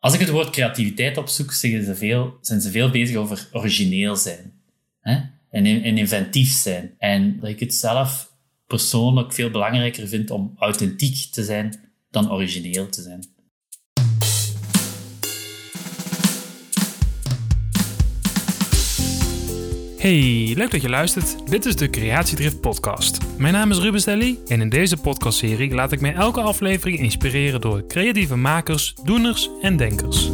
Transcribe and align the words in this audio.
Als 0.00 0.14
ik 0.14 0.20
het 0.20 0.28
woord 0.28 0.50
creativiteit 0.50 1.16
opzoek, 1.16 1.52
zeggen 1.52 1.84
ze 1.84 1.94
veel, 1.94 2.38
zijn 2.40 2.60
ze 2.60 2.70
veel 2.70 2.90
bezig 2.90 3.16
over 3.16 3.48
origineel 3.52 4.16
zijn. 4.16 4.52
Hè? 5.00 5.12
En, 5.50 5.66
en 5.66 5.98
inventief 5.98 6.52
zijn. 6.52 6.94
En 6.98 7.40
dat 7.40 7.48
ik 7.48 7.60
het 7.60 7.74
zelf 7.74 8.32
persoonlijk 8.66 9.32
veel 9.32 9.50
belangrijker 9.50 10.08
vind 10.08 10.30
om 10.30 10.54
authentiek 10.56 11.16
te 11.30 11.44
zijn 11.44 11.80
dan 12.10 12.32
origineel 12.32 12.88
te 12.88 13.02
zijn. 13.02 13.24
Hey, 20.00 20.52
leuk 20.56 20.70
dat 20.70 20.82
je 20.82 20.88
luistert. 20.88 21.50
Dit 21.50 21.66
is 21.66 21.76
de 21.76 21.90
Creatiedrift 21.90 22.60
podcast. 22.60 23.18
Mijn 23.38 23.52
naam 23.52 23.70
is 23.70 23.78
Ruben 23.78 24.00
Stelly 24.00 24.38
en 24.46 24.60
in 24.60 24.68
deze 24.68 24.96
podcastserie 24.96 25.74
laat 25.74 25.92
ik 25.92 26.00
mij 26.00 26.14
elke 26.14 26.40
aflevering 26.40 26.98
inspireren 26.98 27.60
door 27.60 27.86
creatieve 27.86 28.36
makers, 28.36 28.94
doeners 29.04 29.50
en 29.62 29.76
denkers. 29.76 30.30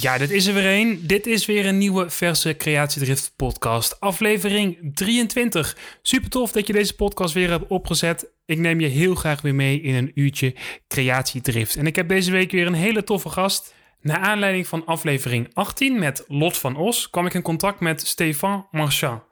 Ja, 0.00 0.18
dit 0.18 0.30
is 0.30 0.46
er 0.46 0.54
weer 0.54 0.80
een. 0.80 1.00
Dit 1.06 1.26
is 1.26 1.46
weer 1.46 1.66
een 1.66 1.78
nieuwe 1.78 2.10
verse 2.10 2.56
Creatiedrift 2.56 3.32
podcast, 3.36 4.00
aflevering 4.00 4.90
23. 4.94 5.76
Super 6.02 6.30
tof 6.30 6.52
dat 6.52 6.66
je 6.66 6.72
deze 6.72 6.94
podcast 6.94 7.34
weer 7.34 7.50
hebt 7.50 7.68
opgezet. 7.68 8.30
Ik 8.46 8.58
neem 8.58 8.80
je 8.80 8.86
heel 8.86 9.14
graag 9.14 9.40
weer 9.40 9.54
mee 9.54 9.80
in 9.80 9.94
een 9.94 10.10
uurtje 10.14 10.54
Creatiedrift. 10.88 11.76
En 11.76 11.86
ik 11.86 11.96
heb 11.96 12.08
deze 12.08 12.30
week 12.30 12.50
weer 12.50 12.66
een 12.66 12.74
hele 12.74 13.04
toffe 13.04 13.28
gast. 13.28 13.76
Naar 14.00 14.18
aanleiding 14.18 14.66
van 14.66 14.86
aflevering 14.86 15.50
18 15.52 15.98
met 15.98 16.24
Lot 16.28 16.56
van 16.56 16.76
Os 16.76 17.10
kwam 17.10 17.26
ik 17.26 17.34
in 17.34 17.42
contact 17.42 17.80
met 17.80 18.06
Stefan 18.06 18.66
Marchand. 18.70 19.22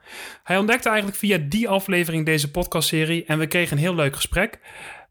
Hij 0.43 0.59
ontdekte 0.59 0.89
eigenlijk 0.89 1.19
via 1.19 1.39
die 1.39 1.69
aflevering 1.69 2.27
deze 2.27 2.51
podcastserie 2.51 3.25
en 3.25 3.39
we 3.39 3.47
kregen 3.47 3.77
een 3.77 3.83
heel 3.83 3.95
leuk 3.95 4.15
gesprek. 4.15 4.59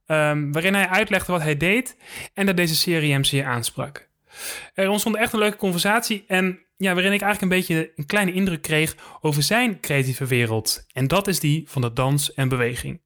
Um, 0.07 0.51
waarin 0.51 0.73
hij 0.73 0.87
uitlegde 0.87 1.31
wat 1.31 1.41
hij 1.41 1.57
deed 1.57 1.97
en 2.33 2.45
dat 2.45 2.57
deze 2.57 2.75
serie 2.75 3.11
hem 3.11 3.23
zeer 3.23 3.45
aansprak. 3.45 4.09
Er 4.73 4.89
ontstond 4.89 5.15
echt 5.15 5.33
een 5.33 5.39
leuke 5.39 5.57
conversatie 5.57 6.23
en 6.27 6.59
ja, 6.77 6.93
waarin 6.93 7.13
ik 7.13 7.21
eigenlijk 7.21 7.41
een 7.41 7.59
beetje 7.59 7.91
een 7.95 8.05
kleine 8.05 8.33
indruk 8.33 8.61
kreeg 8.61 8.95
over 9.21 9.43
zijn 9.43 9.79
creatieve 9.79 10.25
wereld. 10.25 10.85
En 10.91 11.07
dat 11.07 11.27
is 11.27 11.39
die 11.39 11.63
van 11.67 11.81
de 11.81 11.93
dans 11.93 12.33
en 12.33 12.49
beweging. 12.49 13.01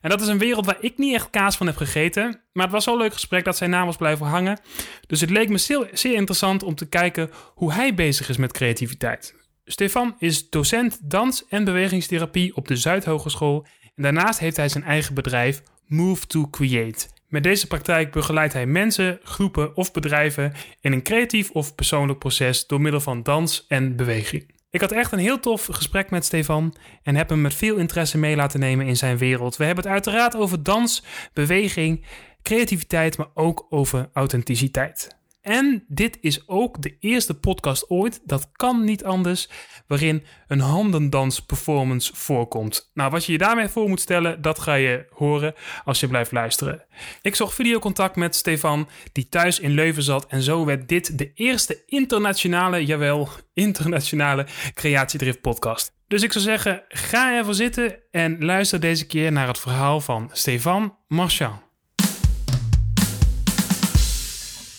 En 0.00 0.10
dat 0.10 0.20
is 0.20 0.26
een 0.26 0.38
wereld 0.38 0.66
waar 0.66 0.78
ik 0.80 0.98
niet 0.98 1.14
echt 1.14 1.30
kaas 1.30 1.56
van 1.56 1.66
heb 1.66 1.76
gegeten. 1.76 2.40
Maar 2.52 2.64
het 2.64 2.72
was 2.72 2.84
zo'n 2.84 2.96
leuk 2.96 3.12
gesprek 3.12 3.44
dat 3.44 3.56
zijn 3.56 3.70
naam 3.70 3.86
was 3.86 3.96
blijven 3.96 4.26
hangen. 4.26 4.60
Dus 5.06 5.20
het 5.20 5.30
leek 5.30 5.48
me 5.48 5.58
zeer, 5.58 5.88
zeer 5.92 6.14
interessant 6.14 6.62
om 6.62 6.74
te 6.74 6.88
kijken 6.88 7.30
hoe 7.54 7.72
hij 7.72 7.94
bezig 7.94 8.28
is 8.28 8.36
met 8.36 8.52
creativiteit. 8.52 9.34
Stefan 9.64 10.16
is 10.18 10.50
docent 10.50 11.10
dans- 11.10 11.46
en 11.48 11.64
bewegingstherapie 11.64 12.56
op 12.56 12.68
de 12.68 12.76
Zuidhogeschool. 12.76 13.66
En 13.94 14.02
daarnaast 14.02 14.38
heeft 14.38 14.56
hij 14.56 14.68
zijn 14.68 14.84
eigen 14.84 15.14
bedrijf 15.14 15.62
Move 15.86 16.26
to 16.26 16.48
Create. 16.48 17.08
Met 17.28 17.42
deze 17.42 17.66
praktijk 17.66 18.12
begeleidt 18.12 18.52
hij 18.52 18.66
mensen, 18.66 19.20
groepen 19.22 19.76
of 19.76 19.92
bedrijven 19.92 20.52
in 20.80 20.92
een 20.92 21.02
creatief 21.02 21.50
of 21.50 21.74
persoonlijk 21.74 22.18
proces 22.18 22.66
door 22.66 22.80
middel 22.80 23.00
van 23.00 23.22
dans 23.22 23.66
en 23.68 23.96
beweging. 23.96 24.54
Ik 24.76 24.82
had 24.82 24.92
echt 24.92 25.12
een 25.12 25.18
heel 25.18 25.40
tof 25.40 25.68
gesprek 25.70 26.10
met 26.10 26.24
Stefan 26.24 26.74
en 27.02 27.16
heb 27.16 27.28
hem 27.28 27.40
met 27.40 27.54
veel 27.54 27.76
interesse 27.76 28.18
mee 28.18 28.36
laten 28.36 28.60
nemen 28.60 28.86
in 28.86 28.96
zijn 28.96 29.18
wereld. 29.18 29.56
We 29.56 29.64
hebben 29.64 29.84
het 29.84 29.92
uiteraard 29.92 30.36
over 30.36 30.62
dans, 30.62 31.04
beweging, 31.32 32.04
creativiteit, 32.42 33.16
maar 33.16 33.26
ook 33.34 33.66
over 33.70 34.08
authenticiteit. 34.12 35.16
En 35.46 35.84
dit 35.88 36.18
is 36.20 36.48
ook 36.48 36.82
de 36.82 36.96
eerste 37.00 37.34
podcast 37.34 37.90
ooit, 37.90 38.20
dat 38.24 38.48
kan 38.52 38.84
niet 38.84 39.04
anders, 39.04 39.48
waarin 39.86 40.24
een 40.46 40.60
handendans-performance 40.60 42.16
voorkomt. 42.16 42.90
Nou, 42.94 43.10
wat 43.10 43.24
je 43.24 43.32
je 43.32 43.38
daarmee 43.38 43.68
voor 43.68 43.88
moet 43.88 44.00
stellen, 44.00 44.42
dat 44.42 44.58
ga 44.58 44.74
je 44.74 45.06
horen 45.10 45.54
als 45.84 46.00
je 46.00 46.08
blijft 46.08 46.32
luisteren. 46.32 46.84
Ik 47.22 47.34
zocht 47.34 47.54
videocontact 47.54 48.16
met 48.16 48.34
Stefan, 48.34 48.88
die 49.12 49.28
thuis 49.28 49.60
in 49.60 49.70
Leuven 49.70 50.02
zat, 50.02 50.26
en 50.26 50.42
zo 50.42 50.64
werd 50.64 50.88
dit 50.88 51.18
de 51.18 51.32
eerste 51.34 51.82
internationale, 51.86 52.84
jawel, 52.84 53.28
internationale 53.54 54.46
Creatiedrift 54.74 55.40
podcast. 55.40 55.94
Dus 56.08 56.22
ik 56.22 56.32
zou 56.32 56.44
zeggen, 56.44 56.84
ga 56.88 57.36
ervoor 57.36 57.54
zitten 57.54 57.98
en 58.10 58.44
luister 58.44 58.80
deze 58.80 59.06
keer 59.06 59.32
naar 59.32 59.48
het 59.48 59.58
verhaal 59.58 60.00
van 60.00 60.30
Stefan 60.32 60.96
Marchand. 61.08 61.65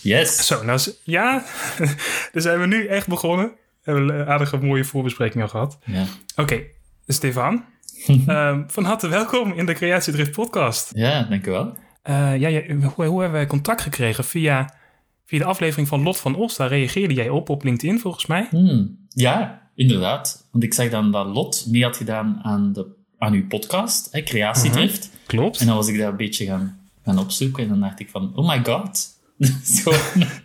Yes. 0.08 0.46
Zo, 0.46 0.64
nou, 0.64 0.80
ja, 1.02 1.44
dan 2.32 2.42
zijn 2.42 2.60
we 2.60 2.66
nu 2.66 2.86
echt 2.86 3.08
begonnen. 3.08 3.46
We 3.82 3.90
hebben 3.92 4.20
een 4.20 4.26
aardige 4.26 4.56
mooie 4.56 4.84
voorbespreking 4.84 5.42
al 5.42 5.48
gehad. 5.48 5.78
Ja. 5.84 6.02
Oké, 6.02 6.40
okay, 6.42 6.70
Stefan, 7.06 7.64
um, 8.08 8.64
van 8.76 8.84
harte 8.84 9.08
welkom 9.08 9.52
in 9.52 9.66
de 9.66 9.72
Creatiedrift 9.72 10.30
podcast. 10.30 10.90
Ja, 10.94 11.22
dankjewel. 11.22 11.76
Uh, 12.04 12.36
ja, 12.38 12.48
ja 12.48 12.74
hoe, 12.74 13.04
hoe, 13.04 13.20
hebben 13.20 13.38
wij 13.38 13.46
contact 13.46 13.80
gekregen? 13.80 14.24
Via, 14.24 14.74
via 15.24 15.38
de 15.38 15.44
aflevering 15.44 15.88
van 15.88 16.02
Lot 16.02 16.18
van 16.18 16.36
Os, 16.36 16.56
daar 16.56 16.68
reageerde 16.68 17.14
jij 17.14 17.28
op 17.28 17.48
op 17.48 17.64
LinkedIn 17.64 18.00
volgens 18.00 18.26
mij. 18.26 18.46
Hmm, 18.50 19.06
ja, 19.08 19.62
inderdaad. 19.74 20.48
Want 20.52 20.64
ik 20.64 20.74
zag 20.74 20.88
dan 20.88 21.12
dat 21.12 21.26
Lot 21.26 21.66
mee 21.68 21.84
had 21.84 21.96
gedaan 21.96 22.40
aan, 22.42 22.72
de, 22.72 22.86
aan 23.18 23.32
uw 23.32 23.46
podcast, 23.46 24.08
hè, 24.12 24.22
Creatiedrift. 24.22 25.04
Uh 25.04 25.10
-huh, 25.10 25.26
klopt. 25.26 25.60
En 25.60 25.66
dan 25.66 25.76
was 25.76 25.88
ik 25.88 25.98
daar 25.98 26.10
een 26.10 26.16
beetje 26.16 26.46
gaan, 26.46 26.80
gaan 27.04 27.18
opzoeken 27.18 27.62
en 27.62 27.68
dan 27.68 27.80
dacht 27.80 28.00
ik 28.00 28.08
van, 28.08 28.32
oh 28.34 28.48
my 28.48 28.64
god, 28.64 29.17
dat 29.38 29.50
is 29.62 29.80
gewoon 29.82 30.00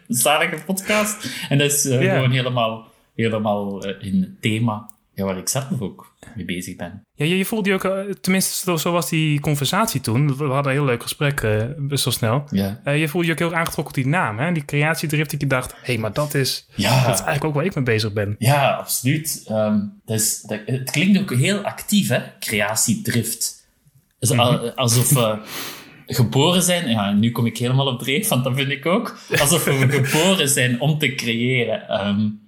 een 0.08 0.16
zalige 0.16 0.64
podcast. 0.66 1.30
En 1.50 1.58
dat 1.58 1.72
is 1.72 1.86
uh, 1.86 2.02
yeah. 2.02 2.16
gewoon 2.16 2.32
helemaal, 2.32 2.88
helemaal 3.16 3.88
uh, 3.88 3.96
in 4.00 4.22
het 4.22 4.42
thema 4.42 4.92
ja, 5.16 5.24
waar 5.24 5.38
ik 5.38 5.50
zelf 5.50 5.82
ook 5.82 6.16
mee 6.36 6.46
bezig 6.46 6.76
ben. 6.76 7.04
Ja, 7.16 7.26
je, 7.26 7.38
je 7.38 7.46
voelde 7.46 7.70
je 7.70 7.76
ook, 7.76 7.84
uh, 7.84 8.14
tenminste 8.22 8.78
zo 8.78 8.92
was 8.92 9.10
die 9.10 9.40
conversatie 9.40 10.02
toen. 10.02 10.38
We 10.38 10.44
hadden 10.44 10.72
een 10.72 10.78
heel 10.78 10.86
leuk 10.86 11.02
gesprek, 11.02 11.42
best 11.78 12.04
wel 12.04 12.14
snel. 12.14 12.44
Ja. 12.50 12.92
je 12.92 13.08
voelde 13.08 13.28
je 13.28 13.34
ook 13.34 13.40
heel 13.40 13.54
aangetrokken 13.54 13.94
tot 13.94 14.04
die 14.04 14.14
naam, 14.14 14.40
hè? 14.40 14.52
die 14.52 14.66
creatiedrift. 14.66 15.32
Dat 15.32 15.42
je 15.42 15.48
dacht, 15.48 15.72
hé, 15.72 15.78
hey, 15.84 15.98
maar 15.98 16.14
dat 16.14 16.34
is, 16.34 16.68
ja. 16.76 16.90
dat 16.90 17.14
is 17.14 17.22
eigenlijk 17.22 17.44
ook 17.44 17.54
waar 17.54 17.66
ik 17.66 17.76
mee 17.76 17.84
bezig 17.84 18.14
ben. 18.14 18.36
Ja, 18.38 18.72
absoluut. 18.72 19.46
Um, 19.52 20.02
dat 20.06 20.20
is, 20.20 20.42
dat, 20.42 20.60
het 20.66 20.92
klinkt 20.92 21.20
ook 21.20 21.34
heel 21.34 21.62
actief, 21.62 22.08
hè? 22.08 22.22
Creatiedrift. 22.40 23.68
Dus 24.20 24.32
mm 24.32 24.40
-hmm. 24.40 24.72
alsof 24.76 25.40
geboren 26.06 26.62
zijn, 26.62 26.90
ja, 26.90 27.12
nu 27.12 27.32
kom 27.32 27.46
ik 27.46 27.58
helemaal 27.58 27.88
op 27.88 28.00
dreef, 28.00 28.28
want 28.28 28.44
dat 28.44 28.56
vind 28.56 28.70
ik 28.70 28.86
ook, 28.86 29.20
alsof 29.40 29.64
we 29.64 29.72
geboren 30.04 30.50
zijn 30.50 30.82
om 30.82 30.98
te 30.98 31.16
creëren. 31.16 32.08
Um, 32.08 32.48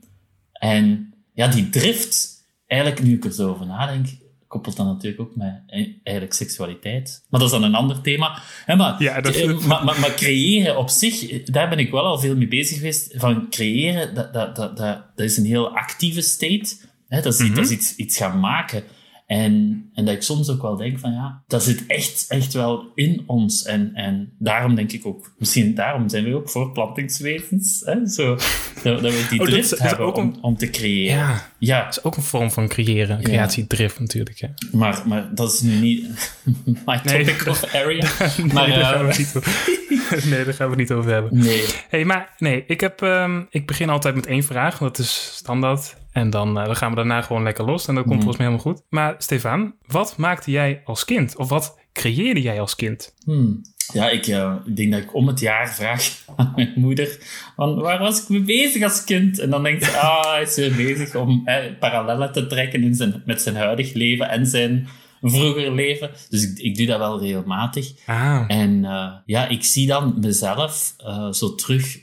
en 0.52 1.14
ja, 1.34 1.48
die 1.48 1.70
drift, 1.70 2.46
eigenlijk 2.68 3.04
nu 3.04 3.16
ik 3.16 3.26
er 3.26 3.32
zo 3.32 3.50
over 3.50 3.66
nadenk, 3.66 4.08
koppelt 4.48 4.76
dan 4.76 4.86
natuurlijk 4.86 5.22
ook 5.22 5.36
met 5.36 5.62
eigenlijk 6.04 6.34
seksualiteit. 6.34 7.26
Maar 7.30 7.40
dat 7.40 7.50
is 7.50 7.60
dan 7.60 7.64
een 7.64 7.76
ander 7.76 8.02
thema. 8.02 8.42
Hè, 8.66 8.76
maar, 8.76 9.04
ja, 9.04 9.22
dat 9.22 9.36
is... 9.36 9.66
maar, 9.66 9.84
maar, 9.84 10.00
maar, 10.00 10.14
creëren 10.14 10.78
op 10.78 10.90
zich, 10.90 11.44
daar 11.44 11.70
ben 11.70 11.80
ik 11.80 11.92
wel 11.92 12.06
al 12.06 12.20
veel 12.20 12.36
mee 12.36 12.48
bezig 12.48 12.78
geweest. 12.78 13.14
Van 13.16 13.50
creëren, 13.50 14.16
dat, 14.16 14.34
dat, 14.34 14.56
dat, 14.56 14.78
dat, 14.78 15.04
dat 15.16 15.26
is 15.26 15.38
een 15.38 15.46
heel 15.46 15.76
actieve 15.76 16.22
state. 16.22 16.76
Hè, 17.08 17.22
dat 17.22 17.34
is, 17.34 17.40
mm 17.40 17.46
-hmm. 17.46 17.56
dat 17.56 17.66
is 17.66 17.72
iets, 17.72 17.96
iets 17.96 18.18
gaan 18.18 18.40
maken. 18.40 18.84
En, 19.25 19.86
en 19.94 20.06
dat 20.06 20.13
ik 20.16 20.22
soms 20.22 20.50
ook 20.50 20.62
wel 20.62 20.75
denk 20.75 21.00
van 21.00 21.12
ja, 21.12 21.44
dat 21.47 21.63
zit 21.63 21.84
echt, 21.88 22.25
echt 22.28 22.53
wel 22.53 22.91
in 22.96 23.24
ons. 23.25 23.63
En, 23.63 23.91
en 23.94 24.34
daarom 24.40 24.75
denk 24.75 24.91
ik 24.91 25.06
ook, 25.06 25.34
misschien 25.38 25.75
daarom 25.75 26.09
zijn 26.09 26.24
we 26.24 26.36
ook 26.36 26.50
voortplantingswezens. 26.50 27.81
Hè? 27.86 28.08
Zo, 28.08 28.36
dat, 28.84 29.02
dat 29.02 29.12
we 29.13 29.25
die 29.30 29.40
Oh, 29.40 29.46
drift 29.46 29.63
is- 29.63 29.69
dat 29.69 29.80
is 29.80 29.86
hebben 29.86 30.41
om, 30.41 30.58
te 30.58 30.69
creëren. 30.69 31.16
Ja, 31.18 31.50
Ja, 31.59 31.84
dat 31.84 31.97
is 31.97 32.03
ook 32.03 32.16
een 32.18 32.24
vorm 32.24 32.52
van 32.52 32.68
creëren, 32.68 33.22
creatiedrift 33.24 34.00
natuurlijk. 34.00 34.40
Hè. 34.40 34.47
maar, 34.72 35.02
maar 35.06 35.36
dat 35.36 35.53
is 35.53 35.62
nu 35.62 35.75
niet 35.75 36.06
my 36.86 37.00
Nee. 37.03 37.25
topic 37.25 37.47
of 37.47 37.74
area. 37.74 38.07
Nee, 38.38 38.53
Maar, 38.53 38.68
daar 38.68 38.80
eh, 38.80 38.88
gaan 38.90 39.02
we 39.02 39.07
het 39.07 39.18
niet 39.18 39.34
over, 39.36 40.30
nee, 40.30 40.44
daar 40.46 40.53
gaan 40.53 40.66
we 40.69 40.72
het 40.72 40.90
niet 40.90 40.92
over 40.92 41.12
hebben. 41.12 41.38
Nee. 41.40 41.63
hey, 41.90 42.06
maar 42.06 42.34
nee, 42.38 42.63
ik, 42.68 42.80
heb, 42.80 43.02
ehm, 43.02 43.42
ik 43.50 43.66
begin 43.66 43.90
altijd 43.90 44.16
met 44.16 44.25
één 44.25 44.44
vraag, 44.44 44.78
dat 44.78 44.97
is 44.97 45.31
standaard. 45.36 45.96
En 46.16 46.30
dan, 46.30 46.58
eh, 46.59 46.66
dan 46.66 46.76
gaan 46.76 46.90
we 46.90 46.96
daarna 46.96 47.22
gewoon 47.22 47.44
lekker 47.44 47.66
los 47.66 47.88
en 47.88 47.96
dat 47.96 48.03
komt 48.03 48.16
Mhm. 48.16 48.24
volgens 48.26 48.38
mij 48.44 48.48
helemaal 48.52 48.74
goed. 48.74 48.84
Maar 48.90 49.16
Stefan, 49.18 49.76
wat 49.88 50.18
maakte 50.18 50.52
jij 50.52 50.81
als 50.86 51.06
kind? 51.06 51.38
Of 51.38 51.50
wat 51.50 51.80
creëerde 51.94 52.42
jij 52.42 52.59
als 52.59 52.76
kind? 52.76 53.14
Hmm. 53.24 53.62
Ja, 53.94 54.09
ik, 54.09 54.28
eh, 54.28 54.56
ik 54.66 54.75
denk 54.75 54.92
dat 54.92 55.02
ik 55.02 55.16
om 55.16 55.28
het 55.28 55.40
jaar 55.40 55.74
vraag 55.74 56.24
aan 56.36 56.51
mijn 56.56 56.74
moeder: 56.75 57.18
van, 57.56 57.80
waar 57.80 58.00
was 58.00 58.22
ik 58.22 58.30
mee 58.30 58.42
bezig 58.42 58.84
als 58.84 59.04
kind? 59.04 59.39
En 59.39 59.50
dan 59.50 59.63
denkt 59.63 59.84
ze: 59.86 59.98
ah, 60.07 60.31
hij 60.31 60.42
is 60.42 60.56
weer 60.56 60.75
bezig 60.75 61.16
om 61.16 61.42
eh, 61.45 61.63
parallellen 61.80 62.31
te 62.31 62.48
trekken 62.48 62.84
in 62.84 62.95
zijn, 62.95 63.22
met 63.25 63.42
zijn 63.42 63.56
huidig 63.56 63.94
leven 63.94 64.30
en 64.30 64.45
zijn 64.45 64.88
vroeger 65.22 65.72
leven. 65.72 66.10
Dus 66.30 66.51
ik, 66.51 66.57
ik 66.60 66.78
doe 66.78 66.86
dat 66.86 66.98
wel 67.00 67.19
regelmatig. 67.22 67.94
Ah, 68.06 68.44
En 68.48 68.86
eh, 68.86 69.12
ja, 69.25 69.48
ik 69.48 69.63
zie 69.63 69.88
dan 69.88 70.18
mezelf 70.19 70.95
zo 71.31 71.56
terug 71.56 72.00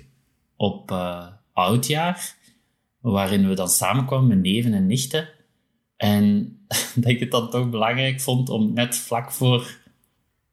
op 0.56 0.90
oudjaar, 1.52 2.34
waarin 3.02 3.48
we 3.48 3.54
dan 3.54 3.68
samenkwamen 3.68 4.28
met 4.28 4.42
neven 4.42 4.74
en 4.74 4.86
nichten. 4.86 5.28
En 5.96 6.56
dat 6.94 7.10
ik 7.10 7.20
het 7.20 7.30
dan 7.30 7.50
toch 7.50 7.70
belangrijk 7.70 8.20
vond 8.20 8.48
om 8.48 8.72
net 8.72 8.96
vlak 8.96 9.32
voor 9.32 9.80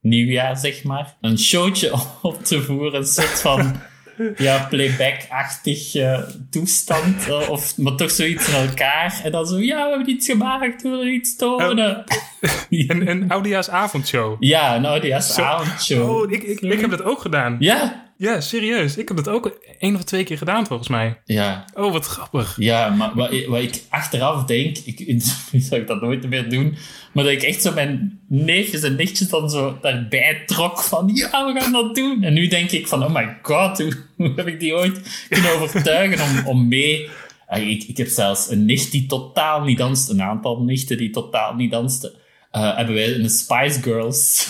nieuwjaar, 0.02 0.58
zeg 0.58 0.84
maar, 0.84 1.16
een 1.22 1.40
showtje 1.40 1.94
op 2.22 2.44
te 2.44 2.62
voeren. 2.62 3.00
Een 3.00 3.08
soort 3.08 3.42
van 3.42 3.76
ja, 4.38 4.68
playback-achtig 4.70 5.96
eh, 5.96 6.22
toestand. 6.50 7.28
eh, 7.28 7.50
of, 7.50 7.78
maar 7.78 7.96
toch 7.96 8.12
zoiets 8.12 8.48
in 8.48 8.68
elkaar. 8.68 9.22
En 9.24 9.32
dan 9.32 9.46
zo, 9.48 9.60
ja, 9.60 9.84
we 9.84 9.90
hebben 9.90 10.10
iets 10.10 10.26
gemaakt, 10.26 10.82
we 10.82 10.90
willen 10.90 11.14
iets 11.14 11.36
tonen. 11.36 12.04
een, 12.70 13.10
een 13.10 13.30
oudejaarsavondshow. 13.30 14.36
Ja, 14.40 14.78
nou, 14.78 15.00
die 15.00 15.14
is 15.14 15.40
avondshow. 15.40 16.10
Oh, 16.10 16.32
ik, 16.32 16.44
ik, 16.44 16.60
ik 16.60 16.82
heb 16.82 16.90
dat 16.90 17.04
ook 17.04 17.22
gedaan. 17.22 17.56
Ja, 17.60 18.09
Ja, 18.22 18.42
serieus. 18.42 18.98
Ik 18.98 19.08
heb 19.08 19.18
dat 19.18 19.28
ook 19.30 19.58
één 19.80 19.96
of 19.96 20.04
twee 20.04 20.24
keer 20.24 20.38
gedaan, 20.38 20.66
volgens 20.68 20.88
mij. 20.90 21.22
Ja, 21.26 21.66
Oh, 21.74 21.92
wat 21.92 22.06
grappig. 22.06 22.56
ja 22.58 22.90
maar 22.90 23.12
wat, 23.16 23.32
ik- 23.32 23.48
wat 23.48 23.62
ik 23.62 23.82
achteraf 23.90 24.44
denk, 24.46 24.78
ik, 24.78 25.00
nu 25.52 25.60
zou 25.60 25.82
ik 25.82 25.88
dat 25.88 26.02
nooit 26.02 26.30
meer 26.30 26.50
doen, 26.50 26.78
maar 27.14 27.24
dat 27.24 27.34
ik 27.34 27.42
echt 27.42 27.62
zo 27.62 27.74
mijn 27.74 28.20
neefjes 28.28 28.82
en 28.82 28.96
nichtjes 28.96 29.30
dan 29.30 29.50
zo 29.50 29.78
daarbij 29.82 30.44
trok 30.46 30.82
van, 30.82 31.10
ja, 31.14 31.54
we 31.54 31.60
gaan 31.62 31.72
dat 31.72 31.96
doen. 31.96 32.24
En 32.24 32.34
nu 32.34 32.48
denk 32.48 32.72
ik 32.72 32.88
van, 32.88 33.04
oh 33.04 33.14
my 33.14 33.38
god, 33.42 33.78
hoe, 33.82 33.94
hoe 34.16 34.32
heb 34.36 34.48
ik 34.48 34.60
die 34.60 34.74
ooit 34.76 35.26
kunnen 35.30 35.52
overtuigen 35.54 36.24
om, 36.40 36.48
om 36.48 36.68
mee... 36.68 37.10
Ah, 37.48 37.70
Ik, 37.70 37.84
ik 37.84 37.98
heb 37.98 38.08
zelfs 38.08 38.50
een 38.50 38.66
nicht 38.66 38.92
die 38.92 39.06
totaal 39.06 39.64
niet 39.64 39.78
danst, 39.78 40.10
een 40.10 40.22
aantal 40.22 40.62
nichten 40.64 40.98
die 40.98 41.10
totaal 41.10 41.54
niet 41.56 41.72
dansten. 41.72 42.12
Eh, 42.52 42.76
hebben 42.76 42.96
wij 42.96 43.16
een 43.16 43.30
Spice 43.30 43.82
Girls 43.82 44.48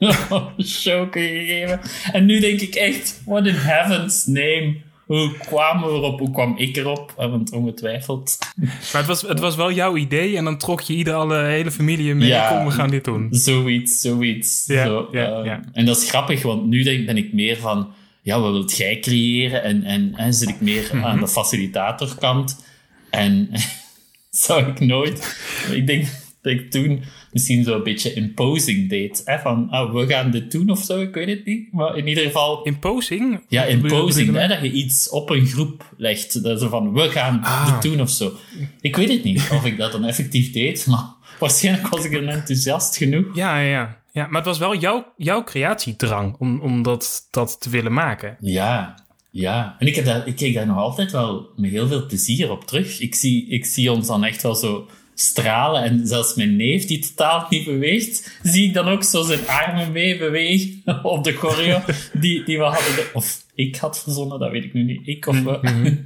show 0.64 1.12
gegeven. 1.12 1.80
En 2.12 2.24
nu 2.24 2.40
denk 2.40 2.60
ik 2.60 2.74
echt, 2.74 3.22
what 3.24 3.46
in 3.46 3.54
heaven's 3.54 4.26
name? 4.26 4.76
Hoe 5.06 5.32
kwamen 5.38 5.88
we 5.88 5.94
erop? 5.94 6.18
Hoe 6.18 6.30
kwam 6.30 6.54
ik 6.58 6.76
erop? 6.76 7.14
Eh, 7.18 7.30
Want 7.30 7.52
ongetwijfeld. 7.52 8.38
Maar 8.56 8.68
het 8.92 9.06
was, 9.06 9.22
het 9.22 9.40
was 9.40 9.56
wel 9.56 9.72
jouw 9.72 9.96
idee 9.96 10.36
en 10.36 10.44
dan 10.44 10.58
trok 10.58 10.80
je 10.80 10.94
ieder 10.94 11.14
alle 11.14 11.42
hele 11.44 11.70
familie 11.70 12.14
mee. 12.14 12.28
Ja. 12.28 12.48
Kom, 12.48 12.64
we 12.66 12.70
gaan 12.72 12.90
dit 12.90 13.04
doen. 13.04 13.28
Zoiets, 13.30 14.00
zoiets. 14.00 14.64
Ja, 14.66 14.84
Zo, 14.86 15.08
ja, 15.12 15.38
eh, 15.38 15.44
ja. 15.44 15.60
En 15.72 15.84
dat 15.86 15.96
is 15.96 16.08
grappig, 16.08 16.42
want 16.42 16.66
nu 16.66 16.82
denk, 16.82 17.06
ben 17.06 17.16
ik 17.16 17.32
meer 17.32 17.56
van... 17.56 17.92
Ja, 18.22 18.40
wat 18.40 18.52
wilt 18.52 18.76
jij 18.76 18.98
creëren? 18.98 19.62
En, 19.62 19.84
en, 19.84 20.12
en 20.16 20.34
zit 20.34 20.48
ik 20.48 20.60
meer 20.60 20.90
Mhm. 20.92 21.04
aan 21.04 21.20
de 21.20 21.28
facilitatorkant. 21.28 22.64
En 23.10 23.50
zou 24.30 24.66
ik 24.66 24.80
nooit... 24.80 25.36
Ik 25.72 25.86
denk 25.86 26.06
dat 26.42 26.52
ik 26.52 26.70
toen 26.70 27.02
misschien 27.32 27.64
zo 27.64 27.74
een 27.74 27.82
beetje 27.82 28.12
imposing 28.14 28.88
deed. 28.88 29.22
Hè? 29.24 29.38
Van, 29.38 29.68
ah, 29.70 29.94
we 29.94 30.06
gaan 30.06 30.30
dit 30.30 30.50
doen 30.52 30.70
of 30.70 30.78
zo, 30.82 31.00
ik 31.00 31.14
weet 31.14 31.28
het 31.28 31.44
niet. 31.46 31.72
Maar 31.72 31.96
in 31.96 32.06
ieder 32.08 32.24
geval... 32.24 32.62
Imposing? 32.62 33.40
Ja, 33.48 33.64
imposing, 33.64 34.34
hè, 34.34 34.48
dat 34.48 34.60
je 34.62 34.70
iets 34.70 35.08
op 35.08 35.30
een 35.30 35.46
groep 35.46 35.94
legt. 35.96 36.42
Dat 36.42 36.60
ze 36.60 36.68
van, 36.68 36.92
we 36.92 37.08
gaan 37.10 37.40
Ah. 37.42 37.72
dit 37.80 37.90
doen 37.90 38.00
of 38.00 38.10
zo. 38.10 38.32
Ik 38.80 38.96
weet 38.96 39.08
het 39.08 39.24
niet 39.24 39.48
of 39.52 39.64
ik 39.64 39.76
dat 39.76 39.92
dan 39.92 40.04
effectief 40.04 40.52
deed, 40.52 40.86
maar 40.86 41.04
waarschijnlijk 41.38 41.88
was 41.88 42.04
ik 42.04 42.12
dan 42.12 42.28
enthousiast 42.28 42.96
genoeg. 42.96 43.36
Ja, 43.36 43.58
ja, 43.60 43.68
ja. 43.70 44.02
ja. 44.12 44.26
Maar 44.26 44.36
het 44.36 44.44
was 44.46 44.58
wel 44.58 44.76
jouw, 44.76 45.12
jouw 45.16 45.44
creatiedrang 45.44 46.36
om, 46.38 46.60
om 46.60 46.82
dat, 46.82 47.28
dat 47.30 47.60
te 47.60 47.70
willen 47.70 47.92
maken. 47.92 48.36
Ja, 48.40 48.94
ja. 49.30 49.76
En 49.78 49.86
ik, 49.86 49.94
heb 49.94 50.04
daar, 50.04 50.26
ik 50.26 50.36
kijk 50.36 50.54
daar 50.54 50.66
nog 50.66 50.76
altijd 50.76 51.12
wel 51.12 51.48
met 51.56 51.70
heel 51.70 51.88
veel 51.88 52.06
plezier 52.06 52.50
op 52.50 52.64
terug. 52.64 53.00
Ik 53.00 53.14
zie, 53.14 53.48
ik 53.48 53.64
zie 53.64 53.92
ons 53.92 54.06
dan 54.06 54.24
echt 54.24 54.42
wel 54.42 54.54
zo 54.54 54.88
stralen. 55.20 55.82
En 55.82 56.06
zelfs 56.06 56.34
mijn 56.34 56.56
neef, 56.56 56.86
die 56.86 56.98
totaal 56.98 57.46
niet 57.50 57.64
beweegt, 57.64 58.38
zie 58.42 58.66
ik 58.66 58.74
dan 58.74 58.88
ook 58.88 59.04
zo 59.04 59.22
zijn 59.22 59.48
armen 59.48 59.92
mee 59.92 60.18
bewegen 60.18 60.82
op 61.04 61.24
de 61.24 61.32
choreo 61.32 61.80
die, 62.12 62.44
die 62.44 62.58
we 62.58 62.64
hadden. 62.64 63.14
Of 63.14 63.44
ik 63.54 63.76
had 63.76 64.02
verzonnen, 64.02 64.38
dat 64.38 64.50
weet 64.50 64.64
ik 64.64 64.72
nu 64.72 64.82
niet. 64.82 65.00
Ik 65.04 65.26
of 65.26 65.42
we. 65.42 65.58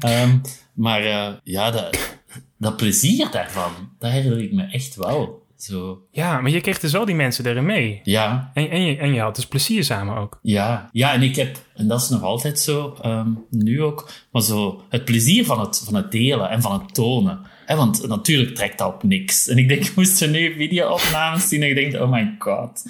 Ehm, 0.00 0.38
maar 0.72 1.04
eh, 1.04 1.28
ja, 1.44 1.70
dat, 1.70 2.16
dat 2.58 2.76
plezier 2.76 3.28
daarvan, 3.30 3.72
dat 3.98 4.10
herinner 4.10 4.42
ik 4.42 4.52
me 4.52 4.64
echt 4.70 4.94
wel. 4.94 5.44
Zo, 5.56 6.02
Ja, 6.10 6.40
maar 6.40 6.50
je 6.50 6.60
kreeg 6.60 6.78
dus 6.78 6.92
wel 6.92 7.04
die 7.04 7.14
mensen 7.14 7.46
erin 7.46 7.66
mee. 7.66 8.00
ja, 8.04 8.50
En, 8.54 8.70
en, 8.70 8.82
je, 8.82 8.96
en 8.96 9.14
je 9.14 9.20
had 9.20 9.36
dus 9.36 9.46
plezier 9.46 9.84
samen 9.84 10.16
ook. 10.16 10.38
Ja, 10.42 10.90
ja, 10.92 11.12
en 11.12 11.22
ik 11.22 11.36
heb, 11.36 11.56
en 11.74 11.88
dat 11.88 12.00
is 12.00 12.08
nog 12.08 12.22
altijd 12.22 12.58
zo, 12.58 12.96
ehm, 13.02 13.28
nu 13.50 13.82
ook, 13.82 14.10
maar 14.30 14.42
zo 14.42 14.82
het 14.88 15.04
plezier 15.04 15.44
van 15.44 15.60
het, 15.60 15.82
van 15.84 15.94
het 15.94 16.10
delen 16.10 16.50
en 16.50 16.62
van 16.62 16.72
het 16.72 16.94
tonen. 16.94 17.40
Want 17.66 18.06
natuurlijk 18.08 18.54
trekt 18.54 18.78
dat 18.78 18.94
op 18.94 19.02
niks. 19.02 19.48
En 19.48 19.58
ik 19.58 19.68
denk, 19.68 19.84
ik 19.84 19.94
moest 19.96 20.20
er 20.22 20.28
nu 20.28 20.54
video-opnames 20.56 21.48
zien 21.48 21.62
en 21.62 21.68
ik 21.68 21.74
denk, 21.74 22.02
oh 22.02 22.10
my 22.10 22.34
god. 22.38 22.82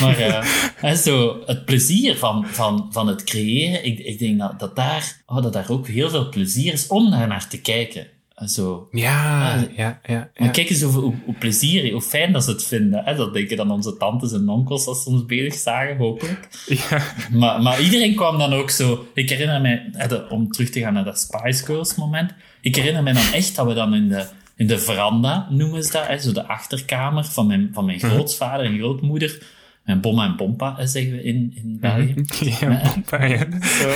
Maar 0.00 0.16
hè, 0.76 0.94
zo, 0.96 1.42
het 1.46 1.64
plezier 1.64 2.16
van, 2.16 2.46
van, 2.46 2.88
van 2.90 3.06
het 3.08 3.24
creëren, 3.24 3.84
ik, 3.84 3.98
ik 3.98 4.18
denk 4.18 4.38
dat, 4.38 4.58
dat, 4.60 4.76
daar, 4.76 5.20
oh, 5.26 5.42
dat 5.42 5.52
daar 5.52 5.70
ook 5.70 5.86
heel 5.86 6.10
veel 6.10 6.28
plezier 6.28 6.72
is 6.72 6.86
om 6.86 7.10
daar 7.10 7.26
naar 7.28 7.48
te 7.48 7.60
kijken. 7.60 8.06
En 8.34 8.48
Zo, 8.48 8.88
Ja, 8.92 9.52
Ah, 9.54 9.62
ja, 9.76 10.00
ja. 10.06 10.30
maar 10.36 10.46
ja. 10.46 10.48
kijk 10.48 10.70
eens 10.70 10.82
hoe, 10.82 10.92
hoe, 10.92 11.14
hoe 11.24 11.34
plezier, 11.34 11.92
hoe 11.92 12.02
fijn 12.02 12.32
dat 12.32 12.44
ze 12.44 12.50
het 12.50 12.64
vinden. 12.64 13.02
Hè? 13.04 13.14
Dat 13.14 13.32
denken 13.32 13.56
dan 13.56 13.70
onze 13.70 13.96
tantes 13.96 14.32
en 14.32 14.48
onkels 14.48 14.86
als 14.86 15.02
ze 15.02 15.08
ons 15.08 15.24
bezig 15.26 15.54
zagen, 15.54 15.96
hopelijk. 15.96 16.48
ja. 16.66 17.02
Maar, 17.32 17.62
maar 17.62 17.80
iedereen 17.80 18.14
kwam 18.14 18.38
dan 18.38 18.52
ook 18.52 18.70
zo... 18.70 19.06
Ik 19.14 19.30
herinner 19.30 19.82
de- 20.08 20.26
om 20.28 20.50
terug 20.50 20.70
te 20.70 20.80
gaan 20.80 20.92
naar 20.94 21.04
dat 21.04 21.18
Spice 21.20 21.64
Girls 21.64 21.94
moment. 21.94 22.32
Ik 22.68 22.76
herinner 22.76 23.02
me 23.02 23.12
dan 23.12 23.32
echt 23.32 23.56
dat 23.56 23.66
we 23.66 23.74
dan 23.74 23.94
in 23.94 24.08
de, 24.08 24.24
in 24.56 24.66
de 24.66 24.78
veranda, 24.78 25.46
noemen 25.50 25.84
ze 25.84 25.92
dat, 25.92 26.06
hè, 26.06 26.18
zo 26.18 26.32
de 26.32 26.46
achterkamer 26.46 27.24
van 27.24 27.46
mijn, 27.46 27.70
van 27.72 27.84
mijn 27.84 27.98
grootvader 27.98 28.66
en 28.66 28.78
grootmoeder. 28.78 29.42
Mijn 29.84 30.00
bomma 30.00 30.24
en 30.26 30.34
pompa, 30.36 30.86
zeggen 30.86 31.12
we 31.12 31.22
in, 31.22 31.52
in 31.54 31.76
België. 31.80 32.14
Ja, 32.60 32.80
pompa, 32.92 33.24
ja. 33.24 33.46
Zo. 33.80 33.94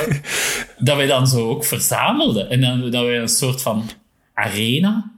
dat 0.78 0.96
wij 0.96 1.06
dan 1.06 1.26
zo 1.26 1.48
ook 1.48 1.64
verzamelden. 1.64 2.50
En 2.50 2.60
dan, 2.60 2.90
dat 2.90 3.04
we 3.06 3.12
een 3.14 3.28
soort 3.28 3.62
van 3.62 3.84
arena 4.34 5.10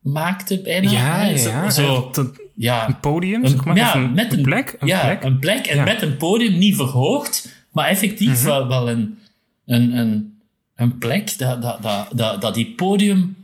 maakten 0.00 0.62
bijna. 0.62 0.90
Ja, 0.90 1.18
hè. 1.20 1.36
Zo, 1.36 1.48
ja. 1.50 1.70
zo, 1.70 2.10
Een, 2.12 2.36
ja, 2.54 2.88
een 2.88 3.00
podium, 3.00 3.44
een, 3.44 3.50
zeg 3.50 3.64
maar. 3.64 3.76
ja, 3.76 3.94
een, 3.96 4.12
met 4.14 4.32
een, 4.32 4.42
plek. 4.42 4.76
Een 4.78 4.86
ja, 4.86 5.00
plek. 5.04 5.24
een 5.24 5.38
plek. 5.38 5.66
En 5.66 5.76
Ja. 5.76 5.84
met 5.84 6.02
een 6.02 6.16
podium 6.16 6.58
niet 6.58 6.76
verhoogd, 6.76 7.64
maar 7.72 7.86
effectief 7.88 8.28
Mhm. 8.38 8.44
wel, 8.46 8.68
wel 8.68 8.90
een, 8.90 9.18
een, 9.66 9.96
een, 9.98 10.37
een 10.78 10.98
plek 10.98 11.38
dat, 11.38 11.62
dat, 11.62 11.82
dat, 11.82 12.08
dat, 12.14 12.40
dat 12.40 12.54
die 12.54 12.74
podium, 12.74 13.36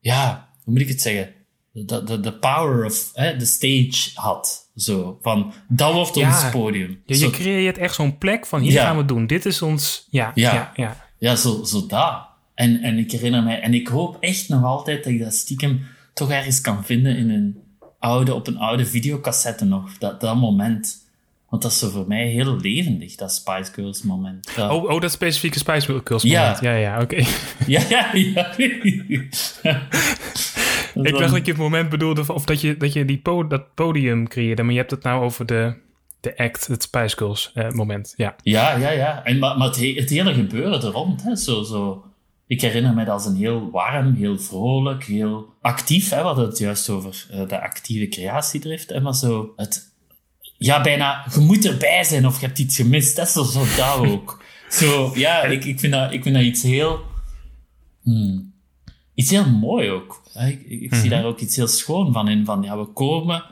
ja, 0.00 0.48
hoe 0.64 0.72
moet 0.72 0.82
ik 0.82 0.88
het 0.88 1.00
zeggen? 1.02 1.32
Dat 1.72 2.06
de, 2.06 2.20
de 2.20 2.32
power 2.32 2.84
of 2.84 3.12
de 3.12 3.44
stage 3.46 4.10
had. 4.14 4.70
Zo, 4.76 5.18
van, 5.22 5.52
dat 5.68 5.92
wordt 5.92 6.14
Ja. 6.14 6.26
ons 6.28 6.50
podium. 6.50 7.02
Ja, 7.06 7.16
je 7.16 7.30
creëert 7.30 7.78
echt 7.78 7.94
zo'n 7.94 8.18
plek 8.18 8.46
van 8.46 8.60
hier 8.60 8.72
Ja. 8.72 8.84
gaan 8.84 8.96
we 8.96 9.04
doen. 9.04 9.26
Dit 9.26 9.46
is 9.46 9.62
ons... 9.62 10.06
Ja, 10.10 10.32
Ja. 10.34 10.52
ja, 10.54 10.72
ja. 10.74 11.06
Ja, 11.18 11.36
zo, 11.36 11.64
zo 11.64 11.86
dat. 11.86 12.26
En, 12.54 12.82
en 12.82 12.98
ik 12.98 13.10
herinner 13.12 13.42
mij, 13.42 13.60
en 13.60 13.74
ik 13.74 13.88
hoop 13.88 14.16
echt 14.20 14.48
nog 14.48 14.64
altijd 14.64 15.04
dat 15.04 15.12
ik 15.12 15.18
dat 15.20 15.34
stiekem 15.34 15.86
toch 16.14 16.30
ergens 16.30 16.60
kan 16.60 16.84
vinden 16.84 17.16
in 17.16 17.30
een 17.30 17.58
oude, 17.98 18.34
op 18.34 18.46
een 18.46 18.58
oude 18.58 18.86
videocassette 18.86 19.64
nog. 19.64 19.98
Dat, 19.98 20.20
dat 20.20 20.36
moment. 20.36 21.07
Want 21.48 21.62
dat 21.62 21.70
is 21.70 21.78
zo 21.78 21.88
voor 21.88 22.04
mij 22.08 22.26
heel 22.26 22.56
levendig, 22.60 23.14
dat 23.14 23.32
Spice 23.32 23.72
Girls 23.72 24.02
moment. 24.02 24.48
Oh, 24.58 24.84
oh, 24.84 25.00
dat 25.00 25.10
specifieke 25.12 25.58
Spice 25.58 26.00
Girls 26.04 26.22
Ja. 26.22 26.40
moment. 26.42 26.60
Ja, 26.60 26.72
ja, 26.74 27.00
oké. 27.00 27.16
Ja, 27.66 27.80
ja, 27.88 28.10
ja. 28.14 28.56
Ik 31.02 31.12
dacht 31.18 31.32
dat 31.32 31.46
je 31.46 31.52
het 31.52 31.60
moment 31.60 31.88
bedoelde 31.88 32.34
of 32.34 32.44
dat 32.44 32.60
je, 32.60 32.76
dat 32.76 32.92
je 32.92 33.04
die 33.04 33.18
po 33.18 33.46
dat 33.46 33.74
podium 33.74 34.28
creëerde, 34.28 34.62
maar 34.62 34.72
je 34.72 34.78
hebt 34.78 34.90
het 34.90 35.02
nou 35.02 35.22
over 35.24 35.46
de, 35.46 35.74
de 36.20 36.36
act, 36.36 36.66
het 36.66 36.82
Spice 36.82 37.16
Girls 37.16 37.50
eh, 37.54 37.70
moment. 37.70 38.14
Ja. 38.16 38.36
Ja, 38.42 38.76
ja, 38.76 38.90
ja. 38.90 39.24
En, 39.24 39.38
maar 39.38 39.58
maar 39.58 39.66
het, 39.68 39.76
he- 39.76 39.94
het 39.96 40.10
hele 40.10 40.34
gebeuren 40.34 40.82
er 40.82 40.90
rond, 40.90 41.22
hè, 41.22 41.36
zo, 41.36 41.62
zo. 41.62 42.04
Ik 42.46 42.60
herinner 42.60 42.94
me 42.94 43.04
dat 43.04 43.14
als 43.14 43.26
een 43.26 43.36
heel 43.36 43.70
warm, 43.70 44.14
heel 44.14 44.38
vrolijk, 44.38 45.04
heel 45.04 45.46
actief. 45.60 46.10
Hè, 46.10 46.16
we 46.16 46.22
hadden 46.22 46.46
het 46.46 46.58
juist 46.58 46.88
over 46.88 47.26
eh, 47.30 47.48
de 47.48 47.60
actieve 47.60 48.08
creatiedrift. 48.08 48.90
En 48.90 49.02
maar 49.02 49.14
zo 49.14 49.52
het... 49.56 49.87
Ja, 50.58 50.80
bijna, 50.80 51.24
je 51.34 51.40
moet 51.40 51.64
erbij 51.64 52.04
zijn 52.04 52.26
of 52.26 52.40
je 52.40 52.46
hebt 52.46 52.58
iets 52.58 52.76
gemist. 52.76 53.16
Dat 53.16 53.26
is 53.26 53.32
zo, 53.32 53.42
zo 53.42 53.64
dat 53.76 53.96
ook. 54.10 54.42
Zo, 54.70 55.12
ja, 55.14 55.42
ik, 55.42 55.64
ik, 55.64 55.80
vind 55.80 55.92
dat, 55.92 56.12
ik 56.12 56.22
vind 56.22 56.34
dat 56.34 56.44
iets 56.44 56.62
heel... 56.62 57.00
hmm, 58.02 58.52
iets 59.14 59.30
heel 59.30 59.50
mooi 59.50 59.90
ook. 59.90 60.22
Ik, 60.34 60.62
ik, 60.62 60.94
zie 60.94 61.10
daar 61.10 61.24
ook 61.24 61.40
iets 61.40 61.56
heel 61.56 61.66
schoon 61.66 62.12
van 62.12 62.28
in. 62.28 62.44
Van, 62.44 62.62
ja, 62.62 62.78
we 62.78 62.84
komen... 62.86 63.44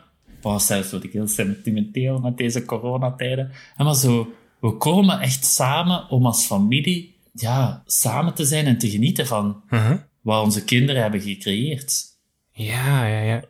Oh, 0.42 0.58
zelfs 0.58 0.90
word 0.90 1.04
ik 1.04 1.12
heel 1.12 1.28
sentimenteel 1.28 2.18
met 2.18 2.36
deze 2.36 2.64
coronatijden. 2.64 3.52
En 3.76 3.84
maar 3.84 3.94
zo, 3.94 4.32
we 4.60 4.76
komen 4.76 5.20
echt 5.20 5.44
samen 5.44 6.08
om 6.10 6.26
als 6.26 6.46
familie 6.46 7.14
ja, 7.32 7.82
samen 7.86 8.34
te 8.34 8.44
zijn 8.44 8.66
en 8.66 8.78
te 8.78 8.90
genieten 8.90 9.26
van 9.26 9.62
Uh-huh. 9.70 9.98
wat 10.20 10.44
onze 10.44 10.64
kinderen 10.64 11.02
hebben 11.02 11.20
gecreëerd. 11.20 12.04
Ja, 12.52 13.06
ja, 13.06 13.20
ja. 13.20 13.42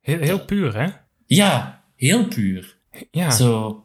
Heel, 0.00 0.18
heel 0.18 0.44
puur, 0.44 0.76
hè? 0.76 0.88
Ja, 1.26 1.82
heel 1.96 2.28
puur. 2.28 2.73
Ja. 3.10 3.30
Zo, 3.30 3.84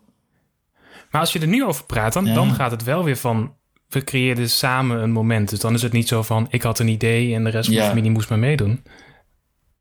Maar 1.11 1.21
als 1.21 1.33
je 1.33 1.39
er 1.39 1.47
nu 1.47 1.63
over 1.65 1.85
praat, 1.85 2.13
dan, 2.13 2.25
Ja. 2.25 2.33
dan 2.33 2.53
gaat 2.53 2.71
het 2.71 2.83
wel 2.83 3.03
weer 3.03 3.17
van... 3.17 3.53
We 3.87 4.03
creëerden 4.03 4.49
samen 4.49 5.01
een 5.03 5.11
moment. 5.11 5.49
Dus 5.49 5.59
dan 5.59 5.73
is 5.73 5.81
het 5.81 5.91
niet 5.91 6.07
zo 6.07 6.21
van... 6.21 6.47
Ik 6.49 6.61
had 6.61 6.79
een 6.79 6.87
idee 6.87 7.33
en 7.35 7.43
de 7.43 7.49
rest 7.49 7.65
van 7.65 7.75
de 7.75 7.83
familie 7.83 8.11
moest 8.11 8.29
maar 8.29 8.39
meedoen. 8.39 8.83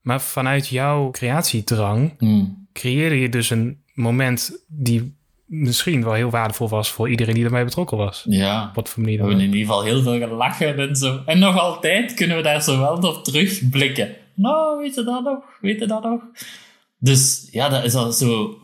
Maar 0.00 0.20
vanuit 0.20 0.68
jouw 0.68 1.10
creatiedrang... 1.10 2.14
hmm, 2.18 2.68
creëerde 2.72 3.20
je 3.20 3.28
dus 3.28 3.50
een 3.50 3.82
moment... 3.94 4.64
die 4.68 5.16
misschien 5.46 6.04
wel 6.04 6.12
heel 6.12 6.30
waardevol 6.30 6.68
was... 6.68 6.90
voor 6.90 7.10
iedereen 7.10 7.34
die 7.34 7.44
erbij 7.44 7.64
betrokken 7.64 7.96
was. 7.96 8.24
ja. 8.28 8.70
Wat 8.74 8.88
voor 8.88 9.02
manier 9.02 9.16
We 9.18 9.22
dan 9.22 9.30
hebben 9.30 9.46
ook. 9.48 9.54
in 9.54 9.58
ieder 9.60 9.74
geval 9.74 9.92
heel 9.92 10.02
veel 10.02 10.28
gelachen 10.28 10.78
en 10.88 10.96
zo. 10.96 11.22
En 11.26 11.38
nog 11.38 11.58
altijd 11.58 12.14
kunnen 12.14 12.36
we 12.36 12.42
daar 12.42 12.62
zo 12.62 12.78
wel 12.78 12.96
op 12.96 13.24
terugblikken. 13.24 14.14
Nou, 14.34 14.78
weet 14.82 14.94
je 14.94 15.04
dat 15.04 15.24
nog? 15.24 15.38
Weet 15.60 15.78
je 15.78 15.86
dat 15.86 16.02
nog? 16.02 16.20
Dus 16.98 17.48
ja, 17.50 17.68
dat 17.68 17.84
is 17.84 17.94
al 17.94 18.12
zo... 18.12 18.58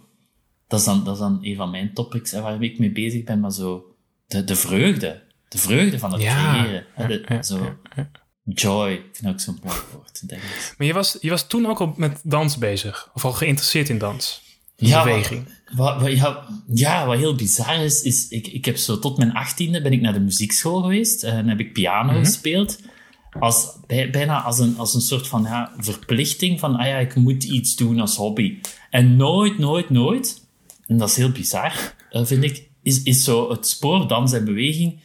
Dat 0.75 0.83
is 0.83 0.93
dan, 0.95 1.05
dat 1.05 1.15
is 1.15 1.21
dan 1.21 1.39
een 1.43 1.57
van 1.57 1.71
mijn 1.71 1.93
topics 1.95 2.31
hè, 2.31 2.41
waar 2.41 2.63
ik 2.63 2.79
mee 2.79 2.91
bezig 2.93 3.25
ben, 3.25 3.41
maar 3.41 3.53
zo... 3.53 3.85
De, 4.27 4.45
de 4.45 4.57
vreugde. 4.57 5.23
De 5.49 5.59
vreugde 5.59 5.99
van 5.99 6.13
het 6.13 6.23
Ja. 6.23 6.53
creëren. 6.63 6.85
hè, 6.95 7.07
de- 7.07 7.25
ja, 7.29 7.43
zo, 7.43 7.77
Joy. 8.45 8.91
Ik 8.93 9.03
vind 9.13 9.33
ook 9.33 9.41
zo'n 9.41 9.59
mooi 9.65 9.77
woord. 9.93 10.29
Denk 10.29 10.43
ik. 10.43 10.75
Maar 10.79 10.87
je 10.87 10.93
was, 10.93 11.19
je 11.21 11.31
was 11.31 11.47
toen 11.47 11.67
ook 11.67 11.81
al 11.81 11.95
met 11.97 12.21
dans 12.25 12.59
bezig? 12.59 13.11
Of 13.15 13.25
al 13.25 13.33
geïnteresseerd 13.33 13.89
in 13.89 13.99
dans? 13.99 14.43
Ja, 14.77 15.05
beweging. 15.05 15.49
Wat, 15.75 16.01
wat, 16.01 16.13
ja, 16.13 16.47
ja, 16.75 17.07
wat 17.07 17.17
heel 17.19 17.35
bizar 17.35 17.85
is, 17.85 18.03
is 18.03 18.29
ik, 18.29 18.47
ik 18.47 18.65
heb 18.65 18.77
zo 18.77 18.99
tot 18.99 19.19
mijn 19.19 19.33
achttiende 19.33 19.83
ben 19.83 19.93
ik 19.93 20.01
naar 20.01 20.13
de 20.13 20.21
muziekschool 20.21 20.83
geweest 20.83 21.23
en 21.23 21.49
heb 21.49 21.61
ik 21.61 21.73
piano 21.73 22.19
gespeeld. 22.19 22.79
Als, 23.41 23.77
bij- 23.87 24.11
bijna 24.11 24.43
als 24.43 24.59
een, 24.59 24.79
als 24.79 24.95
een 24.95 25.01
soort 25.01 25.29
van 25.29 25.43
ja, 25.43 25.73
verplichting 25.79 26.61
van, 26.61 26.77
ah 26.77 26.87
ja, 26.87 26.97
ik 26.97 27.15
moet 27.15 27.45
iets 27.45 27.77
doen 27.77 28.01
als 28.01 28.17
hobby. 28.17 28.59
En 28.91 29.17
nooit, 29.17 29.59
nooit, 29.59 29.91
nooit, 29.91 30.44
en 30.87 30.97
dat 30.97 31.09
is 31.09 31.17
heel 31.17 31.31
bizar, 31.31 31.95
eh, 32.11 32.25
vind 32.25 32.45
ik, 32.45 32.69
is, 32.83 33.03
is 33.03 33.25
zo 33.25 33.51
het 33.51 33.67
spoor 33.67 34.09
dans 34.09 34.33
en 34.33 34.45
beweging 34.45 35.01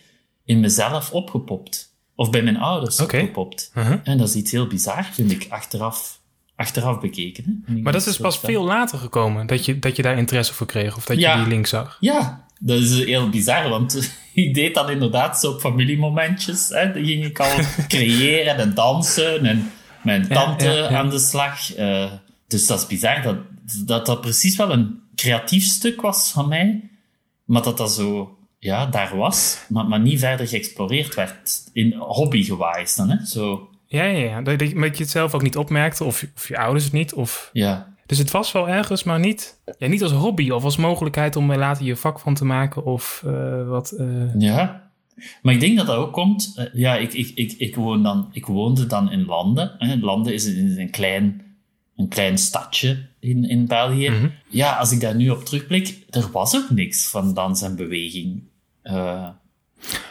in 0.46 0.60
mezelf 0.60 1.12
opgepopt. 1.12 1.88
Of 2.16 2.30
bij 2.30 2.42
mijn 2.42 2.58
ouders 2.58 3.00
opgepopt. 3.02 3.72
Mhm. 3.74 3.98
En 4.04 4.18
dat 4.18 4.28
is 4.28 4.36
iets 4.36 4.52
heel 4.52 4.68
bizar, 4.68 5.10
vind 5.14 5.32
ik, 5.32 5.46
achteraf, 5.50 6.20
achteraf 6.56 7.00
bekeken. 7.00 7.64
Hè? 7.66 7.74
Maar 7.74 7.94
dat 7.94 8.06
is 8.06 8.18
pas 8.18 8.40
veel 8.40 8.64
later 8.64 8.98
gekomen, 8.98 9.48
dat 9.48 9.66
je, 9.66 9.80
dat 9.80 9.96
je 9.96 10.02
daar 10.02 10.18
interesse 10.18 10.54
voor 10.54 10.68
kreeg. 10.68 10.98
Of 10.98 11.06
dat 11.06 11.20
Ja. 11.20 11.36
je 11.36 11.40
die 11.40 11.50
link 11.50 11.68
zag. 11.68 11.98
Ja, 12.00 12.46
dat 12.60 12.80
is 12.80 13.04
heel 13.04 13.30
bizar, 13.30 13.70
want 13.70 14.12
ik 14.34 14.54
deed 14.54 14.74
dan 14.76 14.90
inderdaad 14.90 15.40
zo 15.40 15.52
op 15.52 15.60
familiemomentjes. 15.60 16.70
Hè. 16.70 16.94
Dan 16.94 17.06
ging 17.06 17.26
ik 17.26 17.40
al 17.40 17.56
creëren 17.88 18.56
en 18.58 18.74
dansen 18.74 19.46
en 19.46 19.72
mijn 20.04 20.28
tante 20.28 20.66
ja, 20.66 20.74
ja. 20.74 20.98
aan 20.98 21.10
de 21.10 21.20
slag. 21.20 21.74
Eh, 21.74 22.12
dus 22.48 22.68
dat 22.68 22.80
is 22.80 22.88
bizar 22.88 23.22
dat, 23.22 23.38
dat 23.86 24.06
dat 24.06 24.22
precies 24.22 24.56
wel 24.56 24.72
een 24.72 25.00
creatief 25.22 25.64
stuk 25.64 26.02
was 26.02 26.32
van 26.32 26.48
mij, 26.48 26.90
maar 27.46 27.62
dat 27.64 27.78
dat 27.78 27.92
zo 27.92 28.38
ja, 28.60 28.86
daar 28.86 29.18
was, 29.18 29.66
maar, 29.70 29.86
maar 29.86 30.00
niet 30.00 30.20
verder 30.20 30.48
geëxploreerd 30.48 31.16
werd. 31.16 31.70
In 31.74 31.94
hobbygewijs 31.94 32.96
dan, 32.96 33.10
hè. 33.10 33.26
Zo, 33.26 33.70
Ja, 33.88 34.04
ja, 34.04 34.18
ja. 34.30 34.42
Dat, 34.42 34.60
je 34.60 34.76
het 34.80 35.10
zelf 35.10 35.34
ook 35.34 35.42
niet 35.42 35.58
opmerkte, 35.58 36.04
of, 36.04 36.26
of 36.36 36.48
je 36.48 36.58
ouders 36.58 36.84
het 36.84 36.94
niet. 36.94 37.14
Of... 37.14 37.50
ja. 37.54 37.98
Dus 38.06 38.18
het 38.18 38.32
was 38.32 38.52
wel 38.52 38.70
ergens, 38.70 39.04
maar 39.04 39.20
niet, 39.20 39.62
ja, 39.78 39.88
niet 39.88 40.04
als 40.04 40.12
hobby 40.12 40.50
of 40.50 40.64
als 40.64 40.78
mogelijkheid 40.78 41.36
om 41.36 41.52
er 41.52 41.58
later 41.58 41.86
je 41.86 41.96
vak 41.96 42.20
van 42.20 42.34
te 42.34 42.46
maken. 42.46 42.86
Of 42.86 43.24
eh, 43.26 43.68
wat. 43.68 43.92
eh, 43.92 44.36
Ja, 44.38 44.92
maar 45.42 45.54
ik 45.54 45.60
denk 45.60 45.78
dat 45.78 45.86
dat 45.88 45.96
ook 45.96 46.14
komt. 46.14 46.54
eh, 46.56 46.66
ja, 46.74 46.96
ik, 46.96 47.14
ik, 47.14 47.32
ik, 47.36 47.52
ik, 47.58 47.76
woon 47.76 48.04
dan, 48.04 48.30
ik 48.32 48.46
woonde 48.46 48.86
dan 48.86 49.12
in 49.12 49.26
Landen. 49.26 49.76
Hè. 49.78 49.96
Landen 49.96 50.34
is 50.34 50.46
een, 50.46 50.56
is 50.72 50.78
een, 50.78 50.90
klein, 50.90 51.42
een 52.00 52.08
klein 52.08 52.38
stadje 52.38 53.06
in, 53.20 53.50
in 53.50 53.66
België. 53.68 54.10
Mhm. 54.10 54.28
Ja, 54.50 54.76
als 54.76 54.92
ik 54.92 55.00
daar 55.00 55.16
nu 55.16 55.30
op 55.30 55.46
terugblik, 55.46 55.98
er 56.10 56.32
was 56.32 56.56
ook 56.56 56.70
niks 56.70 57.08
van 57.08 57.34
dans 57.34 57.62
en 57.62 57.76
beweging. 57.76 58.44
eh, 58.82 59.28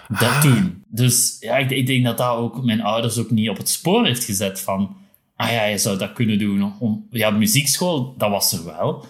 dat 0.09 0.21
Ah. 0.28 0.40
toen. 0.40 0.85
Dus 0.88 1.37
ja, 1.40 1.57
ik, 1.57 1.71
ik 1.71 1.87
denk 1.87 2.04
dat 2.04 2.18
dat 2.18 2.37
ook 2.37 2.64
mijn 2.64 2.83
ouders 2.83 3.18
ook 3.18 3.30
niet 3.30 3.49
op 3.49 3.57
het 3.57 3.68
spoor 3.68 4.07
heeft 4.07 4.25
gezet 4.25 4.61
van. 4.61 4.97
Ah 5.37 5.50
ja, 5.50 5.64
je 5.64 5.78
zou 5.78 5.99
dat 5.99 6.12
kunnen 6.12 6.38
doen. 6.38 6.73
Om, 6.78 7.07
ja, 7.11 7.30
muziekschool, 7.30 8.14
dat 8.18 8.30
was 8.30 8.52
er 8.52 8.64
wel. 8.64 9.07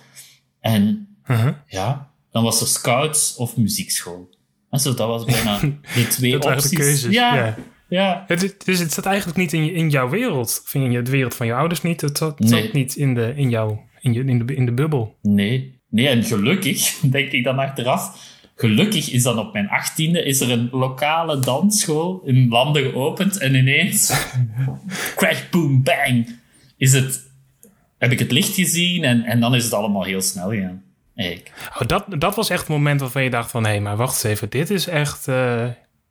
En 0.61 1.08
mhm. 1.26 1.52
ja, 1.66 2.11
dan 2.30 2.42
was 2.42 2.61
er 2.61 2.66
scouts 2.66 3.37
of 3.37 3.56
muziekschool. 3.56 4.28
En 4.70 4.80
zo, 4.80 4.94
dat 4.94 5.08
was 5.08 5.25
bijna 5.25 5.58
de 5.94 6.06
twee 6.11 6.32
Dat 6.32 6.44
waren 6.44 6.58
de 6.58 6.64
opties. 6.64 6.78
keuzes, 6.78 7.12
Ja, 7.12 7.35
ja. 7.35 7.56
Ja. 7.88 8.25
Het, 8.26 8.42
is- 8.42 8.59
dus 8.64 8.78
het 8.78 8.92
zat 8.92 9.07
eigenlijk 9.07 9.38
niet 9.38 9.52
in, 9.52 9.64
je, 9.64 9.73
in 9.73 9.90
jouw 9.90 10.09
wereld. 10.09 10.62
Of 10.64 10.75
in 10.75 10.90
je, 10.90 11.02
de 11.02 11.11
wereld 11.11 11.35
van 11.35 11.47
je 11.47 11.54
ouders 11.54 11.83
niet. 11.83 12.00
Het 12.00 12.18
zat, 12.18 12.38
het 12.38 12.49
Nee. 12.50 12.62
zat 12.62 12.73
niet 12.73 12.97
in 12.97 13.14
de, 13.14 13.33
in, 13.37 13.50
jou, 13.50 13.76
in, 14.00 14.12
je, 14.12 14.25
in, 14.25 14.47
de, 14.47 14.54
in 14.54 14.66
de 14.66 14.73
bubbel. 14.73 15.16
Nee. 15.23 15.76
Nee, 15.90 16.09
en 16.09 16.25
gelukkig, 16.25 16.99
denk 17.11 17.30
ik 17.33 17.45
dan 17.45 17.59
achteraf, 17.59 18.37
gelukkig 18.57 19.11
is 19.11 19.23
dan 19.23 19.38
op 19.38 19.52
mijn 19.52 19.68
achttiende 19.68 20.23
is 20.25 20.40
er 20.40 20.50
een 20.50 20.68
lokale 20.73 21.38
dansschool 21.38 22.23
in 22.25 22.49
Landen 22.49 22.83
geopend 22.90 23.38
en 23.38 23.54
ineens, 23.54 24.28
crash, 25.16 25.40
boom, 25.50 25.83
bang, 25.83 26.37
is 26.76 26.92
het, 26.92 27.30
heb 27.99 28.12
ik 28.12 28.18
het 28.18 28.30
licht 28.33 28.54
gezien 28.54 29.04
en, 29.04 29.23
en 29.25 29.40
dan 29.40 29.54
is 29.54 29.64
het 29.64 29.73
allemaal 29.73 30.04
heel 30.04 30.21
snel 30.21 30.49
gegaan. 30.50 30.83
Eigenlijk. 31.14 31.52
Oh, 31.80 31.87
dat, 31.87 32.04
dat 32.18 32.35
was 32.37 32.50
echt 32.50 32.61
het 32.61 32.68
moment 32.68 33.00
waarvan 33.00 33.23
je 33.23 33.30
dacht 33.30 33.50
van... 33.50 33.66
hé, 33.66 33.80
maar 33.80 33.97
wacht 33.97 34.14
eens 34.14 34.23
even. 34.35 34.50
Dit 34.50 34.71
is 34.71 34.87
echt... 34.87 35.28
eh, 35.28 35.66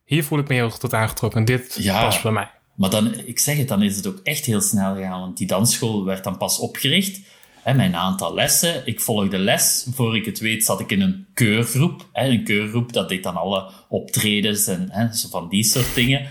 hier 0.08 0.24
voel 0.24 0.38
ik 0.38 0.48
me 0.48 0.54
heel 0.54 0.64
erg 0.64 0.78
tot 0.78 0.94
aangetrokken. 0.94 1.44
Dit 1.44 1.76
Ja. 1.80 2.02
past 2.02 2.22
bij 2.22 2.32
mij. 2.32 2.50
Maar 2.74 2.90
dan, 2.90 3.14
ik 3.26 3.38
zeg 3.38 3.56
het, 3.56 3.68
dan 3.68 3.82
is 3.82 3.96
het 3.96 4.06
ook 4.06 4.20
echt 4.22 4.44
heel 4.44 4.60
snel 4.60 4.94
gegaan, 4.94 5.20
want 5.20 5.36
die 5.36 5.46
dansschool 5.46 6.04
werd 6.04 6.24
dan 6.24 6.36
pas 6.36 6.58
opgericht. 6.58 7.20
Hè, 7.62 7.74
mijn 7.74 7.96
aantal 7.96 8.34
lessen, 8.34 8.82
ik 8.86 9.00
volgde 9.00 9.38
les. 9.38 9.86
Voor 9.94 10.16
ik 10.16 10.24
het 10.24 10.38
weet 10.38 10.64
zat 10.64 10.80
ik 10.80 10.90
in 10.90 11.00
een 11.00 11.26
keurgroep. 11.34 12.08
Hè, 12.12 12.28
een 12.28 12.44
keurgroep, 12.44 12.92
dat 12.92 13.08
deed 13.08 13.22
dan 13.22 13.36
alle 13.36 13.70
optredens 13.88 14.66
en 14.66 14.88
hè, 14.90 15.12
zo 15.14 15.28
van 15.28 15.48
die 15.48 15.64
soort 15.64 15.94
dingen. 15.94 16.26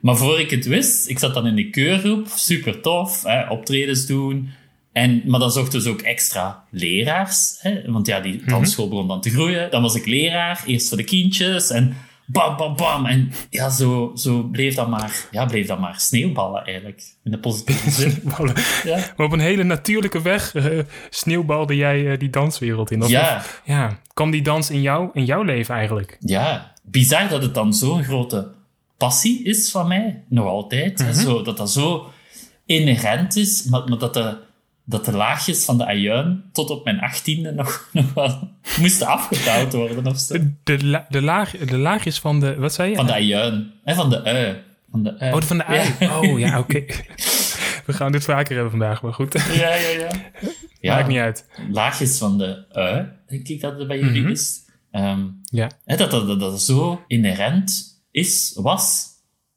Maar 0.00 0.16
voor 0.16 0.40
ik 0.40 0.50
het 0.50 0.66
wist, 0.66 1.08
ik 1.08 1.18
zat 1.18 1.34
dan 1.34 1.46
in 1.46 1.54
die 1.54 1.70
keurgroep, 1.70 2.28
super 2.34 2.80
tof, 2.80 3.22
hè, 3.22 3.48
optredens 3.48 4.06
doen. 4.06 4.50
En, 4.92 5.22
maar 5.24 5.40
dan 5.40 5.50
zochten 5.50 5.80
ze 5.82 5.88
ook 5.88 6.00
extra 6.00 6.64
leraars. 6.70 7.56
Hè, 7.58 7.90
want 7.90 8.06
ja, 8.06 8.20
die 8.20 8.42
dansschool 8.46 8.88
begon 8.88 9.08
dan 9.08 9.20
te 9.20 9.30
groeien. 9.30 9.70
Dan 9.70 9.82
was 9.82 9.94
ik 9.94 10.06
leraar, 10.06 10.62
eerst 10.66 10.88
voor 10.88 10.96
de 10.96 11.04
kindjes 11.04 11.70
en 11.70 11.96
bam, 12.32 12.56
bam, 12.56 12.76
bam. 12.76 13.06
En 13.06 13.32
ja, 13.50 13.70
zo, 13.70 14.10
zo 14.14 14.42
bleef, 14.42 14.74
dat 14.74 14.88
maar, 14.88 15.26
ja, 15.30 15.44
bleef 15.46 15.66
dat 15.66 15.78
maar 15.80 16.00
sneeuwballen 16.00 16.64
eigenlijk, 16.64 17.02
in 17.24 17.30
de 17.30 17.38
positieve 17.38 17.90
zin. 18.00 18.22
Ja, 18.84 18.96
Maar 19.16 19.26
op 19.26 19.32
een 19.32 19.40
hele 19.40 19.62
natuurlijke 19.64 20.22
weg 20.22 20.54
eh, 20.54 20.78
sneeuwbalde 21.10 21.76
jij 21.76 22.10
eh, 22.12 22.18
die 22.18 22.30
danswereld 22.30 22.90
in. 22.90 23.02
Of- 23.02 23.08
ja, 23.08 23.36
of- 23.36 23.62
ja. 23.64 23.98
Kwam 24.14 24.30
die 24.30 24.42
dans 24.42 24.70
in, 24.70 24.80
jou, 24.82 25.10
in 25.12 25.24
jouw 25.24 25.42
leven 25.42 25.74
eigenlijk? 25.74 26.16
ja. 26.20 26.76
Bizar 26.90 27.28
dat 27.28 27.42
het 27.42 27.54
dan 27.54 27.74
zo'n 27.74 28.04
grote 28.04 28.48
passie 28.96 29.44
is 29.44 29.70
van 29.70 29.88
mij, 29.88 30.22
nog 30.28 30.46
altijd. 30.46 30.98
hè, 30.98 31.12
zo, 31.12 31.42
dat 31.42 31.56
dat 31.56 31.70
zo 31.70 32.10
inherent 32.66 33.36
is, 33.36 33.62
maar, 33.64 33.88
maar 33.88 33.98
dat, 33.98 34.14
de, 34.14 34.36
dat 34.90 35.04
de 35.04 35.12
laagjes 35.12 35.64
van 35.64 35.78
de 35.78 35.86
ajuin 35.86 36.44
tot 36.52 36.70
op 36.70 36.84
mijn 36.84 37.00
achttiende 37.00 37.52
nog, 37.52 37.88
nog 37.92 38.14
wel 38.14 38.50
moesten 38.80 39.06
afgetouwd 39.06 39.72
worden 39.72 40.06
of 40.06 40.18
zo. 40.18 40.34
De, 40.34 40.52
de, 40.64 40.86
la- 40.86 41.06
de, 41.08 41.22
laag, 41.22 41.50
de 41.50 41.78
laagjes 41.78 42.18
van 42.18 42.40
de... 42.40 42.56
Wat 42.56 42.74
zei 42.74 42.90
je? 42.90 42.96
Van 42.96 43.06
de 43.06 43.12
ajuin, 43.12 43.72
hè, 43.84 43.94
van 43.94 44.10
de 44.10 44.24
ui. 44.24 44.56
Van 44.90 45.02
de 45.02 45.18
ui. 45.18 45.32
Oh, 45.34 45.40
van 45.42 45.56
de 45.58 45.64
ui. 45.64 45.94
Ja. 46.00 46.18
Oh, 46.20 46.38
ja, 46.38 46.58
oké. 46.64 46.84
We 47.86 47.92
gaan 47.92 48.12
dit 48.12 48.24
vaker 48.24 48.52
hebben 48.54 48.70
vandaag, 48.70 49.02
maar 49.02 49.12
goed. 49.14 49.32
Ja, 49.52 49.74
ja, 49.74 49.88
ja. 49.88 50.08
ja. 50.80 50.94
Maakt 50.94 51.08
niet 51.08 51.18
uit. 51.18 51.46
laagjes 51.70 52.18
van 52.18 52.38
de 52.38 52.64
ui, 52.72 53.08
denk 53.26 53.48
ik 53.48 53.60
dat 53.60 53.78
het 53.78 53.88
bij 53.88 53.98
jullie 53.98 54.22
Mhm. 54.22 54.30
is. 54.30 54.66
Ehm, 54.90 55.26
Ja. 55.42 55.70
hè, 55.84 55.96
dat, 55.96 56.10
dat, 56.10 56.26
dat 56.26 56.40
dat 56.40 56.62
zo 56.62 57.04
inherent 57.06 58.02
is, 58.10 58.58
was, 58.62 59.06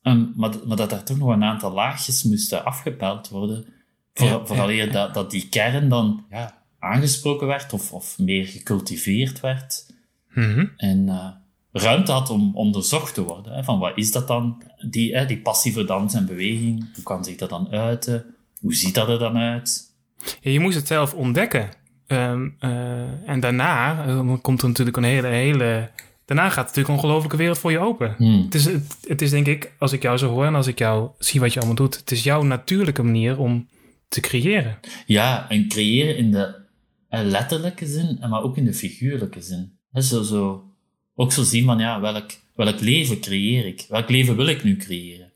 ehm, 0.02 0.26
maar, 0.36 0.52
maar 0.66 0.78
dat 0.78 0.92
er 0.92 1.04
toch 1.04 1.18
nog 1.18 1.30
een 1.30 1.44
aantal 1.44 1.72
laagjes 1.74 2.24
moesten 2.24 2.66
afgepeld 2.66 3.30
worden. 3.30 3.66
Voor, 4.14 4.48
vooral 4.48 4.72
eer 4.72 4.92
dat, 4.92 5.14
dat 5.14 5.32
die 5.32 5.50
kern 5.50 5.90
dan 5.90 6.26
ja, 6.30 6.62
aangesproken 6.80 7.48
werd 7.48 7.74
of, 7.74 7.94
of 7.94 8.20
meer 8.20 8.46
gecultiveerd 8.46 9.40
werd. 9.40 9.86
Mhm. 10.30 10.66
En 10.78 11.10
eh, 11.10 11.28
ruimte 11.72 12.12
had 12.12 12.30
om 12.30 12.56
onderzocht 12.56 13.14
te 13.14 13.24
worden. 13.24 13.54
Hè, 13.54 13.64
van 13.64 13.80
wat 13.80 13.92
is 13.96 14.12
dat 14.12 14.28
dan? 14.28 14.64
Die, 14.90 15.16
hè, 15.16 15.26
die 15.26 15.42
passie 15.42 15.74
voor 15.74 15.86
dans 15.86 16.14
en 16.14 16.26
beweging, 16.26 16.86
hoe 16.96 17.04
kan 17.04 17.24
zich 17.24 17.36
dat 17.36 17.50
dan 17.50 17.72
uiten? 17.72 18.26
Hoe 18.60 18.76
ziet 18.76 18.96
dat 18.96 19.10
er 19.10 19.20
dan 19.20 19.38
uit? 19.38 19.94
Ja, 20.42 20.52
je 20.52 20.60
moest 20.60 20.78
het 20.78 20.88
zelf 20.88 21.14
ontdekken. 21.14 21.70
Ehm, 22.08 22.50
eh, 22.60 23.30
en 23.30 23.40
daarna 23.40 24.06
eh, 24.06 24.34
komt 24.42 24.62
er 24.62 24.68
natuurlijk 24.68 24.98
een 24.98 25.04
hele, 25.04 25.28
hele... 25.28 25.90
Daarna 26.26 26.50
gaat 26.50 26.66
natuurlijk 26.66 26.88
een 26.88 26.94
ongelofelijke 26.96 27.38
wereld 27.38 27.58
voor 27.58 27.72
je 27.72 27.80
open. 27.80 28.16
Hmm. 28.18 28.44
Het 28.44 28.56
is, 28.56 28.66
het, 28.66 28.98
het 29.08 29.22
is 29.22 29.30
denk 29.30 29.48
ik, 29.48 29.72
als 29.78 29.92
ik 29.92 30.02
jou 30.02 30.18
zo 30.18 30.30
hoor 30.30 30.46
en 30.46 30.56
als 30.56 30.68
ik 30.68 30.80
jou 30.80 31.10
zie 31.18 31.40
wat 31.40 31.54
je 31.54 31.60
allemaal 31.60 31.78
doet... 31.78 31.98
het 31.98 32.12
is 32.12 32.24
jouw 32.24 32.42
natuurlijke 32.44 33.04
manier 33.04 33.40
om 33.40 33.68
te 34.12 34.20
creëren. 34.22 34.80
Ja, 35.06 35.50
en 35.50 35.68
creëren 35.68 36.18
in 36.18 36.32
de 36.32 36.56
letterlijke 37.10 37.86
zin, 37.86 38.18
maar 38.30 38.44
ook 38.44 38.58
in 38.58 38.66
de 38.66 38.74
figuurlijke 38.74 39.42
zin. 39.42 39.72
Zo, 39.94 40.22
zo, 40.24 40.64
ook 41.16 41.32
zo 41.32 41.44
zien 41.44 41.66
van, 41.66 41.80
ja, 41.80 42.00
welk, 42.00 42.32
welk 42.56 42.80
leven 42.80 43.20
creëer 43.20 43.66
ik? 43.66 43.86
Welk 43.90 44.10
leven 44.10 44.36
wil 44.36 44.48
ik 44.48 44.64
nu 44.64 44.78
creëren? 44.78 45.32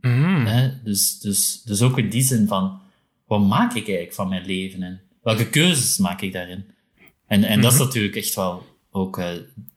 Mhm. 0.00 0.46
Hè? 0.46 0.70
Dus, 0.84 1.18
dus, 1.18 1.62
dus 1.62 1.82
ook 1.82 1.98
in 1.98 2.08
die 2.10 2.22
zin 2.22 2.46
van, 2.46 2.80
wat 3.26 3.40
maak 3.40 3.70
ik 3.70 3.86
eigenlijk 3.86 4.14
van 4.14 4.28
mijn 4.28 4.46
leven? 4.46 4.82
En 4.82 5.00
welke 5.22 5.48
keuzes 5.48 5.98
maak 5.98 6.20
ik 6.20 6.32
daarin? 6.32 6.64
En, 7.26 7.44
en 7.44 7.60
dat 7.60 7.72
is 7.72 7.78
natuurlijk 7.78 8.16
echt 8.16 8.34
wel 8.34 8.66
ook 8.90 9.18
eh, 9.18 9.28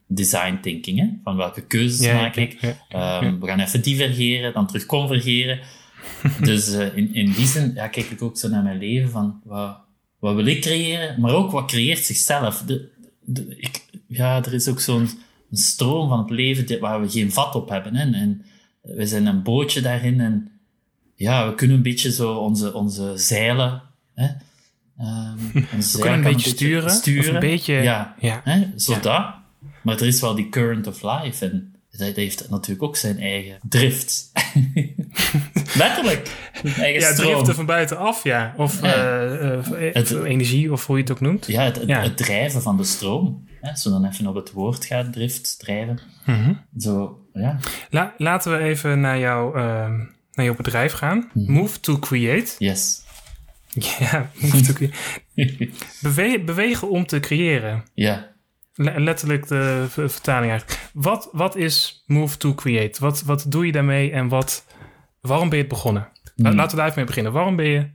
design 0.08 0.60
thinking, 0.62 1.00
hè? 1.00 1.08
Van 1.24 1.36
welke 1.36 1.62
keuzes 1.66 2.06
Ja, 2.06 2.14
maak 2.22 2.36
ik? 2.36 2.58
ja, 2.62 2.78
Ehm, 2.90 3.40
We 3.40 3.48
gaan 3.48 3.60
even 3.60 3.82
divergeren, 3.82 4.54
dan 4.54 4.68
terug 4.68 4.86
convergeren. 4.86 5.60
dus 6.50 6.74
eh, 6.74 6.98
in, 6.98 7.14
in 7.14 7.32
die 7.32 7.46
zin 7.46 7.74
ja, 7.74 7.88
kijk 7.88 8.10
ik 8.10 8.22
ook 8.22 8.38
zo 8.38 8.50
naar 8.50 8.64
mijn 8.64 8.78
leven 8.78 9.10
van 9.10 9.42
wat, 9.44 9.78
wat 10.20 10.36
wil 10.36 10.46
ik 10.46 10.62
creëren, 10.62 11.22
maar 11.22 11.34
ook 11.34 11.52
wat 11.52 11.68
creëert 11.68 12.06
zichzelf. 12.06 12.62
De, 12.62 12.90
de, 13.20 13.56
ik, 13.58 13.86
ja, 14.08 14.44
er 14.44 14.54
is 14.54 14.68
ook 14.68 14.80
zo'n 14.80 15.10
stroom 15.52 16.10
van 16.10 16.20
het 16.20 16.30
leven 16.30 16.80
waar 16.80 17.02
we 17.02 17.10
geen 17.10 17.32
vat 17.32 17.56
op 17.56 17.70
hebben. 17.70 17.96
Hè? 17.96 18.12
En 18.12 18.46
we 18.82 19.06
zijn 19.06 19.26
een 19.26 19.44
bootje 19.44 19.82
daarin 19.82 20.20
en 20.20 20.52
ja, 21.16 21.50
we 21.50 21.56
kunnen 21.56 21.78
een 21.78 21.84
beetje 21.84 22.12
zo 22.12 22.34
onze, 22.34 22.74
onze 22.74 23.14
zeilen. 23.16 23.82
Hè? 24.14 24.28
Onze 25.76 25.98
We 25.98 26.02
kunnen 26.02 26.26
een 26.26 26.34
beetje 26.34 26.50
sturen. 26.50 27.20
Of 27.20 27.28
een 27.28 27.40
beetje... 27.40 27.74
Ja, 27.74 28.16
ja. 28.20 28.42
Hè? 28.44 28.68
Zo 28.76 29.00
dat. 29.00 29.34
Maar 29.84 29.96
er 29.96 30.08
is 30.08 30.22
wel 30.22 30.36
die 30.36 30.50
current 30.50 30.88
of 30.88 31.04
life 31.04 31.46
en 31.46 31.71
dat, 31.98 32.16
heeft 32.16 32.50
natuurlijk 32.50 32.84
ook 32.84 32.96
zijn 32.98 33.20
eigen 33.20 33.58
drift. 33.70 34.32
Letterlijk. 35.78 36.32
Eigen 36.64 37.00
Ja, 37.02 37.14
stroom. 37.14 37.32
driften 37.34 37.56
van 37.56 37.66
buitenaf, 37.66 38.24
ja. 38.24 38.54
Of 38.58 38.82
Ja. 38.82 38.94
eh, 38.94 39.54
eh, 39.88 39.94
Het- 39.94 40.12
energie, 40.24 40.72
of 40.72 40.86
hoe 40.88 40.96
je 40.96 41.02
het 41.02 41.12
ook 41.12 41.20
noemt. 41.22 41.46
Ja, 41.46 41.64
het, 41.64 41.76
het, 41.76 41.88
Ja. 41.88 42.02
het 42.02 42.18
drijven 42.18 42.62
van 42.62 42.78
de 42.78 42.84
stroom. 42.84 43.48
Hè, 43.62 43.72
we 43.84 43.90
dan 43.90 44.06
even 44.06 44.28
op 44.28 44.36
het 44.36 44.52
woord 44.52 44.86
gaan, 44.86 45.12
drift, 45.12 45.60
drijven. 45.60 46.00
Mhm. 46.26 46.54
Zo, 46.78 47.20
ja. 47.34 47.60
La- 47.90 48.14
laten 48.18 48.52
we 48.52 48.64
even 48.64 49.00
naar, 49.00 49.20
jou, 49.20 49.58
ehm, 49.58 49.98
naar 50.34 50.46
jouw 50.46 50.56
bedrijf 50.56 50.92
gaan. 50.94 51.30
Mhm. 51.34 51.52
Move 51.52 51.80
to 51.80 52.00
create. 52.00 52.52
Yes. 52.58 53.00
Ja, 54.00 54.30
move 54.42 54.62
to 54.62 54.74
create. 54.74 54.96
Bewe- 56.02 56.40
bewegen 56.44 56.90
om 56.90 57.06
te 57.06 57.20
creëren. 57.20 57.84
ja. 57.94 58.30
Le- 58.84 59.00
letterlijk 59.00 59.48
de 59.48 59.86
vertaling 59.90 60.52
eigenlijk. 60.52 60.90
Wat, 60.94 61.30
wat 61.32 61.56
is 61.56 62.04
Move 62.06 62.38
to 62.38 62.54
Create? 62.54 63.02
Wat, 63.02 63.22
wat 63.22 63.46
doe 63.48 63.66
je 63.66 63.72
daarmee 63.72 64.12
en 64.12 64.28
wat, 64.28 64.66
waarom 65.22 65.50
ben 65.50 65.58
je 65.58 65.64
het 65.64 65.74
begonnen? 65.74 66.08
Hmm. 66.36 66.56
Laten 66.56 66.70
we 66.72 66.76
daar 66.76 66.86
even 66.86 66.98
mee 66.98 67.06
beginnen. 67.06 67.32
Waarom 67.32 67.56
ben 67.56 67.66
je, 67.66 67.90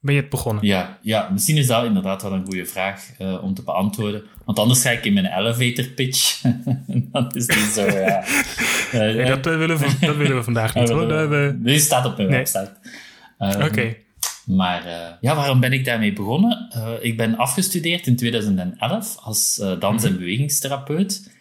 ben 0.00 0.14
je 0.14 0.20
het 0.20 0.30
begonnen? 0.30 0.66
Ja, 0.66 0.98
ja, 1.02 1.28
misschien 1.32 1.56
is 1.56 1.66
dat 1.66 1.84
inderdaad 1.84 2.22
wel 2.22 2.32
een 2.32 2.44
goede 2.44 2.66
vraag 2.66 3.10
eh, 3.18 3.42
om 3.42 3.54
te 3.54 3.62
beantwoorden. 3.62 4.22
Want 4.44 4.58
anders 4.58 4.82
ga 4.82 4.90
ik 4.90 5.04
in 5.04 5.12
mijn 5.12 5.26
elevator 5.26 5.84
pitch. 5.84 6.40
dat 7.12 7.36
is 7.36 7.46
niet 7.46 7.56
zo, 7.58 7.86
ja. 7.86 8.24
Eh, 8.92 9.00
Nee, 9.00 9.24
dat, 9.24 9.46
eh, 9.46 9.56
willen 9.56 9.78
we, 9.78 9.96
dat 10.00 10.16
willen 10.16 10.36
we 10.36 10.42
vandaag 10.42 10.74
niet 10.74 10.88
hoor. 11.28 11.54
Dit 11.58 11.80
staat 11.80 12.06
op 12.06 12.16
mijn 12.16 12.28
Nee. 12.28 12.38
website. 12.38 12.72
Ehm, 13.38 13.62
Oké. 13.62 13.96
Maar 14.46 14.84
eh, 14.84 15.12
ja, 15.20 15.34
waarom 15.34 15.60
ben 15.60 15.72
ik 15.72 15.84
daarmee 15.84 16.12
begonnen? 16.12 16.68
Eh, 16.70 16.92
ik 17.00 17.16
ben 17.16 17.36
afgestudeerd 17.36 18.06
in 18.06 18.16
2011 18.16 19.16
als 19.18 19.58
eh, 19.58 19.80
dans- 19.80 20.04
en 20.04 20.18
bewegingstherapeut. 20.18 21.34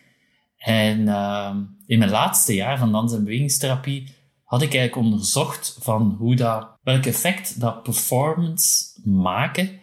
En 0.57 1.07
ehm, 1.07 1.57
in 1.85 1.99
mijn 1.99 2.11
laatste 2.11 2.53
jaar 2.55 2.77
van 2.77 2.91
dans- 2.91 3.13
en 3.13 3.23
bewegingstherapie 3.23 4.13
had 4.43 4.61
ik 4.61 4.73
eigenlijk 4.73 5.07
onderzocht 5.07 5.77
van 5.81 6.15
hoe 6.19 6.35
dat, 6.35 6.67
welk 6.83 7.05
effect 7.05 7.59
dat 7.59 7.83
performance 7.83 8.85
maken 9.03 9.79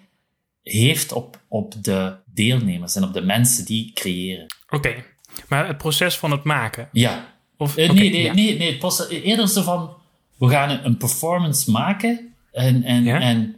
heeft 0.63 1.13
op, 1.13 1.41
op 1.49 1.75
de 1.85 2.17
deelnemers 2.25 2.97
en 2.97 3.05
op 3.05 3.13
de 3.13 3.21
mensen 3.21 3.65
die 3.65 3.93
creëren. 3.93 4.47
Oké. 4.71 4.95
Maar 5.49 5.67
het 5.67 5.79
proces 5.79 6.17
van 6.19 6.31
het 6.31 6.45
maken. 6.45 6.89
Ja, 6.93 7.35
Of, 7.57 7.77
nee, 7.77 7.89
nee, 7.89 8.23
ja. 8.23 8.35
nee, 8.35 8.59
nee. 8.59 8.79
Het 8.81 9.09
eerder 9.09 9.49
zo 9.49 9.63
van, 9.63 9.91
we 10.39 10.49
gaan 10.49 10.85
een 10.85 10.97
performance 10.97 11.71
maken 11.71 12.32
en, 12.53 12.83
en, 12.83 13.05
Ja? 13.05 13.21
en 13.21 13.57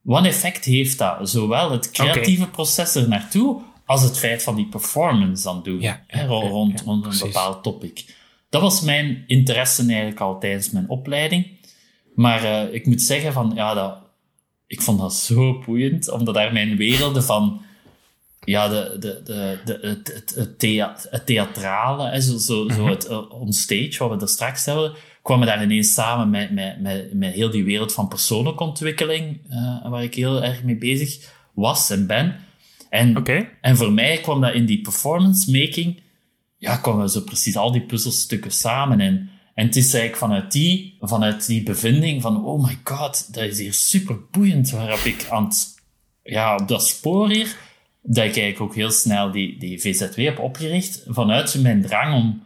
wat 0.00 0.24
effect 0.24 0.64
heeft 0.64 0.98
dat? 0.98 1.30
Zowel 1.30 1.70
het 1.70 1.90
creatieve 1.90 2.46
proces 2.48 2.94
er 2.94 3.08
naartoe, 3.08 3.60
als 3.84 4.02
het 4.02 4.18
feit 4.18 4.42
van 4.42 4.54
die 4.56 4.66
performance 4.66 5.42
dan 5.42 5.62
doen, 5.62 5.80
Ja, 5.80 6.04
hè, 6.06 6.26
rond, 6.26 6.86
een 6.86 7.14
bepaald 7.22 7.62
topic. 7.62 8.04
Dat 8.48 8.62
was 8.62 8.80
mijn 8.80 9.24
interesse 9.26 9.86
eigenlijk 9.86 10.20
al 10.20 10.38
tijdens 10.40 10.70
mijn 10.70 10.88
opleiding. 10.88 11.46
Maar 12.14 12.44
eh, 12.44 12.74
ik 12.74 12.86
moet 12.86 13.02
zeggen 13.02 13.32
van, 13.32 13.52
ja, 13.54 13.74
dat, 13.74 13.96
ik 14.66 14.80
vond 14.82 14.98
dat 14.98 15.14
zo 15.14 15.58
boeiend, 15.66 16.10
omdat 16.10 16.34
daar 16.34 16.52
mijn 16.52 16.76
werelden 16.76 17.24
van 17.24 17.62
ja, 18.44 18.68
de, 18.68 18.96
de, 19.00 19.20
de, 19.24 19.58
de, 19.64 19.78
het, 19.88 20.12
het, 20.14 20.34
het, 20.34 20.58
thea- 20.58 20.96
het 21.10 21.26
theatrale, 21.26 22.08
hè, 22.10 22.20
zo, 22.20 22.38
zo, 22.38 22.68
zo 22.68 22.86
het 22.86 23.10
uh, 23.10 23.30
onstage, 23.32 23.96
wat 23.98 24.10
we 24.10 24.20
er 24.20 24.28
straks 24.28 24.66
hadden, 24.66 24.92
kwamen 25.22 25.46
daar 25.46 25.62
ineens 25.62 25.92
samen 25.92 26.30
met, 26.30 26.50
met, 26.50 26.80
met, 26.80 27.14
met 27.14 27.32
heel 27.32 27.50
die 27.50 27.64
wereld 27.64 27.92
van 27.92 28.08
persoonlijke 28.08 28.64
ontwikkeling, 28.64 29.40
eh, 29.50 29.90
waar 29.90 30.02
ik 30.02 30.14
heel 30.14 30.42
erg 30.44 30.62
mee 30.62 30.76
bezig 30.76 31.32
was 31.54 31.90
en 31.90 32.06
ben. 32.06 32.36
En, 32.88 33.24
en 33.60 33.76
voor 33.76 33.92
mij 33.92 34.18
kwam 34.18 34.40
dat 34.40 34.54
in 34.54 34.66
die 34.66 34.80
performance 34.80 35.50
making, 35.50 36.02
ja, 36.56 36.76
kwamen 36.76 37.10
zo 37.10 37.20
precies 37.20 37.56
al 37.56 37.72
die 37.72 37.82
puzzelstukken 37.82 38.50
samen. 38.50 39.00
En, 39.00 39.30
en 39.54 39.66
het 39.66 39.76
is 39.76 39.94
eigenlijk 39.94 40.16
vanuit 40.16 40.52
die, 40.52 40.96
vanuit 41.00 41.46
die 41.46 41.62
bevinding 41.62 42.22
van, 42.22 42.44
oh 42.44 42.64
my 42.64 42.78
god, 42.84 43.34
dat 43.34 43.44
is 43.44 43.58
hier 43.58 43.72
super 43.72 44.16
boeiend, 44.30 44.70
waarop 44.70 44.98
ik 44.98 45.26
aan 45.30 45.44
het, 45.44 45.74
ja, 46.22 46.56
op 46.56 46.68
dat 46.68 46.86
spoor 46.86 47.30
hier, 47.30 47.56
dat 48.02 48.24
ik 48.24 48.36
eigenlijk 48.36 48.60
ook 48.60 48.74
heel 48.74 48.90
snel 48.90 49.30
die, 49.30 49.58
die 49.58 49.80
VZW 49.80 50.16
heb 50.16 50.38
opgericht, 50.38 51.04
vanuit 51.06 51.58
mijn 51.62 51.82
drang 51.82 52.14
om, 52.14 52.42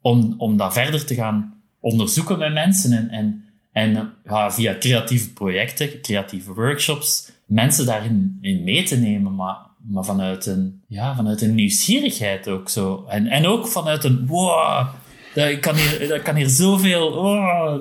om, 0.00 0.34
om 0.38 0.56
dat 0.56 0.72
verder 0.72 1.04
te 1.04 1.14
gaan 1.14 1.55
onderzoeken 1.86 2.38
met 2.38 2.52
mensen 2.52 2.92
en, 2.92 3.10
en, 3.10 3.44
en 3.72 4.12
ja, 4.24 4.52
via 4.52 4.76
creatieve 4.78 5.32
projecten, 5.32 6.00
creatieve 6.00 6.54
workshops, 6.54 7.30
mensen 7.46 7.86
daarin 7.86 8.38
in 8.40 8.64
mee 8.64 8.82
te 8.82 8.96
nemen, 8.96 9.34
maar, 9.34 9.56
maar 9.88 10.04
vanuit, 10.04 10.46
een, 10.46 10.82
ja, 10.88 11.14
vanuit 11.16 11.42
een 11.42 11.54
nieuwsgierigheid 11.54 12.48
ook 12.48 12.68
zo. 12.68 13.04
En, 13.08 13.26
en 13.26 13.46
ook 13.46 13.68
vanuit 13.68 14.04
een, 14.04 14.26
wow, 14.26 14.86
dat 15.34 15.58
kan 15.58 15.74
hier, 15.74 16.08
dat 16.08 16.22
kan 16.22 16.34
hier 16.34 16.48
zoveel, 16.48 17.10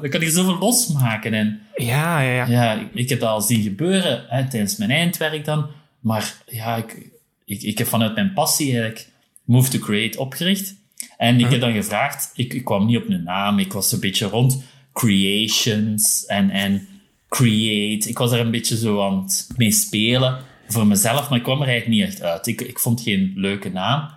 dat 0.01 0.09
kan 0.09 0.21
hier 0.21 0.29
zoveel 0.29 0.57
losmaken. 0.57 1.33
En, 1.33 1.61
Ja, 1.75 2.21
ja, 2.21 2.31
ja. 2.31 2.45
ja, 2.47 2.73
ik, 2.73 2.87
ik 2.93 3.09
heb 3.09 3.19
dat 3.19 3.29
al 3.29 3.41
zien 3.41 3.61
gebeuren 3.61 4.25
hè, 4.27 4.47
tijdens 4.47 4.77
mijn 4.77 4.91
eindwerk 4.91 5.45
dan. 5.45 5.67
Maar 5.99 6.33
ja, 6.45 6.75
ik, 6.75 7.09
ik, 7.45 7.61
ik 7.61 7.77
heb 7.77 7.87
vanuit 7.87 8.15
mijn 8.15 8.33
passie 8.33 8.71
eigenlijk 8.71 9.09
Move 9.43 9.69
to 9.69 9.79
Create 9.79 10.19
opgericht. 10.19 10.75
En 11.17 11.39
ik 11.39 11.49
heb 11.49 11.59
dan 11.59 11.73
gevraagd, 11.73 12.31
ik, 12.35 12.53
ik 12.53 12.63
kwam 12.63 12.85
niet 12.85 12.97
op 12.97 13.09
een 13.09 13.23
naam, 13.23 13.59
ik 13.59 13.73
was 13.73 13.91
een 13.91 13.99
beetje 13.99 14.25
rond 14.25 14.63
creations 14.93 16.25
en, 16.25 16.49
en 16.49 16.87
create. 17.29 18.09
Ik 18.09 18.17
was 18.17 18.31
er 18.31 18.39
een 18.39 18.51
beetje 18.51 18.77
zo 18.77 19.01
aan 19.01 19.21
het 19.21 19.47
mee 19.57 19.71
spelen 19.71 20.39
voor 20.67 20.87
mezelf, 20.87 21.29
maar 21.29 21.37
ik 21.37 21.43
kwam 21.43 21.61
er 21.61 21.67
eigenlijk 21.67 21.99
niet 21.99 22.09
echt 22.09 22.21
uit. 22.21 22.47
Ik, 22.47 22.61
ik 22.61 22.79
vond 22.79 23.01
geen 23.01 23.33
leuke 23.35 23.69
naam. 23.69 24.09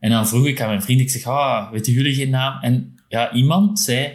En 0.00 0.10
dan 0.10 0.28
vroeg 0.28 0.46
ik 0.46 0.60
aan 0.60 0.68
mijn 0.68 0.82
vriend, 0.82 1.00
ik 1.00 1.10
zeg, 1.10 1.24
ah, 1.24 1.70
weten 1.70 1.92
jullie 1.92 2.14
geen 2.14 2.30
naam? 2.30 2.62
En 2.62 2.94
ja, 3.08 3.32
iemand 3.32 3.80
zei, 3.80 4.12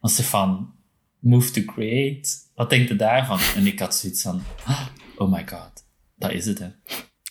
van 0.00 0.72
Move 1.18 1.50
to 1.50 1.62
Create. 1.72 2.28
Wat 2.54 2.70
denkt 2.70 2.90
u 2.90 2.96
daarvan? 2.96 3.38
En 3.56 3.66
ik 3.66 3.78
had 3.78 3.94
zoiets 3.94 4.22
van, 4.22 4.42
ah, 4.64 4.86
oh 5.16 5.32
my 5.32 5.44
god, 5.46 5.72
dat 6.16 6.32
is 6.32 6.46
het 6.46 6.58
hè. 6.58 6.68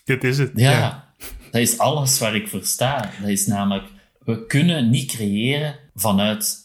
Dit 0.06 0.24
is 0.24 0.38
het. 0.38 0.52
Ja, 0.56 1.14
dat 1.52 1.62
is 1.62 1.78
alles 1.78 2.20
waar 2.20 2.36
ik 2.36 2.48
voor 2.48 2.64
sta. 2.64 3.12
Dat 3.22 3.30
is 3.30 3.48
namelijk, 3.48 3.88
we 4.26 4.46
kunnen 4.46 4.90
niet 4.90 5.06
creëren 5.12 5.76
vanuit, 5.96 6.58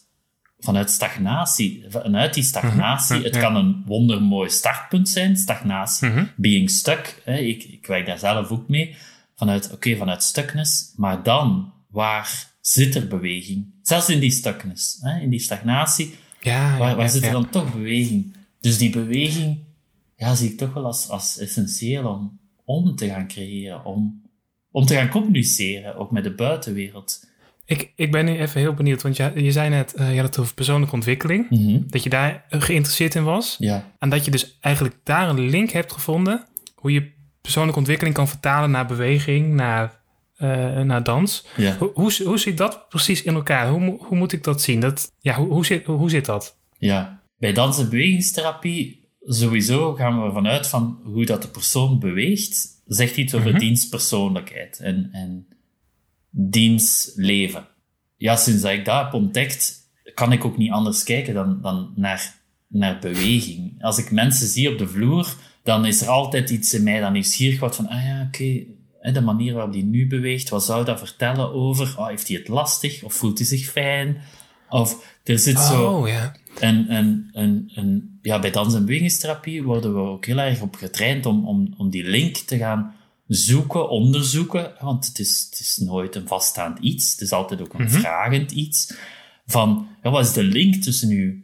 vanuit 0.58 0.90
stagnatie. 0.90 1.84
Vanuit 1.88 2.34
die 2.34 2.42
stagnatie, 2.42 3.16
Mhm, 3.16 3.24
het 3.24 3.34
ja. 3.34 3.40
kan 3.40 3.56
een 3.56 3.82
wondermooi 3.86 4.50
startpunt 4.50 5.08
zijn, 5.08 5.36
stagnatie, 5.36 6.08
Mhm. 6.08 6.24
being 6.36 6.70
stuck. 6.70 7.22
Hè. 7.24 7.36
Ik, 7.38 7.62
ik 7.64 7.86
werk 7.86 8.06
daar 8.06 8.18
zelf 8.18 8.50
ook 8.50 8.68
mee. 8.68 8.96
Vanuit, 9.36 9.72
oké, 9.72 9.96
vanuit 9.96 10.22
stuckness. 10.22 10.92
Maar 10.96 11.22
dan, 11.22 11.72
waar 11.90 12.46
zit 12.60 12.94
er 12.94 13.08
beweging? 13.08 13.66
Zelfs 13.82 14.08
in 14.08 14.20
die 14.20 14.30
stuckness, 14.30 14.98
hè, 15.00 15.20
in 15.20 15.30
die 15.30 15.38
stagnatie, 15.40 16.14
Ja, 16.40 16.72
ja, 16.72 16.78
waar, 16.78 16.96
waar 16.96 17.04
ja, 17.04 17.10
zit 17.10 17.20
er 17.22 17.26
ja. 17.26 17.32
dan 17.32 17.50
toch 17.50 17.72
beweging? 17.72 18.36
Dus 18.60 18.78
die 18.78 18.90
beweging 18.90 19.58
ja, 20.16 20.34
zie 20.34 20.50
ik 20.50 20.58
toch 20.58 20.72
wel 20.74 20.84
als, 20.84 21.08
als 21.08 21.38
essentieel 21.38 22.08
om, 22.08 22.38
om 22.64 22.96
te 22.96 23.06
gaan 23.08 23.28
creëren, 23.28 23.84
om, 23.84 24.22
om 24.70 24.86
te 24.86 24.94
gaan 24.94 25.08
communiceren, 25.08 25.96
ook 25.96 26.10
met 26.10 26.24
de 26.24 26.34
buitenwereld. 26.34 27.26
Ik, 27.68 27.92
ik 27.96 28.10
ben 28.12 28.24
nu 28.24 28.38
even 28.38 28.60
heel 28.60 28.74
benieuwd, 28.74 29.02
want 29.02 29.16
je, 29.16 29.30
je 29.34 29.52
zei 29.52 29.68
net, 29.68 29.94
eh, 29.94 30.10
je 30.10 30.16
had 30.20 30.26
het 30.26 30.38
over 30.38 30.54
persoonlijke 30.54 30.94
ontwikkeling. 30.94 31.50
Mhm. 31.50 31.80
Dat 31.86 32.02
je 32.02 32.10
daar 32.10 32.44
eh, 32.48 32.60
geïnteresseerd 32.60 33.14
in 33.14 33.24
was. 33.24 33.56
Ja, 33.58 33.92
En 33.98 34.08
dat 34.08 34.24
je 34.24 34.30
dus 34.30 34.58
eigenlijk 34.60 34.94
daar 35.04 35.28
een 35.28 35.48
link 35.50 35.70
hebt 35.70 35.92
gevonden. 35.92 36.44
Hoe 36.74 36.92
je 36.92 37.10
persoonlijke 37.40 37.78
ontwikkeling 37.78 38.14
kan 38.16 38.28
vertalen 38.28 38.70
naar 38.70 38.86
beweging, 38.86 39.54
naar, 39.54 40.00
eh, 40.36 40.80
naar 40.80 41.02
dans. 41.02 41.46
ja. 41.56 41.76
Hoe, 41.76 41.90
hoe, 41.94 42.12
hoe 42.24 42.38
zit 42.38 42.56
dat 42.56 42.88
precies 42.88 43.22
in 43.22 43.34
elkaar? 43.34 43.68
Hoe, 43.68 43.96
hoe 44.04 44.16
moet 44.16 44.32
ik 44.32 44.44
dat 44.44 44.62
zien? 44.62 44.80
Dat, 44.80 45.12
ja, 45.18 45.34
hoe, 45.34 45.48
hoe, 45.48 45.66
zit, 45.66 45.84
hoe 45.84 46.10
zit 46.10 46.24
dat? 46.24 46.56
ja. 46.78 47.16
Bij 47.38 47.52
dans- 47.52 47.78
en 47.78 47.88
bewegingstherapie 47.88 49.08
sowieso 49.20 49.94
gaan 49.94 50.20
we 50.20 50.26
ervan 50.26 50.46
uit 50.46 50.66
van 50.68 51.00
hoe 51.04 51.24
dat 51.26 51.42
de 51.42 51.48
persoon 51.48 51.98
beweegt, 51.98 52.66
zegt 52.86 53.16
iets 53.16 53.34
over 53.34 53.50
Mhm. 53.50 53.58
diens 53.58 53.88
persoonlijkheid 53.88 54.78
en, 54.78 55.08
en 55.12 55.46
diens 56.30 57.12
leven. 57.14 57.66
Ja, 58.16 58.36
sinds 58.36 58.62
dat 58.62 58.72
ik 58.72 58.84
dat 58.84 59.04
heb 59.04 59.12
ontdekt, 59.12 59.76
kan 60.14 60.32
ik 60.32 60.44
ook 60.44 60.56
niet 60.56 60.70
anders 60.70 61.04
kijken 61.04 61.34
dan, 61.34 61.58
dan 61.62 61.92
naar, 61.96 62.34
naar 62.66 62.98
beweging. 62.98 63.82
Als 63.82 63.98
ik 63.98 64.10
mensen 64.10 64.48
zie 64.48 64.70
op 64.72 64.78
de 64.78 64.88
vloer, 64.88 65.34
dan 65.62 65.86
is 65.86 66.00
er 66.00 66.08
altijd 66.08 66.50
iets 66.50 66.74
in 66.74 66.82
mij 66.82 67.00
dat 67.00 67.12
nieuwsgierig 67.12 67.60
wordt 67.60 67.76
van, 67.76 67.88
ah 67.88 68.04
ja, 68.04 68.24
oké, 68.26 68.64
de 69.12 69.20
manier 69.20 69.54
waarop 69.54 69.72
die 69.72 69.84
nu 69.84 70.06
beweegt, 70.06 70.48
wat 70.48 70.64
zou 70.64 70.84
dat 70.84 70.98
vertellen 70.98 71.52
over? 71.52 71.94
Oh, 71.98 72.06
heeft 72.06 72.28
hij 72.28 72.36
het 72.36 72.48
lastig? 72.48 73.02
Of 73.02 73.14
voelt 73.14 73.38
hij 73.38 73.46
zich 73.46 73.66
fijn? 73.66 74.20
Of 74.68 75.18
er 75.24 75.38
zit 75.38 75.58
zo... 75.58 75.92
Oh, 75.92 76.08
ja. 76.08 76.36
En, 76.60 76.88
en, 76.88 77.30
en, 77.32 77.70
en 77.74 78.18
ja, 78.22 78.38
bij 78.38 78.50
dans- 78.50 78.74
en 78.74 78.84
bewegingstherapie 78.84 79.62
worden 79.62 79.94
we 79.94 80.00
ook 80.00 80.26
heel 80.26 80.38
erg 80.38 80.60
op 80.60 80.74
getraind 80.74 81.26
om, 81.26 81.48
om, 81.48 81.74
om 81.76 81.90
die 81.90 82.04
link 82.04 82.36
te 82.36 82.56
gaan 82.56 82.94
zoeken, 83.28 83.88
onderzoeken. 83.88 84.72
Want 84.80 85.06
het 85.06 85.18
is, 85.18 85.46
het 85.50 85.60
is 85.60 85.76
nooit 85.76 86.14
een 86.14 86.26
vaststaand 86.28 86.78
iets. 86.78 87.10
Het 87.12 87.20
is 87.20 87.32
altijd 87.32 87.60
ook 87.60 87.74
een 87.74 87.90
vragend 87.90 88.50
iets. 88.52 88.94
Van, 89.46 89.88
ja, 90.02 90.10
wat 90.10 90.26
is 90.26 90.32
de 90.32 90.42
link 90.42 90.74
tussen 90.74 91.08
uw, 91.10 91.34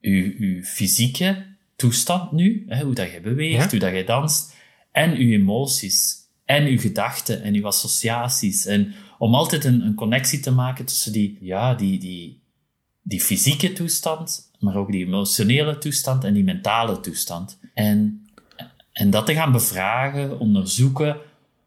uw, 0.00 0.32
uw 0.38 0.62
fysieke 0.62 1.46
toestand 1.76 2.32
nu, 2.32 2.64
hè, 2.68 2.84
hoe 2.84 2.94
dat 2.94 3.12
je 3.12 3.20
beweegt, 3.20 3.62
Ja. 3.62 3.70
hoe 3.70 3.78
dat 3.78 3.94
je 3.94 4.04
danst, 4.04 4.54
en 4.92 5.10
uw 5.16 5.30
emoties, 5.30 6.16
en 6.44 6.66
uw 6.66 6.78
gedachten, 6.78 7.42
en 7.42 7.54
uw 7.54 7.66
associaties. 7.66 8.66
En 8.66 8.94
om 9.18 9.34
altijd 9.34 9.64
een, 9.64 9.80
een 9.80 9.94
connectie 9.94 10.40
te 10.40 10.50
maken 10.50 10.84
tussen 10.84 11.12
die, 11.12 11.38
ja, 11.40 11.74
die, 11.74 11.98
die, 11.98 12.40
die 13.02 13.20
fysieke 13.20 13.72
toestand, 13.72 14.50
maar 14.58 14.76
ook 14.76 14.92
die 14.92 15.06
emotionele 15.06 15.78
toestand 15.78 16.24
en 16.24 16.34
die 16.34 16.44
mentale 16.44 17.00
toestand. 17.00 17.58
En, 17.74 18.21
en 18.92 19.10
dat 19.10 19.26
te 19.26 19.34
gaan 19.34 19.52
bevragen, 19.52 20.38
onderzoeken, 20.38 21.16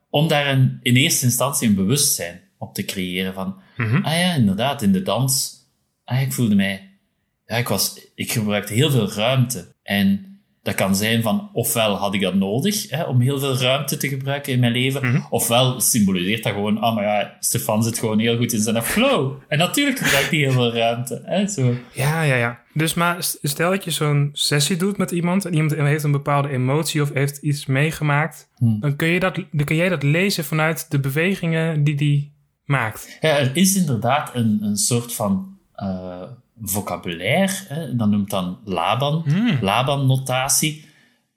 om 0.09 0.27
daar 0.27 0.47
een, 0.47 0.79
in 0.81 0.95
eerste 0.95 1.25
instantie 1.25 1.67
een 1.67 1.75
bewustzijn 1.75 2.41
op 2.57 2.73
te 2.73 2.85
creëren 2.85 3.33
van, 3.33 3.55
Mhm. 3.77 3.95
ah 4.03 4.19
ja, 4.19 4.33
inderdaad, 4.33 4.81
in 4.81 4.91
de 4.91 5.01
dans, 5.01 5.55
ah, 6.03 6.21
ik 6.21 6.33
voelde 6.33 6.55
mij, 6.55 6.89
ja, 7.47 7.55
ik 7.55 7.67
was, 7.67 7.99
ik 8.15 8.31
gebruikte 8.31 8.73
heel 8.73 8.91
veel 8.91 9.11
ruimte. 9.11 9.73
En 9.83 10.34
dat 10.65 10.75
kan 10.75 10.95
zijn 10.95 11.21
van, 11.21 11.49
ofwel 11.53 11.95
had 11.95 12.13
ik 12.13 12.21
dat 12.21 12.33
nodig, 12.35 12.89
hè, 12.89 13.03
om 13.03 13.19
heel 13.21 13.39
veel 13.39 13.57
ruimte 13.57 13.97
te 13.97 14.07
gebruiken 14.07 14.53
in 14.53 14.59
mijn 14.59 14.71
leven, 14.71 15.07
Mhm. 15.09 15.21
ofwel 15.29 15.79
symboliseert 15.81 16.43
dat 16.43 16.53
gewoon, 16.53 16.77
ah, 16.77 16.95
maar 16.95 17.03
ja, 17.03 17.37
Stefan 17.39 17.83
zit 17.83 17.99
gewoon 17.99 18.19
heel 18.19 18.37
goed 18.37 18.53
in 18.53 18.59
zijn 18.61 18.83
flow. 18.83 19.33
En 19.47 19.57
natuurlijk 19.57 19.97
gebruikt 19.99 20.29
hij 20.29 20.39
heel 20.39 20.51
veel 20.51 20.73
ruimte. 20.73 21.21
Hè, 21.25 21.47
zo. 21.47 21.73
Ja, 21.93 22.21
ja, 22.23 22.35
ja. 22.35 22.59
Dus 22.73 22.93
maar 22.93 23.23
st- 23.23 23.37
stel 23.41 23.69
dat 23.71 23.83
je 23.83 23.91
zo'n 23.91 24.29
sessie 24.33 24.77
doet 24.77 24.97
met 24.97 25.11
iemand 25.11 25.45
en 25.45 25.53
iemand 25.53 25.75
heeft 25.75 26.03
een 26.03 26.11
bepaalde 26.11 26.49
emotie 26.49 27.01
of 27.01 27.13
heeft 27.13 27.37
iets 27.37 27.65
meegemaakt, 27.65 28.49
Hmm. 28.55 28.79
dan, 28.79 28.95
kun 28.95 29.07
je 29.07 29.19
dat, 29.19 29.35
dan 29.51 29.65
kun 29.65 29.75
jij 29.75 29.89
dat 29.89 30.03
lezen 30.03 30.43
vanuit 30.45 30.91
de 30.91 30.99
bewegingen 30.99 31.83
die 31.83 31.95
die 31.95 32.33
maakt. 32.65 33.17
Ja, 33.21 33.37
er 33.37 33.51
is 33.53 33.75
inderdaad 33.75 34.31
een, 34.35 34.57
een 34.61 34.77
soort 34.77 35.13
van 35.13 35.57
eh, 35.75 36.21
vocabulaire, 36.61 37.53
hè, 37.67 37.95
dat 37.95 38.09
noemt 38.09 38.29
dan 38.29 38.57
Laban, 38.63 39.23
Hmm. 39.27 39.57
Laban-notatie, 39.61 40.85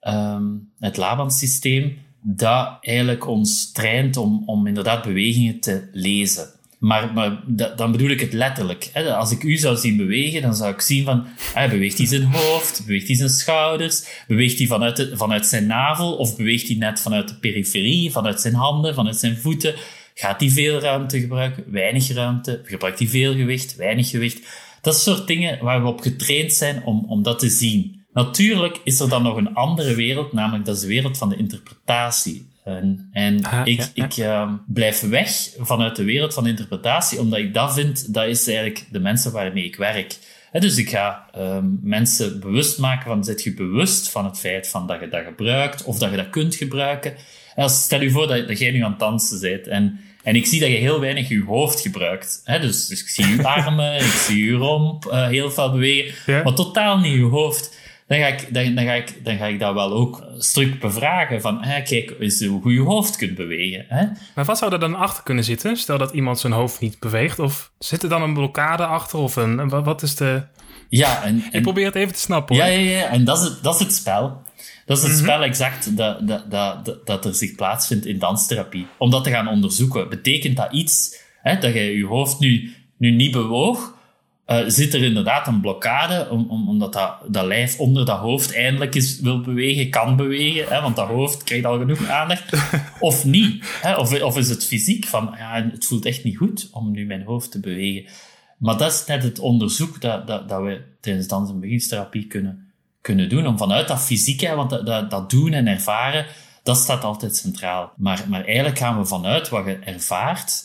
Ehm, 0.00 0.44
het 0.78 0.96
Laban-systeem, 0.96 1.98
dat 2.22 2.78
eigenlijk 2.80 3.26
ons 3.26 3.72
traint 3.72 4.16
om, 4.16 4.42
om 4.46 4.66
inderdaad 4.66 5.02
bewegingen 5.02 5.60
te 5.60 5.88
lezen. 5.92 6.48
Maar, 6.78 7.12
maar 7.12 7.42
da- 7.46 7.74
dan 7.74 7.92
bedoel 7.92 8.10
ik 8.10 8.20
het 8.20 8.32
letterlijk. 8.32 8.90
Hè. 8.92 9.14
Als 9.14 9.30
ik 9.30 9.42
u 9.42 9.56
zou 9.56 9.76
zien 9.76 9.96
bewegen, 9.96 10.42
dan 10.42 10.54
zou 10.54 10.72
ik 10.72 10.80
zien 10.80 11.04
van, 11.04 11.26
hè, 11.54 11.68
beweegt 11.68 11.98
hij 11.98 12.06
zijn 12.06 12.22
hoofd, 12.22 12.82
beweegt 12.86 13.06
hij 13.06 13.16
zijn 13.16 13.28
schouders, 13.28 14.22
beweegt 14.26 14.58
hij 14.58 14.66
vanuit, 14.66 14.96
de, 14.96 15.16
vanuit 15.16 15.46
zijn 15.46 15.66
navel, 15.66 16.16
of 16.16 16.36
beweegt 16.36 16.68
hij 16.68 16.76
net 16.76 17.00
vanuit 17.00 17.28
de 17.28 17.34
periferie, 17.34 18.10
vanuit 18.12 18.40
zijn 18.40 18.54
handen, 18.54 18.94
vanuit 18.94 19.16
zijn 19.16 19.36
voeten. 19.36 19.74
Gaat 20.14 20.40
hij 20.40 20.50
veel 20.50 20.80
ruimte 20.80 21.20
gebruiken, 21.20 21.64
weinig 21.70 22.12
ruimte? 22.12 22.60
Gebruikt 22.64 22.98
hij 22.98 23.08
veel 23.08 23.34
gewicht, 23.34 23.76
weinig 23.76 24.08
gewicht? 24.10 24.46
Dat 24.88 25.00
soort 25.00 25.26
dingen 25.26 25.64
waar 25.64 25.82
we 25.82 25.88
op 25.88 26.00
getraind 26.00 26.52
zijn 26.52 26.84
om, 26.84 27.04
om 27.08 27.22
dat 27.22 27.38
te 27.38 27.48
zien. 27.48 28.04
Natuurlijk 28.12 28.80
is 28.84 29.00
er 29.00 29.08
dan 29.08 29.22
nog 29.22 29.36
een 29.36 29.54
andere 29.54 29.94
wereld, 29.94 30.32
namelijk 30.32 30.64
dat 30.64 30.74
is 30.74 30.80
de 30.80 30.86
wereld 30.88 31.18
van 31.18 31.28
de 31.28 31.36
interpretatie. 31.36 32.48
En, 32.64 33.08
en 33.12 33.44
Ah, 33.44 33.66
ik, 33.66 33.78
ja, 33.78 33.88
ja. 33.94 34.04
ik 34.04 34.16
ehm, 34.16 34.52
blijf 34.66 35.00
weg 35.00 35.30
vanuit 35.58 35.96
de 35.96 36.04
wereld 36.04 36.34
van 36.34 36.44
de 36.44 36.50
interpretatie, 36.50 37.20
omdat 37.20 37.38
ik 37.38 37.54
dat 37.54 37.74
vind, 37.74 38.14
dat 38.14 38.26
is 38.26 38.46
eigenlijk 38.46 38.86
de 38.90 39.00
mensen 39.00 39.32
waarmee 39.32 39.64
ik 39.64 39.76
werk. 39.76 40.18
Hè, 40.50 40.60
dus 40.60 40.76
ik 40.76 40.88
ga 40.88 41.28
ehm, 41.32 41.66
mensen 41.82 42.40
bewust 42.40 42.78
maken 42.78 43.06
van, 43.06 43.24
zit 43.24 43.42
je 43.42 43.54
bewust 43.54 44.10
van 44.10 44.24
het 44.24 44.38
feit 44.38 44.68
van 44.68 44.86
dat 44.86 45.00
je 45.00 45.08
dat 45.08 45.24
gebruikt, 45.24 45.84
of 45.84 45.98
dat 45.98 46.10
je 46.10 46.16
dat 46.16 46.30
kunt 46.30 46.54
gebruiken. 46.54 47.14
En 47.54 47.62
als, 47.62 47.82
stel 47.82 48.00
je 48.00 48.10
voor 48.10 48.26
dat, 48.26 48.48
dat 48.48 48.58
jij 48.58 48.70
nu 48.70 48.82
aan 48.82 48.90
het 48.90 49.00
dansen 49.00 49.40
bent 49.40 49.66
en, 49.66 50.00
en 50.28 50.36
ik 50.36 50.46
zie 50.46 50.60
dat 50.60 50.68
je 50.68 50.76
heel 50.76 51.00
weinig 51.00 51.28
je 51.28 51.44
hoofd 51.46 51.80
gebruikt. 51.80 52.40
Hè, 52.44 52.60
dus, 52.60 52.86
dus 52.86 53.02
ik 53.02 53.08
zie 53.08 53.26
je 53.36 53.42
armen, 53.56 53.94
ik 53.94 54.02
zie 54.02 54.44
je 54.44 54.52
romp 54.52 55.06
eh, 55.06 55.26
heel 55.26 55.50
veel 55.50 55.70
bewegen, 55.72 56.32
Ja. 56.34 56.42
maar 56.42 56.54
totaal 56.54 56.98
niet 56.98 57.14
je 57.14 57.22
hoofd 57.22 57.76
dan 58.06 58.18
ga 58.18 58.26
ik, 58.26 58.54
dan, 58.54 58.74
dan 58.74 58.84
ga 58.84 58.92
ik, 58.92 59.24
dan 59.24 59.36
ga 59.36 59.46
ik 59.46 59.58
dat 59.58 59.74
wel 59.74 59.92
ook 59.92 60.22
stuk 60.38 60.80
bevragen. 60.80 61.40
Van, 61.40 61.62
hè, 61.62 61.82
kijk 61.82 62.14
eens 62.20 62.44
hoe 62.44 62.72
je 62.72 62.80
hoofd 62.80 63.16
kunt 63.16 63.34
bewegen. 63.34 63.84
Hè? 63.88 64.06
Maar 64.34 64.44
wat 64.44 64.58
zou 64.58 64.72
er 64.72 64.78
dan 64.80 64.94
achter 64.94 65.22
kunnen 65.22 65.44
zitten? 65.44 65.76
Stel 65.76 65.98
dat 65.98 66.12
iemand 66.12 66.38
zijn 66.38 66.52
hoofd 66.52 66.80
niet 66.80 66.98
beweegt. 66.98 67.38
Of 67.38 67.70
zit 67.78 68.02
er 68.02 68.08
dan 68.08 68.22
een 68.22 68.34
blokkade 68.34 68.86
achter? 68.86 69.18
Of 69.18 69.36
een, 69.36 69.68
wa- 69.68 69.82
wat 69.82 70.02
is 70.02 70.14
de... 70.14 70.42
Ja, 70.88 71.22
en, 71.22 71.36
Ik 71.36 71.52
en, 71.52 71.62
probeer 71.62 71.84
het 71.86 71.94
even 71.94 72.12
te 72.12 72.18
snappen 72.20 72.56
ja, 72.56 72.64
ja, 72.64 72.90
ja, 72.98 73.08
en 73.08 73.24
dat 73.24 73.38
is 73.38 73.44
het, 73.44 73.62
dat 73.62 73.74
is 73.74 73.80
het 73.80 73.94
spel. 73.94 74.42
Dat 74.88 74.98
is 74.98 75.02
het 75.02 75.18
spel 75.18 75.42
exact 75.42 75.96
dat, 75.96 76.28
dat, 76.28 76.50
dat, 76.50 76.84
dat, 76.84 77.06
dat 77.06 77.24
er 77.24 77.34
zich 77.34 77.54
plaatsvindt 77.54 78.06
in 78.06 78.18
danstherapie. 78.18 78.86
Om 78.98 79.10
dat 79.10 79.24
te 79.24 79.30
gaan 79.30 79.48
onderzoeken. 79.48 80.08
Betekent 80.08 80.56
dat 80.56 80.72
iets, 80.72 81.22
hè, 81.42 81.58
dat 81.58 81.74
je 81.74 81.80
je 81.80 82.06
hoofd 82.06 82.38
nu, 82.38 82.72
nu 82.96 83.10
niet 83.10 83.32
bewoog, 83.32 83.96
eh, 84.44 84.64
zit 84.66 84.94
er 84.94 85.02
inderdaad 85.02 85.46
een 85.46 85.60
blokkade, 85.60 86.30
om, 86.30 86.46
om, 86.50 86.68
omdat 86.68 86.92
dat, 86.92 87.14
dat 87.26 87.46
lijf 87.46 87.78
onder 87.78 88.06
dat 88.06 88.18
hoofd 88.18 88.54
eindelijk 88.54 88.94
eens 88.94 89.20
wil 89.20 89.40
bewegen, 89.40 89.90
kan 89.90 90.16
bewegen, 90.16 90.68
hè, 90.68 90.80
want 90.80 90.96
dat 90.96 91.08
hoofd 91.08 91.44
krijgt 91.44 91.64
al 91.64 91.78
genoeg 91.78 92.08
aandacht, 92.08 92.52
of 93.00 93.24
niet. 93.24 93.78
Hè, 93.82 93.96
of, 93.96 94.22
of 94.22 94.38
is 94.38 94.48
het 94.48 94.66
fysiek 94.66 95.06
van, 95.06 95.34
ja, 95.38 95.68
het 95.72 95.84
voelt 95.84 96.04
echt 96.04 96.24
niet 96.24 96.36
goed 96.36 96.68
om 96.72 96.90
nu 96.90 97.06
mijn 97.06 97.22
hoofd 97.22 97.50
te 97.50 97.60
bewegen. 97.60 98.10
Maar 98.58 98.76
dat 98.76 98.92
is 98.92 99.04
net 99.06 99.22
het 99.22 99.38
onderzoek 99.38 100.00
dat, 100.00 100.26
dat, 100.26 100.48
dat 100.48 100.62
we 100.62 100.80
tijdens 101.00 101.26
dans- 101.26 101.50
en 101.50 101.60
beginstherapie 101.60 102.26
kunnen, 102.26 102.67
kunnen 103.08 103.28
doen, 103.28 103.46
om 103.46 103.58
vanuit 103.58 103.88
dat 103.88 104.00
fysieke, 104.04 104.54
want 104.54 104.70
dat, 104.70 104.86
dat, 104.86 105.10
dat 105.10 105.30
doen 105.30 105.52
en 105.52 105.66
ervaren, 105.66 106.26
dat 106.62 106.76
staat 106.76 107.04
altijd 107.04 107.36
centraal. 107.36 107.92
Maar, 107.96 108.24
maar 108.28 108.44
eigenlijk 108.44 108.78
gaan 108.78 108.98
we 108.98 109.04
vanuit 109.04 109.48
wat 109.48 109.64
je 109.66 109.78
ervaart, 109.78 110.62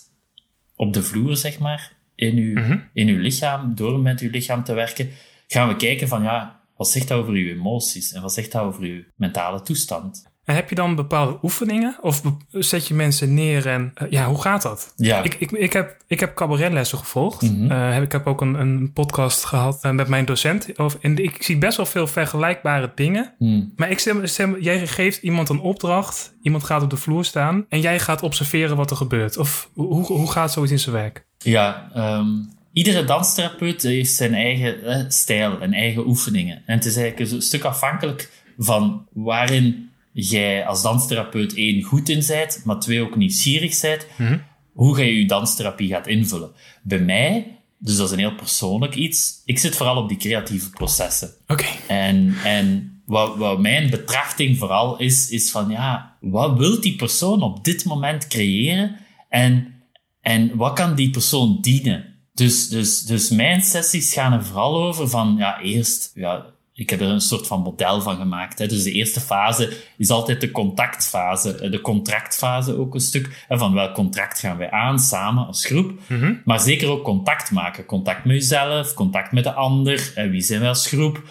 op 0.75 0.93
de 0.93 1.03
vloer, 1.03 1.35
zeg 1.37 1.59
maar, 1.59 1.91
in 2.15 2.37
uw, 2.37 2.53
Mhm. 2.59 2.77
in 2.93 3.07
uw 3.07 3.19
lichaam, 3.19 3.75
door 3.75 3.99
met 3.99 4.19
uw 4.19 4.29
lichaam 4.29 4.63
te 4.63 4.73
werken, 4.73 5.09
gaan 5.47 5.67
we 5.67 5.75
kijken 5.75 6.07
van, 6.07 6.23
ja, 6.23 6.61
wat 6.77 6.89
zegt 6.89 7.07
dat 7.07 7.17
over 7.19 7.33
uw 7.33 7.47
emoties 7.49 8.11
en 8.13 8.21
wat 8.21 8.33
zegt 8.33 8.51
dat 8.51 8.61
over 8.61 8.83
uw 8.83 9.03
mentale 9.15 9.61
toestand? 9.61 10.31
En 10.45 10.55
heb 10.55 10.69
je 10.69 10.75
dan 10.75 10.95
bepaalde 10.95 11.37
oefeningen? 11.43 11.97
Of 12.01 12.21
zet 12.49 12.87
je 12.87 12.93
mensen 12.93 13.33
neer 13.33 13.67
en... 13.67 13.91
eh, 13.95 14.11
ja, 14.11 14.25
hoe 14.27 14.41
gaat 14.41 14.61
dat? 14.61 14.93
Ja, 14.95 15.23
Ik, 15.23 15.35
ik, 15.39 15.51
ik, 15.51 15.73
heb, 15.73 15.97
ik 16.07 16.19
heb 16.19 16.35
cabaretlessen 16.35 16.97
gevolgd. 16.97 17.41
Mhm. 17.41 17.71
Heb, 17.71 18.03
ik 18.03 18.11
heb 18.11 18.27
ook 18.27 18.41
een, 18.41 18.53
een 18.53 18.91
podcast 18.93 19.43
gehad 19.45 19.83
eh, 19.83 19.91
met 19.91 20.07
mijn 20.07 20.25
docent. 20.25 20.77
Of, 20.77 20.97
en 21.01 21.17
ik 21.23 21.43
zie 21.43 21.57
best 21.57 21.77
wel 21.77 21.85
veel 21.85 22.07
vergelijkbare 22.07 22.91
dingen. 22.95 23.33
Hmm. 23.37 23.73
Maar 23.75 23.89
ik 23.91 23.99
stem, 23.99 24.25
stem, 24.27 24.61
jij 24.61 24.87
geeft 24.87 25.21
iemand 25.21 25.49
een 25.49 25.59
opdracht. 25.59 26.33
Iemand 26.41 26.63
gaat 26.63 26.81
op 26.83 26.89
de 26.89 26.97
vloer 26.97 27.25
staan. 27.25 27.65
En 27.69 27.79
jij 27.81 27.99
gaat 27.99 28.21
observeren 28.23 28.75
wat 28.75 28.91
er 28.91 28.97
gebeurt. 28.97 29.37
Of 29.37 29.69
hoe, 29.73 30.05
hoe 30.05 30.31
gaat 30.31 30.51
zoiets 30.51 30.71
in 30.71 30.79
zijn 30.79 30.95
werk? 30.95 31.25
Ja, 31.37 31.89
ehm, 31.93 32.27
iedere 32.73 33.03
danstherapeut 33.05 33.81
heeft 33.81 34.13
zijn 34.13 34.33
eigen 34.33 35.11
stijl 35.11 35.59
en 35.59 35.73
eigen 35.73 36.07
oefeningen. 36.07 36.61
En 36.65 36.75
het 36.75 36.85
is 36.85 36.95
eigenlijk 36.95 37.31
een 37.31 37.41
stuk 37.41 37.63
afhankelijk 37.63 38.29
van 38.57 39.07
waarin 39.13 39.89
jij 40.13 40.65
als 40.65 40.81
danstherapeut 40.81 41.53
één 41.53 41.83
goed 41.83 42.09
in 42.09 42.23
maar 42.63 42.79
twee 42.79 43.01
ook 43.01 43.15
nieuwsgierig 43.15 43.81
bent, 43.81 44.07
Mhm. 44.17 44.37
hoe 44.73 44.97
jij 44.97 45.13
je 45.13 45.25
danstherapie 45.25 45.89
gaat 45.89 46.07
invullen. 46.07 46.51
Bij 46.83 46.99
mij, 46.99 47.59
dus 47.77 47.97
dat 47.97 48.05
is 48.05 48.11
een 48.11 48.19
heel 48.19 48.35
persoonlijk 48.35 48.95
iets, 48.95 49.41
ik 49.45 49.59
zit 49.59 49.75
vooral 49.75 49.97
op 49.97 50.09
die 50.09 50.17
creatieve 50.17 50.69
processen. 50.69 51.31
Oké. 51.47 51.65
En, 51.87 52.35
en 52.43 52.93
wat, 53.05 53.37
wat 53.37 53.59
mijn 53.59 53.89
betrachting 53.89 54.57
vooral 54.57 54.99
is, 54.99 55.29
is 55.29 55.51
van 55.51 55.69
ja, 55.69 56.17
wat 56.21 56.57
wil 56.57 56.81
die 56.81 56.95
persoon 56.95 57.41
op 57.41 57.63
dit 57.63 57.85
moment 57.85 58.27
creëren 58.27 58.95
en, 59.29 59.73
en 60.21 60.55
wat 60.55 60.73
kan 60.73 60.95
die 60.95 61.09
persoon 61.09 61.57
dienen? 61.61 62.05
Dus, 62.33 62.69
dus, 62.69 63.01
dus 63.01 63.29
mijn 63.29 63.61
sessies 63.61 64.13
gaan 64.13 64.33
er 64.33 64.45
vooral 64.45 64.83
over 64.83 65.09
van 65.09 65.35
ja, 65.37 65.61
eerst, 65.61 66.11
ja, 66.15 66.45
ik 66.75 66.89
heb 66.89 67.01
er 67.01 67.07
een 67.07 67.21
soort 67.21 67.47
van 67.47 67.61
model 67.61 68.01
van 68.01 68.15
gemaakt. 68.15 68.59
Hè. 68.59 68.67
Dus 68.67 68.83
de 68.83 68.91
eerste 68.91 69.19
fase 69.19 69.77
is 69.97 70.09
altijd 70.09 70.41
de 70.41 70.51
contactfase, 70.51 71.55
eh, 71.55 71.71
de 71.71 71.81
contractfase 71.81 72.77
ook 72.77 72.93
een 72.93 72.99
stuk. 72.99 73.45
Hè, 73.47 73.57
van 73.57 73.73
welk 73.73 73.93
contract 73.93 74.39
gaan 74.39 74.57
wij 74.57 74.71
aan 74.71 74.99
samen 74.99 75.45
als 75.47 75.65
groep? 75.65 75.91
Mhm. 76.07 76.33
Maar 76.45 76.59
zeker 76.59 76.89
ook 76.89 77.03
contact 77.03 77.51
maken. 77.51 77.85
Contact 77.85 78.25
met 78.25 78.35
jezelf, 78.35 78.93
contact 78.93 79.31
met 79.31 79.43
de 79.43 79.53
ander. 79.53 80.11
En 80.15 80.29
wie 80.29 80.41
zijn 80.41 80.59
wij 80.59 80.69
als 80.69 80.87
groep? 80.87 81.21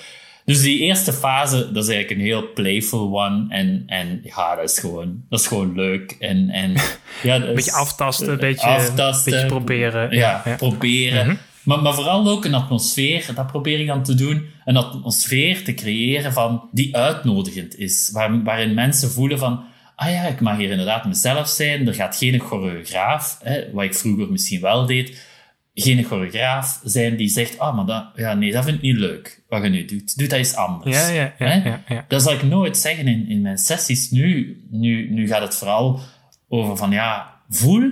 Dus 0.44 0.60
die 0.60 0.78
eerste 0.78 1.12
fase, 1.12 1.72
dat 1.72 1.84
is 1.84 1.90
eigenlijk 1.90 2.20
een 2.20 2.26
heel 2.26 2.52
playful 2.52 3.20
one. 3.20 3.46
En, 3.48 3.82
en 3.86 4.20
ja, 4.24 4.56
dat 4.56 4.70
is 4.70 4.78
gewoon, 4.78 5.22
dat 5.28 5.40
is 5.40 5.46
gewoon 5.46 5.74
leuk. 5.74 6.16
En, 6.18 6.50
en, 6.50 6.72
ja, 7.22 7.38
dat 7.38 7.48
Een 7.48 7.54
beetje 7.54 7.72
aftasten, 7.72 8.32
een 8.32 8.38
beetje, 8.38 8.92
beetje 9.24 9.46
proberen. 9.46 10.16
Ja, 10.16 10.42
ja. 10.44 10.56
proberen. 10.56 11.26
Mhm. 11.26 11.36
Maar, 11.64 11.82
maar 11.82 11.94
vooral 11.94 12.28
ook 12.28 12.44
een 12.44 12.54
atmosfeer, 12.54 13.30
dat 13.34 13.46
probeer 13.46 13.80
ik 13.80 13.86
dan 13.86 14.02
te 14.02 14.14
doen, 14.14 14.46
een 14.64 14.76
atmosfeer 14.76 15.64
te 15.64 15.74
creëren 15.74 16.32
van, 16.32 16.68
die 16.72 16.96
uitnodigend 16.96 17.78
is. 17.78 18.10
Waar, 18.12 18.42
waarin 18.42 18.74
mensen 18.74 19.10
voelen 19.10 19.38
van, 19.38 19.64
ah 19.96 20.10
ja, 20.10 20.22
ik 20.22 20.40
mag 20.40 20.56
hier 20.56 20.70
inderdaad 20.70 21.04
mezelf 21.04 21.48
zijn. 21.48 21.86
Er 21.86 21.94
gaat 21.94 22.16
geen 22.16 22.40
choreograaf, 22.40 23.38
hè, 23.42 23.72
wat 23.72 23.84
ik 23.84 23.94
vroeger 23.94 24.30
misschien 24.30 24.60
wel 24.60 24.86
deed, 24.86 25.30
geen 25.74 26.04
choreograaf 26.04 26.80
zijn 26.84 27.16
die 27.16 27.28
zegt, 27.28 27.58
ah, 27.58 27.76
maar 27.76 27.86
dat, 27.86 28.04
ja, 28.14 28.34
nee, 28.34 28.52
dat 28.52 28.64
vind 28.64 28.76
ik 28.76 28.82
niet 28.82 28.96
leuk, 28.96 29.42
wat 29.48 29.62
je 29.62 29.68
nu 29.68 29.84
doet. 29.84 30.18
Doe 30.18 30.28
dat 30.28 30.38
eens 30.38 30.54
anders. 30.54 30.96
Ja, 30.96 31.08
ja, 31.08 31.34
ja, 31.38 31.46
Hè? 31.46 31.68
ja, 31.68 31.82
ja. 31.88 32.04
Dat 32.08 32.22
zal 32.22 32.32
ik 32.32 32.42
nooit 32.42 32.76
zeggen 32.76 33.08
in, 33.08 33.28
in 33.28 33.40
mijn 33.40 33.58
sessies. 33.58 34.10
Nu, 34.10 34.60
nu, 34.70 35.10
nu 35.10 35.26
gaat 35.26 35.42
het 35.42 35.54
vooral 35.54 36.00
over 36.48 36.76
van 36.76 36.90
ja, 36.90 37.40
voel 37.48 37.90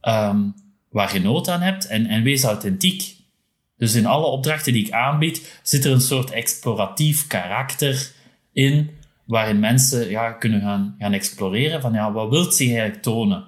ehm, 0.00 0.40
waar 0.90 1.12
je 1.12 1.20
nood 1.20 1.48
aan 1.48 1.60
hebt 1.60 1.86
en, 1.86 2.06
en 2.06 2.22
wees 2.22 2.42
authentiek. 2.42 3.16
Dus 3.76 3.94
in 3.94 4.06
alle 4.06 4.26
opdrachten 4.26 4.72
die 4.72 4.86
ik 4.86 4.92
aanbied, 4.92 5.58
zit 5.62 5.84
er 5.84 5.92
een 5.92 6.00
soort 6.00 6.30
exploratief 6.30 7.26
karakter 7.26 8.12
in, 8.52 8.90
waarin 9.26 9.58
mensen 9.58 10.10
ja, 10.10 10.32
kunnen 10.32 10.60
gaan, 10.60 10.94
gaan 10.98 11.12
exploreren 11.12 11.80
van 11.80 11.92
ja, 11.92 12.12
wat 12.12 12.30
wilt 12.30 12.54
ze 12.54 12.64
eigenlijk 12.64 13.02
tonen? 13.02 13.44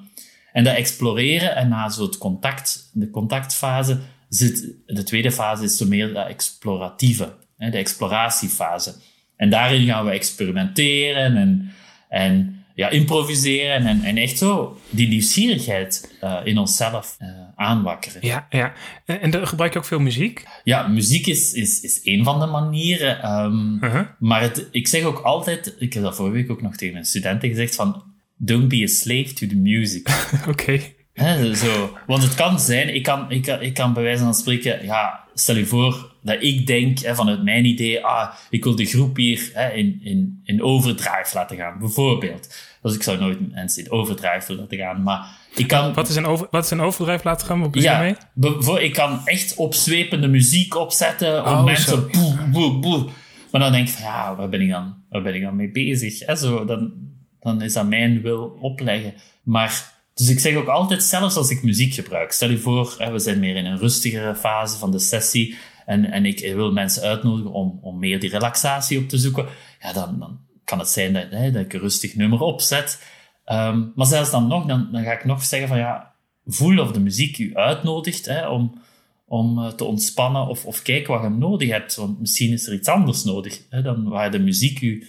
En 0.52 0.64
dat 0.64 0.76
exploreren 0.76 1.57
en 1.57 1.68
na 1.68 1.88
zo 1.88 2.02
het 2.02 2.18
contact, 2.18 2.90
de 2.92 3.11
contactfase 3.11 3.98
zit, 4.28 4.74
de 4.87 5.02
tweede 5.02 5.33
fase 5.33 5.64
is 5.64 5.76
zo 5.76 5.87
meer 5.87 6.12
dat 6.12 6.28
exploratieve, 6.28 7.35
hè, 7.57 7.70
de 7.70 7.78
exploratiefase. 7.78 8.94
En 9.37 9.50
daarin 9.50 9.87
gaan 9.87 10.05
we 10.05 10.11
experimenteren 10.11 11.37
en, 11.37 11.72
en 12.09 12.62
ja, 12.75 12.89
improviseren 12.89 13.87
en, 13.87 14.03
en 14.03 14.17
echt 14.17 14.39
zo 14.39 14.81
die 14.91 15.09
nieuwsgierigheid 15.09 16.17
uh, 16.25 16.37
in 16.45 16.59
onszelf 16.59 17.17
uh, 17.21 17.29
aanwakkeren. 17.57 18.27
Ja, 18.27 18.47
ja. 18.51 18.73
En, 19.05 19.21
en 19.21 19.31
daar 19.31 19.47
gebruik 19.47 19.73
je 19.73 19.79
ook 19.79 19.85
veel 19.85 20.01
muziek? 20.01 20.45
Ja, 20.65 20.89
muziek 20.89 21.27
is, 21.27 21.53
is, 21.53 21.81
is 21.81 22.01
een 22.03 22.25
van 22.25 22.41
de 22.41 22.47
manieren. 22.47 23.31
Um, 23.31 23.79
uh 23.85 23.93
-huh. 23.93 24.07
Maar 24.19 24.41
het, 24.41 24.69
ik 24.71 24.89
zeg 24.89 25.03
ook 25.03 25.19
altijd, 25.19 25.75
ik 25.79 25.93
heb 25.93 26.03
dat 26.03 26.17
vorige 26.17 26.35
week 26.35 26.51
ook 26.51 26.63
nog 26.63 26.77
tegen 26.77 26.95
mijn 26.95 27.07
studenten 27.07 27.49
gezegd, 27.49 27.75
van 27.75 28.03
don't 28.37 28.69
be 28.69 28.83
a 28.83 28.87
slave 28.87 29.33
to 29.33 29.47
the 29.47 29.57
music. 29.57 30.09
Oké. 30.49 30.81
Okay. 31.15 31.55
zo. 31.55 31.97
Want 32.07 32.23
het 32.23 32.35
kan 32.35 32.61
zijn, 32.61 32.95
ik 32.95 33.03
kan, 33.03 33.31
ik, 33.31 33.47
ik 33.47 33.75
kan 33.75 33.93
bij 33.93 34.03
wijze 34.03 34.23
van 34.23 34.35
spreken, 34.35 34.85
ja, 34.85 35.25
stel 35.35 35.57
je 35.57 35.67
voor 35.67 36.12
dat 36.23 36.43
ik 36.43 36.67
denk 36.67 36.99
hè, 36.99 37.15
vanuit 37.15 37.43
mijn 37.43 37.65
idee, 37.65 38.05
ah, 38.05 38.35
ik 38.51 38.65
wil 38.65 38.77
de 38.77 38.87
groep 38.87 39.17
hier 39.17 39.51
hè, 39.53 39.71
in, 39.71 40.01
in, 40.03 40.41
in 40.45 40.63
overdrive 40.63 41.31
laten 41.35 41.57
gaan, 41.57 41.79
bijvoorbeeld. 41.79 42.55
Dus 42.83 42.95
ik 42.95 43.03
zou 43.03 43.19
nooit 43.19 43.53
mensen 43.53 43.85
in 43.85 43.91
overdrive 43.91 44.55
laten 44.55 44.79
gaan, 44.79 45.03
maar 45.03 45.27
ik 45.55 45.67
kan... 45.67 45.95
Wat 45.95 46.09
is 46.09 46.17
een, 46.17 46.27
over, 46.27 46.47
wat 46.51 46.65
is 46.65 46.71
een 46.71 46.81
overdrive 46.81 47.21
laten 47.25 47.47
gaan? 47.47 47.61
Wat 47.61 47.83
ja, 47.83 47.99
mee? 47.99 48.15
Voor, 48.41 48.81
ik 48.81 48.93
kan 48.93 49.27
echt 49.27 49.55
opzwepende 49.55 50.29
muziek 50.29 50.75
opzetten 50.75 51.45
om 51.45 51.53
oh, 51.53 51.65
mensen... 51.65 52.11
Boe, 52.11 52.49
boe, 52.51 52.79
boe. 52.79 53.09
Maar 53.51 53.61
dan 53.61 53.73
denk 53.73 53.89
ik 53.89 53.95
van, 53.95 54.05
ja, 54.05 54.37
waar 54.37 54.49
ben 54.49 54.61
ik 54.61 54.71
dan, 54.71 54.95
waar 55.09 55.23
ben 55.23 55.35
ik 55.35 55.43
dan 55.43 55.57
mee 55.57 55.71
bezig? 55.71 56.27
Hè? 56.27 56.37
Zo, 56.37 56.65
dan, 56.65 56.93
dan 57.41 57.63
is 57.63 57.73
dat 57.73 57.89
mijn 57.89 58.23
wil 58.23 58.59
opleggen. 58.61 59.15
Maar 59.43 59.93
dus 60.15 60.29
ik 60.29 60.39
zeg 60.39 60.57
ook 60.57 60.69
altijd, 60.69 61.03
zelfs 61.03 61.37
als 61.37 61.51
ik 61.51 61.63
muziek 61.63 61.95
gebruik, 61.95 62.33
stel 62.33 62.51
je 62.51 62.59
voor, 62.59 62.97
we 63.13 63.19
zijn 63.19 63.39
meer 63.39 63.57
in 63.57 63.65
een 63.65 63.79
rustigere 63.79 64.35
fase 64.35 64.79
van 64.79 64.91
de 64.91 64.99
sessie 64.99 65.57
en, 65.87 66.11
en 66.11 66.27
ik 66.27 66.55
wil 66.55 66.73
mensen 66.73 67.03
uitnodigen 67.03 67.53
om, 67.53 67.79
om 67.83 67.99
meer 67.99 68.21
die 68.21 68.31
relaxatie 68.31 68.99
op 68.99 69.09
te 69.09 69.18
zoeken, 69.18 69.47
ja, 69.81 69.92
dan, 69.92 70.18
dan 70.18 70.40
kan 70.64 70.79
het 70.79 70.88
zijn 70.88 71.12
dat, 71.12 71.31
hè, 71.31 71.51
dat 71.51 71.62
ik 71.62 71.73
een 71.73 71.81
rustig 71.81 72.14
nummer 72.14 72.40
opzet. 72.40 73.03
Um, 73.47 73.92
maar 73.95 74.07
zelfs 74.07 74.31
dan 74.31 74.47
nog, 74.47 74.66
dan, 74.66 74.88
dan 74.92 75.03
ga 75.03 75.12
ik 75.12 75.25
nog 75.25 75.45
zeggen 75.45 75.68
van 75.68 75.79
ja, 75.79 76.14
voel 76.47 76.79
of 76.79 76.92
de 76.92 77.01
muziek 77.01 77.38
u 77.38 77.55
uitnodigt 77.55 78.27
hè, 78.27 78.49
om, 78.49 78.81
om 79.27 79.59
uh, 79.59 79.68
te 79.68 79.85
ontspannen 79.85 80.47
of, 80.47 80.66
of 80.66 80.83
kijk 80.83 81.07
wat 81.07 81.23
je 81.23 81.29
nodig 81.29 81.71
hebt. 81.71 81.95
Want 81.95 82.21
misschien 82.21 82.53
is 82.53 82.66
er 82.66 82.75
iets 82.75 82.88
anders 82.88 83.25
nodig 83.25 83.62
hè, 83.68 83.83
dan 83.83 84.09
waar 84.09 84.31
de 84.31 84.38
muziek 84.38 84.81
u 84.81 85.07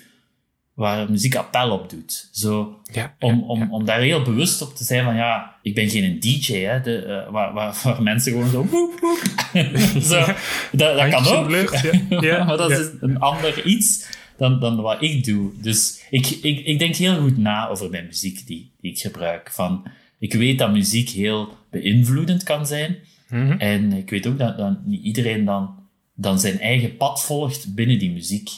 waar 0.73 1.12
muziek 1.12 1.36
appel 1.36 1.71
op 1.71 1.89
doet. 1.89 2.29
Zo, 2.31 2.79
ja, 2.91 3.15
om, 3.19 3.43
om, 3.43 3.71
om 3.71 3.86
daar 3.86 3.99
heel 3.99 4.21
bewust 4.21 4.62
op 4.62 4.75
te 4.75 4.83
zijn 4.83 5.03
van, 5.03 5.15
ja, 5.15 5.55
ik 5.62 5.75
ben 5.75 5.89
geen 5.89 6.19
DJ, 6.19 6.53
hè, 6.53 6.81
de, 6.81 7.03
uh, 7.07 7.31
waar, 7.31 7.53
waar, 7.53 7.79
waar, 7.83 8.03
mensen 8.03 8.31
gewoon 8.31 8.49
zo... 8.49 8.67
Zo 10.09 10.25
dat, 10.71 10.97
dat 10.97 11.09
kan 11.09 11.55
ook. 11.55 11.75
Ja. 12.21 12.43
maar 12.43 12.57
dat 12.57 12.71
is 12.71 12.89
een 12.99 13.19
ander 13.19 13.65
iets 13.65 14.07
dan, 14.38 14.59
dan 14.59 14.81
wat 14.81 15.01
ik 15.01 15.25
doe. 15.25 15.51
Dus 15.62 16.03
ik, 16.09 16.27
ik, 16.27 16.65
ik 16.65 16.79
denk 16.79 16.95
heel 16.95 17.21
goed 17.21 17.38
na 17.38 17.67
over 17.67 17.89
mijn 17.89 18.05
muziek 18.05 18.47
die, 18.47 18.71
die 18.81 18.91
ik 18.91 18.99
gebruik. 18.99 19.51
Van, 19.51 19.83
ik 20.19 20.33
weet 20.33 20.59
dat 20.59 20.71
muziek 20.71 21.09
heel 21.09 21.57
beïnvloedend 21.69 22.43
kan 22.43 22.67
zijn. 22.67 22.97
Mm 23.29 23.49
-hmm. 23.49 23.59
En 23.59 23.93
ik 23.93 24.09
weet 24.09 24.27
ook 24.27 24.38
dat, 24.38 24.57
dat 24.57 24.86
niet 24.86 25.03
iedereen 25.03 25.45
dan, 25.45 25.75
dan 26.15 26.39
zijn 26.39 26.59
eigen 26.59 26.97
pad 26.97 27.23
volgt 27.23 27.75
binnen 27.75 27.99
die 27.99 28.12
muziek. 28.12 28.49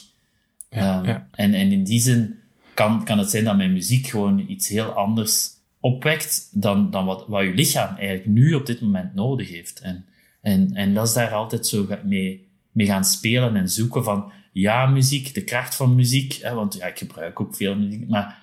Ja, 0.76 0.98
um, 0.98 1.04
ja. 1.04 1.28
En, 1.32 1.54
en 1.54 1.72
in 1.72 1.84
die 1.84 2.00
zin 2.00 2.34
kan, 2.74 3.04
kan 3.04 3.18
het 3.18 3.30
zijn 3.30 3.44
dat 3.44 3.56
mijn 3.56 3.72
muziek 3.72 4.06
gewoon 4.06 4.44
iets 4.48 4.68
heel 4.68 4.90
anders 4.90 5.48
opwekt 5.80 6.48
dan, 6.52 6.90
dan 6.90 7.04
wat, 7.04 7.24
wat 7.28 7.42
je 7.44 7.54
lichaam 7.54 7.96
eigenlijk 7.96 8.26
nu 8.26 8.54
op 8.54 8.66
dit 8.66 8.80
moment 8.80 9.14
nodig 9.14 9.48
heeft. 9.50 9.80
En, 9.80 10.04
en, 10.40 10.74
en 10.74 10.94
dat 10.94 11.06
is 11.06 11.12
daar 11.12 11.32
altijd 11.32 11.66
zo 11.66 11.86
mee, 12.04 12.48
mee 12.72 12.86
gaan 12.86 13.04
spelen 13.04 13.56
en 13.56 13.68
zoeken 13.68 14.04
van, 14.04 14.32
ja, 14.52 14.86
muziek, 14.86 15.34
de 15.34 15.44
kracht 15.44 15.74
van 15.74 15.94
muziek, 15.94 16.38
hè, 16.42 16.54
want 16.54 16.74
ja, 16.74 16.86
ik 16.86 16.98
gebruik 16.98 17.40
ook 17.40 17.56
veel 17.56 17.76
muziek, 17.76 18.08
maar, 18.08 18.38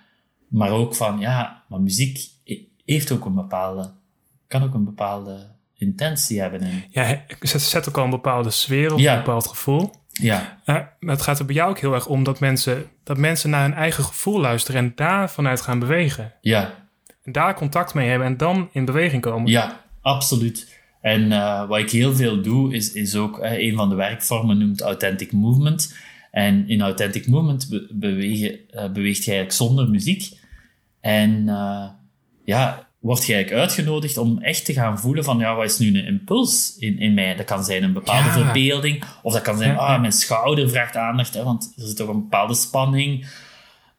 maar 0.48 0.72
ook 0.72 0.96
van, 0.96 1.20
ja, 1.20 1.64
maar 1.70 1.82
muziek 1.82 2.30
heeft 2.86 3.12
ook 3.12 3.26
een 3.26 3.34
bepaalde, 3.34 3.92
kan 4.48 4.64
ook 4.64 4.74
een 4.74 4.84
bepaalde 4.84 5.52
intentie 5.78 6.42
hebben. 6.42 6.62
En, 6.62 6.84
ja, 6.90 7.24
het 7.40 7.62
zet 7.62 7.90
ook 7.90 7.98
al 7.98 8.04
een 8.04 8.10
bepaalde 8.10 8.50
sfeer 8.50 8.94
of 8.94 9.00
Ja. 9.00 9.14
een 9.14 9.24
bepaald 9.24 9.48
gevoel. 9.48 9.92
Ja, 10.22 10.62
maar 10.66 10.96
het 11.00 11.22
gaat 11.22 11.40
er 11.40 11.46
bij 11.46 11.56
jou 11.56 11.70
ook 11.70 11.80
heel 11.80 11.94
erg 11.94 12.08
om 12.08 12.24
dat 12.24 12.40
mensen, 12.40 12.86
dat 13.04 13.18
mensen 13.18 13.50
naar 13.50 13.62
hun 13.62 13.74
eigen 13.74 14.04
gevoel 14.04 14.40
luisteren 14.40 14.82
en 14.82 14.92
daar 14.96 15.30
vanuit 15.30 15.62
gaan 15.62 15.80
bewegen. 15.80 16.34
ja, 16.42 16.88
En 17.24 17.32
daar 17.32 17.56
contact 17.56 17.94
mee 17.94 18.10
hebben 18.10 18.28
en 18.28 18.38
dan 18.38 18.70
in 18.72 18.86
beweging 18.86 19.22
komen. 19.22 19.52
Ja, 19.52 19.82
absoluut. 20.02 20.82
En 21.02 21.32
uh, 21.32 21.68
wat 21.68 21.80
ik 21.80 21.90
heel 21.90 22.16
veel 22.16 22.42
doe, 22.42 22.74
is, 22.74 22.94
is 22.94 23.16
ook 23.16 23.40
uh, 23.40 23.52
een 23.52 23.76
van 23.76 23.90
de 23.90 23.96
werkvormen 23.96 24.58
noemt 24.58 24.82
Authentic 24.82 25.32
Movement. 25.32 25.96
En 26.32 26.68
in 26.68 26.82
Authentic 26.82 27.28
Movement 27.28 27.70
be 27.70 27.88
bewegen, 27.92 28.50
uh, 28.52 28.92
beweegt 28.92 29.24
je 29.24 29.32
eigenlijk 29.32 29.52
zonder 29.52 29.90
muziek. 29.90 30.38
En 31.02 31.46
ja, 32.44 32.88
word 33.04 33.26
je 33.26 33.34
eigenlijk 33.34 33.64
uitgenodigd 33.64 34.18
om 34.18 34.40
echt 34.42 34.66
te 34.66 34.74
gaan 34.74 35.00
voelen 35.00 35.24
van, 35.24 35.40
ja, 35.40 35.56
wat 35.56 35.66
is 35.66 35.78
nu 35.78 35.88
een 35.88 36.06
impuls 36.06 36.76
in, 36.80 37.00
in 37.00 37.14
mij? 37.14 37.36
Dat 37.36 37.46
kan 37.46 37.64
zijn 37.64 37.84
een 37.84 37.94
bepaalde 37.94 38.28
Ja. 38.28 38.34
verbeelding, 38.34 39.04
of 39.24 39.34
dat 39.34 39.42
kan 39.42 39.58
zijn, 39.58 39.78
ah, 39.78 40.00
mijn 40.00 40.12
schouder 40.12 40.70
vraagt 40.70 40.96
aandacht, 40.96 41.34
hè, 41.34 41.44
want 41.44 41.74
er 41.78 41.88
zit 41.88 41.96
toch 41.96 42.08
een 42.08 42.22
bepaalde 42.22 42.54
spanning. 42.56 43.26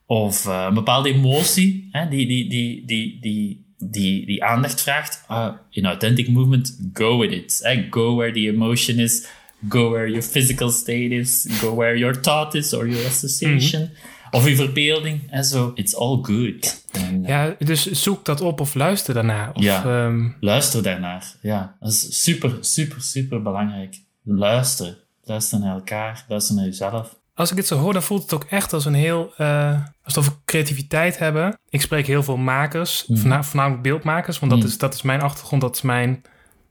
Of 0.07 0.45
uh, 0.45 0.65
een 0.67 0.73
bepaalde 0.73 1.13
emotie 1.13 1.89
hè, 1.91 2.09
die, 2.09 2.27
die, 2.27 2.49
die, 2.49 2.83
die, 2.85 3.17
die, 3.21 3.65
die, 3.77 4.25
die 4.25 4.43
aandacht 4.43 4.81
vraagt. 4.81 5.23
Uh, 5.31 5.47
in 5.69 5.85
Authentic 5.85 6.29
Movement, 6.29 6.79
go 6.93 7.17
with 7.17 7.31
it. 7.31 7.59
Hè. 7.63 7.87
Go 7.89 8.15
where 8.15 8.31
the 8.33 8.47
emotion 8.47 8.99
is. 8.99 9.27
Go 9.69 9.89
where 9.89 10.07
your 10.07 10.23
physical 10.23 10.69
state 10.69 11.09
is. 11.15 11.47
Go 11.61 11.75
where 11.75 11.97
your 11.97 12.21
thought 12.21 12.53
is 12.55 12.73
or 12.73 12.87
your 12.87 13.05
association. 13.05 13.91
Of 14.35 14.47
je 14.47 14.55
verbeelding. 14.55 15.31
En 15.31 15.43
zo, 15.43 15.71
it's 15.75 15.95
all 15.95 16.19
good. 16.21 16.85
En, 16.91 17.21
uh, 17.23 17.27
Ja, 17.29 17.55
dus 17.59 17.91
zoek 17.91 18.25
dat 18.25 18.41
op 18.41 18.59
of 18.59 18.73
luister 18.73 19.13
daarna. 19.13 19.51
Of, 19.53 19.63
Ja. 19.63 19.83
ehm, 20.05 20.29
Luister 20.39 20.83
daarnaar. 20.83 21.33
Ja, 21.41 21.75
dat 21.79 21.91
is 21.91 22.23
super, 22.23 22.57
super, 22.59 23.01
super 23.01 23.41
belangrijk. 23.41 23.95
Luister. 24.23 24.97
Luister 25.23 25.59
naar 25.59 25.73
elkaar. 25.75 26.25
Luister 26.27 26.55
naar 26.55 26.65
jezelf. 26.65 27.15
als 27.37 27.49
ik 27.49 27.55
dit 27.55 27.67
zo 27.67 27.77
hoor, 27.77 27.93
dan 27.93 28.03
voelt 28.03 28.21
het 28.21 28.33
ook 28.33 28.43
echt 28.43 28.73
als 28.73 28.85
een 28.85 28.93
heel... 28.93 29.33
eh 29.37 29.79
alsof 30.03 30.25
we 30.25 30.31
creativiteit 30.45 31.17
hebben. 31.17 31.57
Ik 31.69 31.81
spreek 31.81 32.07
heel 32.07 32.23
veel 32.23 32.37
makers, 32.37 33.05
Mhm. 33.07 33.19
voorna- 33.19 33.43
voornamelijk 33.43 33.81
beeldmakers. 33.83 34.39
Want 34.39 34.51
dat, 34.51 34.59
Mhm. 34.61 34.69
is, 34.69 34.77
dat 34.77 34.93
is 34.93 35.01
mijn 35.01 35.21
achtergrond, 35.21 35.61
dat 35.61 35.75
is 35.75 35.81
mijn... 35.81 36.21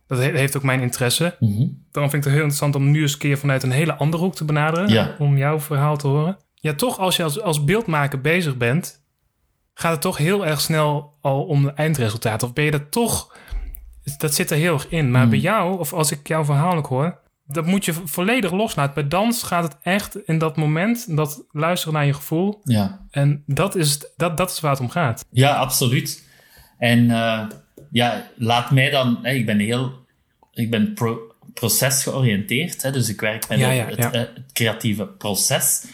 Dat 0.07 0.19
he- 0.19 0.37
heeft 0.39 0.57
ook 0.57 0.63
mijn 0.63 0.81
interesse. 0.81 1.37
Mhm. 1.41 1.67
Daarom 1.91 2.11
vind 2.11 2.13
ik 2.13 2.13
het 2.13 2.25
heel 2.25 2.33
interessant 2.33 2.75
om 2.75 2.91
nu 2.91 3.01
eens 3.03 3.13
een 3.13 3.19
keer 3.19 3.39
vanuit 3.39 3.63
een 3.63 3.71
hele 3.71 3.95
andere 3.95 4.23
hoek 4.23 4.35
te 4.35 4.45
benaderen. 4.45 4.89
Ja. 4.89 5.15
Om 5.19 5.37
jouw 5.37 5.61
verhaal 5.61 5.97
te 5.97 6.07
horen. 6.07 6.37
Ja, 6.65 6.75
toch 6.75 6.99
als 6.99 7.17
je 7.17 7.23
als, 7.23 7.41
als 7.41 7.65
beeldmaker 7.65 8.21
bezig 8.21 8.57
bent, 8.57 9.03
gaat 9.75 9.93
het 9.93 10.01
toch 10.01 10.17
heel 10.17 10.47
erg 10.47 10.61
snel 10.61 11.15
al 11.21 11.43
om 11.45 11.65
het 11.65 11.75
eindresultaat. 11.75 12.43
Of 12.43 12.53
ben 12.53 12.65
je 12.65 12.71
dat 12.71 12.91
toch, 12.91 13.37
dat 14.19 14.35
zit 14.35 14.51
er 14.51 14.57
heel 14.57 14.73
erg 14.75 14.89
in. 14.89 15.11
Maar 15.11 15.21
Hmm. 15.21 15.31
bij 15.31 15.39
jou, 15.39 15.79
of 15.79 15.93
als 15.93 16.11
ik 16.11 16.29
jouw 16.29 16.45
verhaal 16.45 16.77
ook 16.77 16.87
hoor, 16.87 17.19
dat 17.47 17.67
moet 17.67 17.85
je 17.85 17.93
vo- 17.93 18.03
volledig 18.07 18.51
loslaten. 18.53 18.95
Bij 18.95 19.09
dans 19.09 19.43
gaat 19.43 19.63
het 19.63 19.77
echt 19.83 20.17
in 20.27 20.39
dat 20.39 20.57
moment, 20.57 21.17
dat 21.17 21.45
luisteren 21.51 21.95
naar 21.95 22.07
je 22.07 22.15
gevoel. 22.15 22.61
Ja. 22.65 23.07
En 23.11 23.43
dat 23.47 23.75
is, 23.77 23.99
dat, 24.17 24.37
dat 24.37 24.51
is 24.51 24.61
waar 24.61 24.71
het 24.71 24.81
om 24.81 24.91
gaat. 24.91 25.25
Ja, 25.31 25.55
absoluut. 25.55 26.29
En 26.79 26.99
uh, 27.05 27.41
ja, 27.91 28.27
laat 28.37 28.71
mij 28.71 28.91
dan... 28.91 29.19
Hè, 29.23 29.31
ik 29.33 29.47
ben 29.47 29.59
heel... 29.59 29.93
Ik 30.53 30.71
ben 30.71 30.95
pro 30.95 31.19
procesgeoriënteerd, 31.55 32.83
hè, 32.83 32.91
dus 32.93 33.09
ik 33.09 33.21
werk 33.21 33.49
met 33.49 33.59
Ja, 33.59 33.69
het, 33.69 33.77
ja, 33.77 33.87
het, 33.87 33.99
ja. 33.99 34.13
eh, 34.13 34.21
het 34.35 34.53
creatieve 34.53 35.07
proces. 35.07 35.85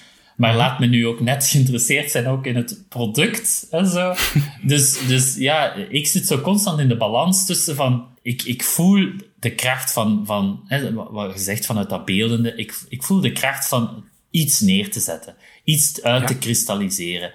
Maar 0.40 0.56
laat 0.56 0.78
me 0.78 0.86
nu 0.86 1.06
ook 1.06 1.20
net 1.20 1.46
geïnteresseerd 1.46 2.10
zijn 2.10 2.26
ook 2.26 2.46
in 2.46 2.56
het 2.56 2.84
product 2.88 3.66
en 3.70 3.86
zo. 3.86 4.14
dus, 4.62 5.06
dus 5.06 5.36
ja, 5.36 5.74
ik 5.74 6.06
zit 6.06 6.26
zo 6.26 6.40
constant 6.40 6.78
in 6.80 6.88
de 6.88 6.96
balans 6.96 7.46
tussen 7.46 7.76
van... 7.76 8.08
Ik, 8.22 8.42
ik 8.42 8.64
voel 8.64 9.12
de 9.38 9.54
kracht 9.54 9.92
van... 9.92 10.22
van 10.26 10.60
hè, 10.64 10.92
wat 10.92 11.32
je 11.32 11.40
zegt 11.40 11.66
vanuit 11.66 11.88
dat 11.88 12.04
beeldende. 12.04 12.54
Ik, 12.54 12.80
ik 12.88 13.02
voel 13.02 13.20
de 13.20 13.32
kracht 13.32 13.68
van 13.68 14.04
iets 14.30 14.60
neer 14.60 14.90
te 14.90 15.00
zetten. 15.00 15.34
Iets 15.64 16.02
uit 16.02 16.20
Ja. 16.20 16.26
te 16.26 16.38
kristalliseren. 16.38 17.32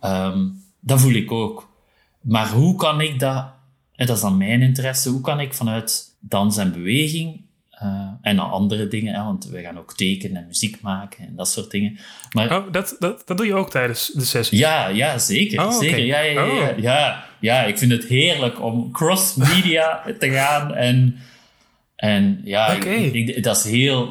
Ehm, 0.00 0.48
dat 0.80 1.00
voel 1.00 1.14
ik 1.14 1.32
ook. 1.32 1.68
Maar 2.20 2.50
hoe 2.50 2.76
kan 2.76 3.00
ik 3.00 3.18
dat... 3.18 3.52
En 3.94 4.06
dat 4.06 4.16
is 4.16 4.22
dan 4.22 4.36
mijn 4.36 4.62
interesse. 4.62 5.08
Hoe 5.10 5.20
kan 5.20 5.40
ik 5.40 5.54
vanuit 5.54 6.16
dans 6.20 6.56
en 6.56 6.72
beweging... 6.72 7.40
Uh, 7.82 8.08
en 8.22 8.36
dan 8.36 8.50
andere 8.50 8.88
dingen, 8.88 9.14
hè, 9.14 9.22
want 9.24 9.44
we 9.46 9.60
gaan 9.62 9.78
ook 9.78 9.96
tekenen 9.96 10.42
en 10.42 10.46
muziek 10.46 10.80
maken 10.80 11.26
en 11.26 11.36
dat 11.36 11.48
soort 11.48 11.70
dingen. 11.70 11.98
Maar 12.32 12.56
Oh, 12.56 12.72
dat, 12.72 12.96
dat, 12.98 13.22
dat 13.26 13.36
doe 13.36 13.46
je 13.46 13.54
ook 13.54 13.70
tijdens 13.70 14.10
de 14.14 14.24
sessie? 14.24 14.58
ja, 14.58 14.88
ja, 14.88 15.18
zeker. 15.18 15.64
Oh, 15.64 15.78
zeker. 15.78 15.98
Ja, 16.04 16.20
ja, 16.20 16.30
ja, 16.42 16.44
ja, 16.54 16.70
Oh. 16.70 16.78
ja, 16.78 17.24
ja, 17.40 17.62
ik 17.62 17.78
vind 17.78 17.92
het 17.92 18.04
heerlijk 18.04 18.62
om 18.62 18.92
cross-media 18.92 20.02
te 20.18 20.30
gaan. 20.30 20.74
En, 20.74 21.16
en 21.96 22.40
ja, 22.44 22.66
ik, 22.72 22.84
ik- 23.12 23.42
dat 23.44 23.56
is 23.56 23.64
heel... 23.64 24.06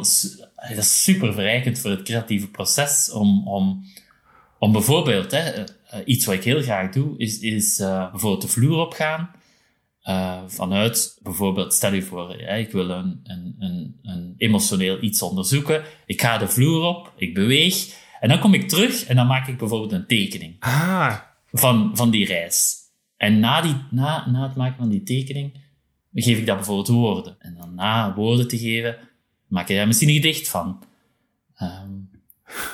Dat 0.69 0.77
is 0.77 1.03
super 1.03 1.33
verrijkend 1.33 1.79
voor 1.79 1.91
het 1.91 2.01
creatieve 2.03 2.47
proces. 2.49 3.11
Om, 3.11 3.47
om, 3.47 3.83
om 4.59 4.71
bijvoorbeeld... 4.71 5.31
Hè, 5.31 5.39
eh, 5.39 5.63
iets 6.05 6.25
wat 6.25 6.35
ik 6.35 6.43
heel 6.43 6.61
graag 6.61 6.91
doe, 6.91 7.17
is, 7.17 7.39
is 7.39 7.79
eh, 7.79 8.11
bijvoorbeeld 8.11 8.41
de 8.41 8.47
vloer 8.47 8.77
opgaan. 8.79 9.29
Uh, 10.09 10.41
vanuit 10.47 11.19
bijvoorbeeld, 11.23 11.73
stel 11.73 11.93
je 11.93 12.01
voor, 12.01 12.41
ja, 12.41 12.47
ik 12.47 12.71
wil 12.71 12.89
een, 12.89 13.19
een, 13.23 13.55
een, 13.59 13.99
een 14.03 14.33
emotioneel 14.37 15.03
iets 15.03 15.21
onderzoeken. 15.21 15.83
Ik 16.05 16.21
ga 16.21 16.37
de 16.37 16.47
vloer 16.47 16.83
op, 16.83 17.13
ik 17.15 17.33
beweeg. 17.33 17.97
En 18.19 18.29
dan 18.29 18.39
kom 18.39 18.53
ik 18.53 18.69
terug 18.69 19.05
en 19.05 19.15
dan 19.15 19.27
maak 19.27 19.47
ik 19.47 19.57
bijvoorbeeld 19.57 19.91
een 19.91 20.07
tekening 20.07 20.55
Ah, 20.59 21.15
van, 21.51 21.91
van 21.93 22.09
die 22.09 22.25
reis. 22.25 22.75
En 23.17 23.39
na, 23.39 23.61
die, 23.61 23.75
na, 23.91 24.29
na 24.29 24.47
het 24.47 24.55
maken 24.55 24.77
van 24.77 24.89
die 24.89 25.03
tekening 25.03 25.53
geef 26.13 26.37
ik 26.37 26.45
dat 26.45 26.55
bijvoorbeeld 26.55 26.87
woorden. 26.87 27.35
En 27.39 27.55
dan 27.57 27.75
na 27.75 28.13
woorden 28.15 28.47
te 28.47 28.57
geven, 28.57 28.97
maak 29.47 29.69
ik 29.69 29.75
daar 29.75 29.87
misschien 29.87 30.09
een 30.09 30.15
gedicht 30.15 30.49
van. 30.49 30.83
Ehm, 31.55 31.91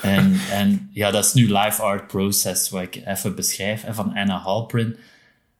en, 0.02 0.40
en 0.52 0.90
ja, 0.92 1.12
dat 1.12 1.26
is 1.26 1.34
nu 1.34 1.44
live 1.44 1.82
art 1.82 2.08
process, 2.08 2.70
wat 2.70 2.82
ik 2.82 3.02
even 3.06 3.36
beschrijf, 3.36 3.86
van 3.90 4.14
Anna 4.14 4.38
Halprin. 4.38 4.96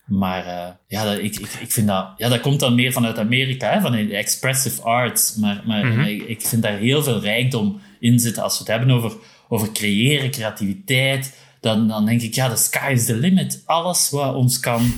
Maar 0.06 0.46
uh, 0.46 0.68
ja, 0.88 1.04
dat, 1.04 1.18
ik, 1.18 1.36
ik, 1.40 1.54
ik 1.62 1.72
vind 1.72 1.88
dat, 1.88 2.08
ja, 2.18 2.30
dat 2.30 2.40
komt 2.42 2.60
dan 2.60 2.76
meer 2.76 2.92
vanuit 2.92 3.18
Amerika, 3.18 3.72
hè, 3.74 3.82
van 3.82 3.92
de 3.92 4.16
expressive 4.16 4.82
arts. 4.82 5.36
Maar, 5.36 5.62
maar, 5.66 5.86
Mhm. 5.86 6.00
ik, 6.00 6.22
ik 6.22 6.42
vind 6.42 6.62
daar 6.62 6.78
heel 6.78 7.04
veel 7.04 7.20
rijkdom 7.20 7.82
in 8.00 8.20
zitten. 8.20 8.44
Als 8.44 8.54
we 8.54 8.60
het 8.60 8.68
hebben 8.68 8.92
over, 8.96 9.14
over 9.50 9.72
creëren, 9.72 10.32
creativiteit, 10.32 11.38
dan, 11.60 11.88
dan 11.88 12.06
denk 12.06 12.22
ik, 12.22 12.34
ja, 12.36 12.50
the 12.50 12.56
sky 12.56 12.90
is 12.92 13.06
the 13.06 13.16
limit. 13.16 13.62
Alles 13.66 14.10
wat 14.10 14.36
ons 14.36 14.60
kan, 14.60 14.92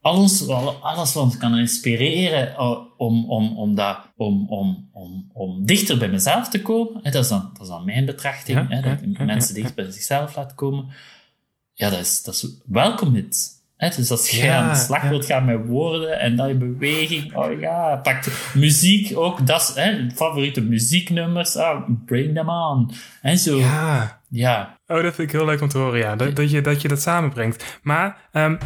alles, 0.00 0.48
alles 0.80 1.12
wat 1.12 1.22
ons 1.24 1.36
kan 1.36 1.58
inspireren 1.58 2.48
uh, 2.52 2.78
om, 2.96 3.30
om, 3.30 3.58
om, 3.58 3.74
dat, 3.74 3.98
om, 4.16 4.46
om, 4.48 4.88
om, 4.92 5.30
om 5.32 5.66
dichter 5.66 5.98
bij 5.98 6.08
mezelf 6.08 6.48
te 6.48 6.62
komen. 6.62 7.00
Hè, 7.02 7.10
dat, 7.10 7.22
is 7.22 7.28
dan, 7.30 7.50
dat 7.52 7.62
is 7.62 7.68
dan 7.68 7.84
mijn 7.84 8.04
betrachting, 8.04 8.58
Ja, 8.58 8.66
hè, 8.68 8.80
dat 8.82 9.00
ja, 9.00 9.06
ik 9.06 9.18
ja, 9.18 9.24
mensen 9.24 9.54
ja. 9.56 9.62
dicht 9.62 9.74
bij 9.74 9.90
zichzelf 9.90 10.36
laat 10.36 10.54
komen. 10.54 10.86
Ja, 11.74 11.90
dat 11.90 12.00
is, 12.00 12.22
dat 12.22 12.34
is 12.34 12.46
welkom 12.66 13.14
het. 13.14 13.54
Dus 13.78 14.10
als 14.10 14.30
je 14.30 14.42
Ja, 14.42 14.56
aan 14.56 14.72
de 14.72 14.78
slag 14.78 15.08
wilt 15.08 15.26
gaan 15.26 15.44
met 15.44 15.66
woorden 15.66 16.20
en 16.20 16.36
dan 16.36 16.48
je 16.48 16.54
beweging, 16.54 17.34
oh 17.34 17.60
ja, 17.60 17.96
pak 17.96 18.22
de 18.22 18.50
muziek 18.54 19.18
ook, 19.18 19.46
dat 19.46 19.60
is 19.60 20.14
favoriete 20.14 20.60
muzieknummers, 20.60 21.56
ah, 21.56 21.88
bring 22.06 22.34
them 22.34 22.48
on. 22.48 22.90
En 23.22 23.38
zo, 23.38 23.58
ja. 23.58 24.20
ja. 24.28 24.78
Oh, 24.86 25.02
dat 25.02 25.14
vind 25.14 25.28
ik 25.28 25.36
heel 25.36 25.44
leuk 25.44 25.60
om 25.60 25.68
te 25.68 25.78
horen, 25.78 25.98
ja. 25.98 26.16
Dat, 26.16 26.36
dat, 26.36 26.50
je, 26.50 26.60
dat 26.60 26.82
je 26.82 26.88
dat 26.88 27.02
samenbrengt. 27.02 27.78
Maar 27.82 28.28
ehm, 28.32 28.56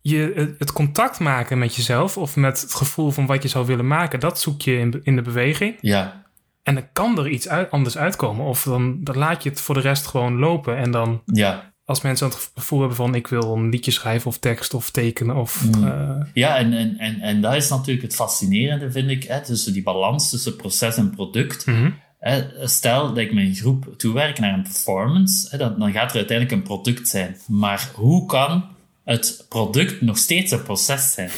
je, 0.00 0.32
het, 0.34 0.54
het 0.58 0.72
contact 0.72 1.18
maken 1.18 1.58
met 1.58 1.74
jezelf 1.74 2.16
of 2.16 2.36
met 2.36 2.60
het 2.60 2.74
gevoel 2.74 3.10
van 3.10 3.26
wat 3.26 3.42
je 3.42 3.48
zou 3.48 3.66
willen 3.66 3.86
maken, 3.86 4.20
dat 4.20 4.40
zoek 4.40 4.62
je 4.62 4.78
in, 4.78 5.00
in 5.02 5.16
de 5.16 5.22
beweging. 5.22 5.76
ja, 5.80 6.24
En 6.62 6.74
dan 6.74 6.88
kan 6.92 7.18
er 7.18 7.28
iets 7.28 7.48
uit, 7.48 7.70
anders 7.70 7.98
uitkomen. 7.98 8.46
Of 8.46 8.62
dan, 8.62 9.04
dan 9.04 9.16
laat 9.18 9.42
je 9.42 9.48
het 9.48 9.60
voor 9.60 9.74
de 9.74 9.80
rest 9.80 10.06
gewoon 10.06 10.38
lopen. 10.38 10.76
En 10.76 10.90
dan, 10.90 11.22
ja. 11.24 11.74
Als 11.86 12.00
mensen 12.00 12.26
het 12.28 12.50
gevoel 12.54 12.78
hebben 12.78 12.96
van 12.96 13.14
ik 13.14 13.26
wil 13.26 13.52
een 13.56 13.68
liedje 13.68 13.90
schrijven 13.90 14.26
of 14.28 14.38
tekst 14.38 14.74
of 14.74 14.90
tekenen 14.90 15.36
of... 15.36 15.64
Mm. 15.64 15.84
eh, 15.86 16.10
Ja, 16.34 16.56
en, 16.56 16.72
en, 16.72 16.98
en, 16.98 17.20
en 17.20 17.40
dat 17.40 17.54
is 17.54 17.68
natuurlijk 17.68 18.02
het 18.02 18.14
fascinerende, 18.14 18.90
vind 18.90 19.10
ik, 19.10 19.24
hè, 19.24 19.42
tussen 19.44 19.72
die 19.72 19.82
balans 19.82 20.30
tussen 20.30 20.56
proces 20.56 20.96
en 20.96 21.10
product. 21.10 21.66
mhm. 21.66 21.90
Hè, 22.18 22.42
stel 22.68 23.06
dat 23.08 23.16
ik 23.18 23.30
een 23.30 23.54
groep 23.54 23.94
toewerk 23.96 24.38
naar 24.38 24.54
een 24.54 24.62
performance, 24.62 25.48
hè, 25.50 25.58
dan, 25.58 25.78
dan 25.78 25.92
gaat 25.92 26.10
er 26.10 26.16
uiteindelijk 26.16 26.56
een 26.58 26.66
product 26.66 27.08
zijn. 27.08 27.36
Maar 27.46 27.90
hoe 27.94 28.26
kan 28.26 28.64
het 29.04 29.46
product 29.48 30.00
nog 30.00 30.18
steeds 30.18 30.52
een 30.52 30.62
proces 30.62 31.12
zijn? 31.12 31.30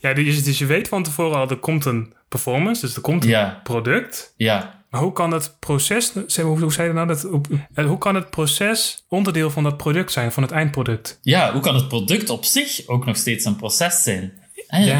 Ja, 0.00 0.14
dus, 0.14 0.44
dus 0.44 0.58
je 0.58 0.66
weet 0.66 0.88
van 0.88 1.02
tevoren 1.02 1.36
al, 1.38 1.50
er 1.50 1.56
komt 1.56 1.84
een 1.84 2.12
performance, 2.28 2.80
dus 2.80 2.94
er 2.96 3.00
komt 3.00 3.24
een 3.24 3.30
Ja, 3.30 3.60
product. 3.62 4.34
ja, 4.36 4.84
Maar 4.96 5.04
hoe 5.04 5.14
kan 5.14 5.30
het 5.32 5.56
proces, 5.58 6.12
hoe, 6.42 6.72
zei 6.72 6.88
je 6.88 6.94
nou 6.94 7.06
dat? 7.06 7.22
hoe- 7.22 7.40
eh, 7.74 7.86
Hoe 7.86 7.98
kan 7.98 8.14
het 8.14 8.30
proces 8.30 9.04
onderdeel 9.08 9.50
van 9.50 9.62
dat 9.62 9.76
product 9.76 10.12
zijn, 10.12 10.32
van 10.32 10.42
het 10.42 10.52
eindproduct? 10.52 11.18
ja, 11.22 11.52
hoe 11.52 11.60
kan 11.60 11.74
het 11.74 11.88
product 11.88 12.30
op 12.30 12.44
zich 12.44 12.86
ook 12.86 13.06
nog 13.06 13.16
steeds 13.16 13.44
een 13.44 13.56
proces 13.56 14.02
zijn? 14.02 14.32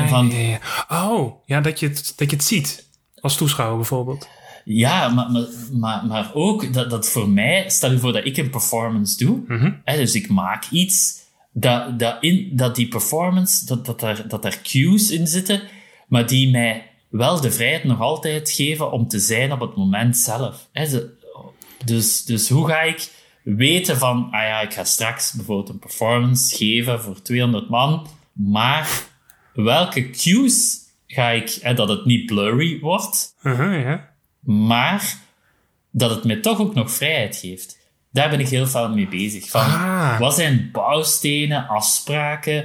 Van, 0.08 0.28
ja, 0.30 0.58
ja. 0.88 1.08
Oh, 1.08 1.32
ja, 1.46 1.60
dat 1.60 1.80
je, 1.80 1.88
het, 1.88 2.12
dat 2.16 2.30
je 2.30 2.36
het 2.36 2.44
ziet. 2.44 2.88
Als 3.20 3.36
toeschouwer 3.36 3.76
bijvoorbeeld. 3.76 4.28
Ja, 4.64 5.08
maar, 5.08 5.30
maar, 5.30 5.46
maar, 5.72 6.06
maar 6.06 6.30
ook 6.34 6.72
dat, 6.72 6.90
dat 6.90 7.08
voor 7.08 7.28
mij, 7.28 7.64
stel 7.70 7.90
je 7.92 7.98
voor 7.98 8.12
dat 8.12 8.24
ik 8.26 8.36
een 8.36 8.50
performance 8.50 9.24
doe, 9.24 9.42
Mhm. 9.46 9.70
dus 9.84 10.14
ik 10.14 10.28
maak 10.28 10.64
iets, 10.70 11.18
dat, 11.52 11.98
dat, 11.98 12.16
in, 12.20 12.50
dat 12.52 12.74
die 12.76 12.88
performance, 12.88 13.66
dat, 13.66 13.86
dat, 13.86 14.00
daar, 14.00 14.28
dat 14.28 14.42
daar 14.42 14.58
cues 14.62 15.10
in 15.10 15.26
zitten, 15.26 15.62
maar 16.08 16.26
die 16.26 16.50
mij 16.50 16.90
wel 17.16 17.40
de 17.40 17.50
vrijheid 17.50 17.84
nog 17.84 18.00
altijd 18.00 18.50
geven 18.50 18.90
om 18.92 19.08
te 19.08 19.18
zijn 19.18 19.52
op 19.52 19.60
het 19.60 19.76
moment 19.76 20.16
zelf. 20.16 20.68
Dus, 21.84 22.24
dus 22.24 22.48
hoe 22.48 22.68
ga 22.68 22.80
ik 22.80 23.10
weten 23.42 23.96
van, 23.96 24.28
ah 24.30 24.42
ja, 24.42 24.60
ik 24.60 24.72
ga 24.72 24.84
straks 24.84 25.32
bijvoorbeeld 25.32 25.68
een 25.68 25.78
performance 25.78 26.56
geven 26.56 27.00
voor 27.00 27.22
200 27.22 27.68
man, 27.68 28.06
maar 28.32 29.02
welke 29.54 30.10
cues 30.10 30.78
ga 31.06 31.30
ik, 31.30 31.58
hè, 31.60 31.74
dat 31.74 31.88
het 31.88 32.04
niet 32.04 32.26
blurry 32.26 32.78
wordt, 32.80 33.34
ja. 33.42 34.12
maar 34.40 35.18
dat 35.90 36.10
het 36.10 36.24
mij 36.24 36.36
toch 36.36 36.60
ook 36.60 36.74
nog 36.74 36.90
vrijheid 36.90 37.36
geeft. 37.36 37.78
Daar 38.12 38.30
ben 38.30 38.40
ik 38.40 38.48
heel 38.48 38.66
veel 38.66 38.88
mee 38.88 39.08
bezig. 39.08 39.48
Van, 39.48 39.60
Ah. 39.60 40.18
Wat 40.18 40.34
zijn 40.34 40.68
bouwstenen, 40.72 41.68
afspraken 41.68 42.64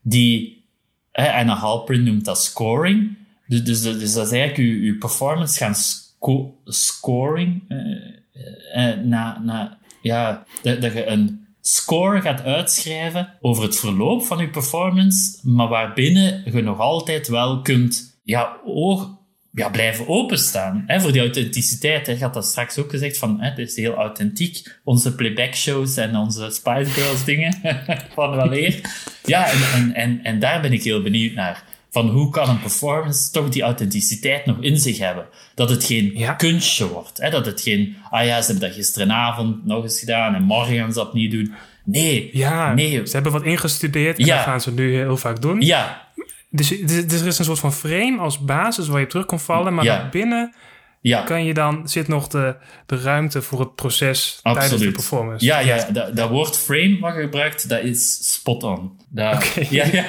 die... 0.00 0.64
Hè, 1.12 1.24
en 1.24 1.48
een 1.48 1.56
Halprin 1.56 2.02
noemt 2.02 2.24
dat 2.24 2.42
scoring. 2.42 3.16
Dus, 3.48 3.64
dus, 3.64 3.80
dus 3.82 4.12
dat 4.12 4.26
is 4.26 4.32
eigenlijk 4.32 4.56
je, 4.56 4.82
je 4.82 4.94
performance 4.94 5.58
gaan 5.58 5.74
sco- 5.74 6.54
scoring. 6.64 7.64
eh, 7.68 8.90
eh, 8.90 8.98
na, 9.04 9.40
na, 9.44 9.78
ja, 10.02 10.44
dat, 10.62 10.80
dat 10.80 10.92
je 10.92 11.06
een 11.06 11.46
score 11.60 12.20
gaat 12.20 12.42
uitschrijven 12.42 13.34
over 13.40 13.62
het 13.62 13.78
verloop 13.78 14.22
van 14.22 14.38
je 14.38 14.48
performance, 14.48 15.38
maar 15.42 15.68
waarbinnen 15.68 16.42
je 16.44 16.62
nog 16.62 16.78
altijd 16.78 17.28
wel 17.28 17.62
kunt 17.62 18.20
ja, 18.24 18.56
oog, 18.64 19.10
ja, 19.52 19.68
blijven 19.68 20.08
openstaan. 20.08 20.84
Hè, 20.86 21.00
voor 21.00 21.12
die 21.12 21.20
authenticiteit. 21.20 22.06
Hè. 22.06 22.12
Je 22.12 22.22
had 22.22 22.34
dat 22.34 22.46
straks 22.46 22.78
ook 22.78 22.90
gezegd, 22.90 23.18
van, 23.18 23.40
hè, 23.40 23.48
het 23.48 23.58
is 23.58 23.76
heel 23.76 23.94
authentiek. 23.94 24.78
Onze 24.84 25.14
playback 25.14 25.54
shows 25.54 25.96
en 25.96 26.16
onze 26.16 26.50
Spice 26.50 26.90
Girls 26.90 27.24
dingen 27.24 27.54
van 28.14 28.36
weleer. 28.36 28.80
Ja, 29.24 29.50
en, 29.50 29.60
en, 29.74 29.94
en, 29.94 30.20
en 30.24 30.38
daar 30.38 30.60
ben 30.60 30.72
ik 30.72 30.82
heel 30.82 31.02
benieuwd 31.02 31.34
naar. 31.34 31.64
Van 31.90 32.08
hoe 32.08 32.30
kan 32.30 32.48
een 32.48 32.60
performance 32.60 33.30
toch 33.30 33.48
die 33.48 33.62
authenticiteit 33.62 34.46
nog 34.46 34.56
in 34.60 34.76
zich 34.78 34.98
hebben? 34.98 35.26
Dat 35.54 35.70
het 35.70 35.84
geen 35.84 36.10
Ja. 36.14 36.32
kunstje 36.32 36.88
wordt. 36.88 37.18
Hè? 37.18 37.30
Dat 37.30 37.46
het 37.46 37.60
geen, 37.60 37.96
ah 38.10 38.24
ja, 38.26 38.40
ze 38.40 38.50
hebben 38.50 38.68
dat 38.68 38.76
gisteravond 38.76 39.64
nog 39.66 39.82
eens 39.82 39.98
gedaan 39.98 40.34
en 40.34 40.42
morgen 40.42 40.76
gaan 40.76 40.92
ze 40.92 40.98
dat 40.98 41.06
opnieuw 41.08 41.30
doen. 41.30 41.54
Nee. 41.84 42.30
Ja, 42.32 42.74
Nee. 42.74 43.06
ze 43.06 43.12
hebben 43.12 43.32
wat 43.32 43.42
ingestudeerd 43.42 44.18
en 44.18 44.24
Ja. 44.24 44.34
dat 44.36 44.44
gaan 44.44 44.60
ze 44.60 44.72
nu 44.72 44.94
heel 44.94 45.16
vaak 45.16 45.40
doen. 45.42 45.60
Ja, 45.60 46.06
Dus, 46.50 46.68
dus, 46.68 47.06
dus 47.06 47.20
er 47.20 47.26
is 47.26 47.38
een 47.38 47.44
soort 47.44 47.58
van 47.58 47.72
frame 47.72 48.18
als 48.18 48.38
basis 48.38 48.88
waar 48.88 48.98
je 48.98 49.04
op 49.04 49.10
terug 49.10 49.26
kan 49.26 49.40
vallen, 49.40 49.74
maar 49.74 49.84
Ja. 49.84 49.96
daarbinnen 49.98 50.54
ja. 51.00 51.22
kan 51.22 51.44
je 51.44 51.54
dan, 51.54 51.88
zit 51.88 52.08
nog 52.08 52.28
de, 52.28 52.56
de 52.86 53.00
ruimte 53.00 53.42
voor 53.42 53.60
het 53.60 53.74
proces 53.74 54.38
tijdens 54.42 54.82
de 54.82 54.90
performance. 54.90 55.44
Ja, 55.44 55.58
ja 55.58 55.90
dat, 55.90 56.16
dat 56.16 56.30
woord 56.30 56.58
frame 56.58 56.98
wat 57.00 57.14
je 57.14 57.20
gebruikt, 57.20 57.68
dat 57.68 57.82
is 57.82 58.32
spot 58.32 58.62
on. 58.62 58.98
Dat, 59.08 59.34
Oké. 59.34 59.66
Ja, 59.74 59.86
ja. 59.92 60.04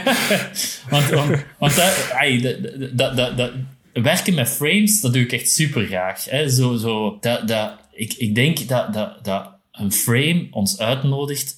want 0.89 1.09
want, 1.09 1.45
want 1.57 1.75
dat, 1.75 2.13
dat, 2.41 2.97
dat, 2.97 3.17
dat, 3.17 3.37
dat- 3.37 3.51
werken 3.93 4.33
met 4.33 4.49
frames, 4.49 5.01
dat 5.01 5.13
doe 5.13 5.21
ik 5.21 5.31
echt 5.31 5.49
super 5.51 5.85
graag. 5.85 6.25
Hè. 6.25 6.49
Zo, 6.49 6.75
zo, 6.75 7.17
dat, 7.19 7.47
dat, 7.47 7.77
ik, 7.91 8.13
ik 8.13 8.35
denk 8.35 8.67
dat, 8.67 8.93
dat, 8.93 9.25
dat 9.25 9.49
een 9.71 9.91
frame 9.91 10.47
ons 10.51 10.79
uitnodigt. 10.79 11.55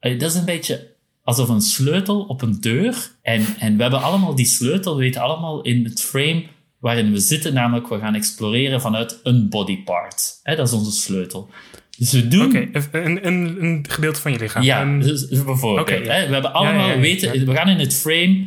Dat 0.00 0.22
is 0.22 0.34
een 0.34 0.44
beetje 0.44 0.90
alsof 1.24 1.48
een 1.48 1.60
sleutel 1.60 2.20
op 2.20 2.42
een 2.42 2.60
deur. 2.60 3.10
En, 3.22 3.46
en 3.58 3.76
we 3.76 3.82
hebben 3.82 4.02
allemaal 4.02 4.34
die 4.34 4.46
sleutel, 4.46 4.94
we 4.96 5.00
weten 5.00 5.20
allemaal 5.20 5.62
in 5.62 5.84
het 5.84 6.02
frame 6.02 6.44
waarin 6.82 7.12
we 7.12 7.18
zitten, 7.18 7.54
namelijk 7.54 7.88
we 7.88 7.98
gaan 7.98 8.14
exploreren 8.14 8.80
vanuit 8.80 9.20
een 9.22 9.48
body 9.48 9.82
part. 9.82 10.40
Hè, 10.42 10.56
dat 10.56 10.66
is 10.66 10.74
onze 10.74 10.90
sleutel. 10.90 11.50
Dus 11.98 12.12
we 12.12 12.28
doen... 12.28 12.44
Oké, 12.44 12.68
een, 12.92 13.26
een, 13.26 13.62
een 13.62 13.84
gedeelte 13.88 14.20
van 14.20 14.32
je 14.32 14.38
lichaam. 14.38 14.62
Ja, 14.62 14.98
dus, 14.98 15.28
bijvoorbeeld. 15.28 15.88
Ja. 15.88 16.12
hè, 16.12 16.26
we 16.26 16.32
hebben 16.32 16.52
allemaal 16.52 16.74
Ja, 16.74 16.86
ja, 16.86 16.94
ja, 16.94 17.00
weten, 17.00 17.46
we 17.46 17.54
gaan 17.54 17.68
in 17.68 17.78
het 17.78 17.94
frame 17.94 18.46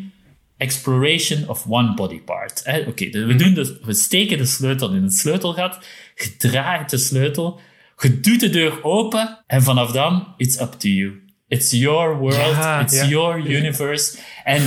exploration 0.58 1.48
of 1.48 1.66
one 1.68 1.94
body 1.94 2.22
part. 2.22 2.64
Oké, 2.88 3.10
dus 3.10 3.26
we, 3.26 3.36
doen 3.36 3.54
dus, 3.54 3.72
we 3.82 3.94
steken 3.94 4.38
de 4.38 4.46
sleutel 4.46 4.94
in 4.94 5.04
het 5.04 5.14
sleutelgat, 5.14 5.80
je 6.16 6.36
draait 6.38 6.90
de 6.90 6.98
sleutel, 6.98 7.60
je 7.98 8.20
doet 8.20 8.40
de 8.40 8.50
deur 8.50 8.84
open 8.84 9.44
en 9.48 9.64
vanaf 9.64 9.92
dan, 9.92 10.34
it's 10.38 10.60
up 10.60 10.72
to 10.72 10.88
you. 10.88 11.24
It's 11.48 11.72
your 11.72 12.18
world, 12.18 12.82
it's 12.82 13.08
your 13.08 13.38
universe. 13.38 14.18
En 14.44 14.62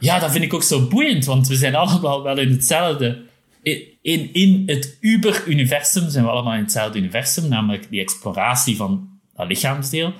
ja, 0.00 0.18
dat 0.18 0.30
vind 0.30 0.44
ik 0.44 0.54
ook 0.54 0.62
zo 0.62 0.86
boeiend, 0.86 1.24
want 1.24 1.48
we 1.48 1.56
zijn 1.56 1.74
allemaal 1.74 2.22
wel 2.22 2.38
in 2.38 2.50
hetzelfde. 2.50 3.22
In, 4.02 4.32
in, 4.32 4.62
het 4.66 4.96
Uber-universum 5.00 6.10
zijn 6.10 6.24
we 6.24 6.30
allemaal 6.30 6.54
in 6.54 6.60
hetzelfde 6.60 6.98
universum, 6.98 7.48
namelijk 7.48 7.90
die 7.90 8.00
exploratie 8.00 8.76
van 8.76 9.08
dat 9.34 9.46
lichaamsdeel. 9.46 10.12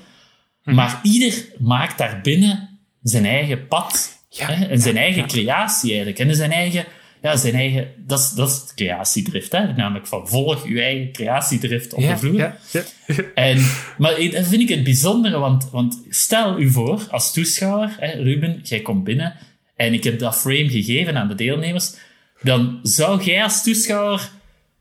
Mhm. 0.65 0.77
Maar 0.77 1.01
ieder 1.03 1.45
maakt 1.59 1.99
daarbinnen 1.99 2.79
zijn 3.03 3.27
eigen 3.27 3.67
pad 3.67 4.23
Ja, 4.29 4.47
hè, 4.47 4.65
en 4.65 4.81
zijn 4.81 4.95
ja, 4.95 5.01
eigen 5.01 5.23
ja. 5.23 5.29
creatie 5.29 5.89
eigenlijk. 5.89 6.19
En 6.19 6.35
zijn 6.35 6.53
eigen, 6.53 6.85
ja, 7.23 7.37
zijn 7.37 7.55
eigen, 7.55 7.89
dat 8.07 8.19
is, 8.19 8.31
dat 8.31 8.49
is 8.49 8.75
creatiedrift, 8.75 9.53
hè? 9.53 9.73
namelijk 9.73 10.07
van 10.07 10.29
volg 10.29 10.69
je 10.69 10.83
eigen 10.83 11.13
creatiedrift 11.13 11.95
op 11.95 12.01
de 12.01 12.17
vloer. 12.17 12.55
En, 13.35 13.67
maar 13.99 14.15
dat 14.31 14.47
vind 14.47 14.63
ik 14.63 14.69
het 14.69 14.85
bijzondere, 14.85 15.39
want, 15.39 15.71
want 15.71 16.03
stel 16.09 16.59
u 16.59 16.71
voor, 16.71 17.07
als 17.11 17.33
toeschouwer, 17.33 17.97
hè, 17.99 18.23
Ruben, 18.23 18.61
jij 18.63 18.81
komt 18.81 19.05
binnen 19.05 19.37
en 19.77 19.93
ik 19.93 20.05
heb 20.05 20.19
dat 20.19 20.37
frame 20.37 20.69
gegeven 20.69 21.17
aan 21.17 21.29
de 21.29 21.35
deelnemers, 21.35 21.95
dan 22.43 22.79
zou 22.83 23.23
jij 23.23 23.43
als 23.43 23.63
toeschouwer 23.63 24.31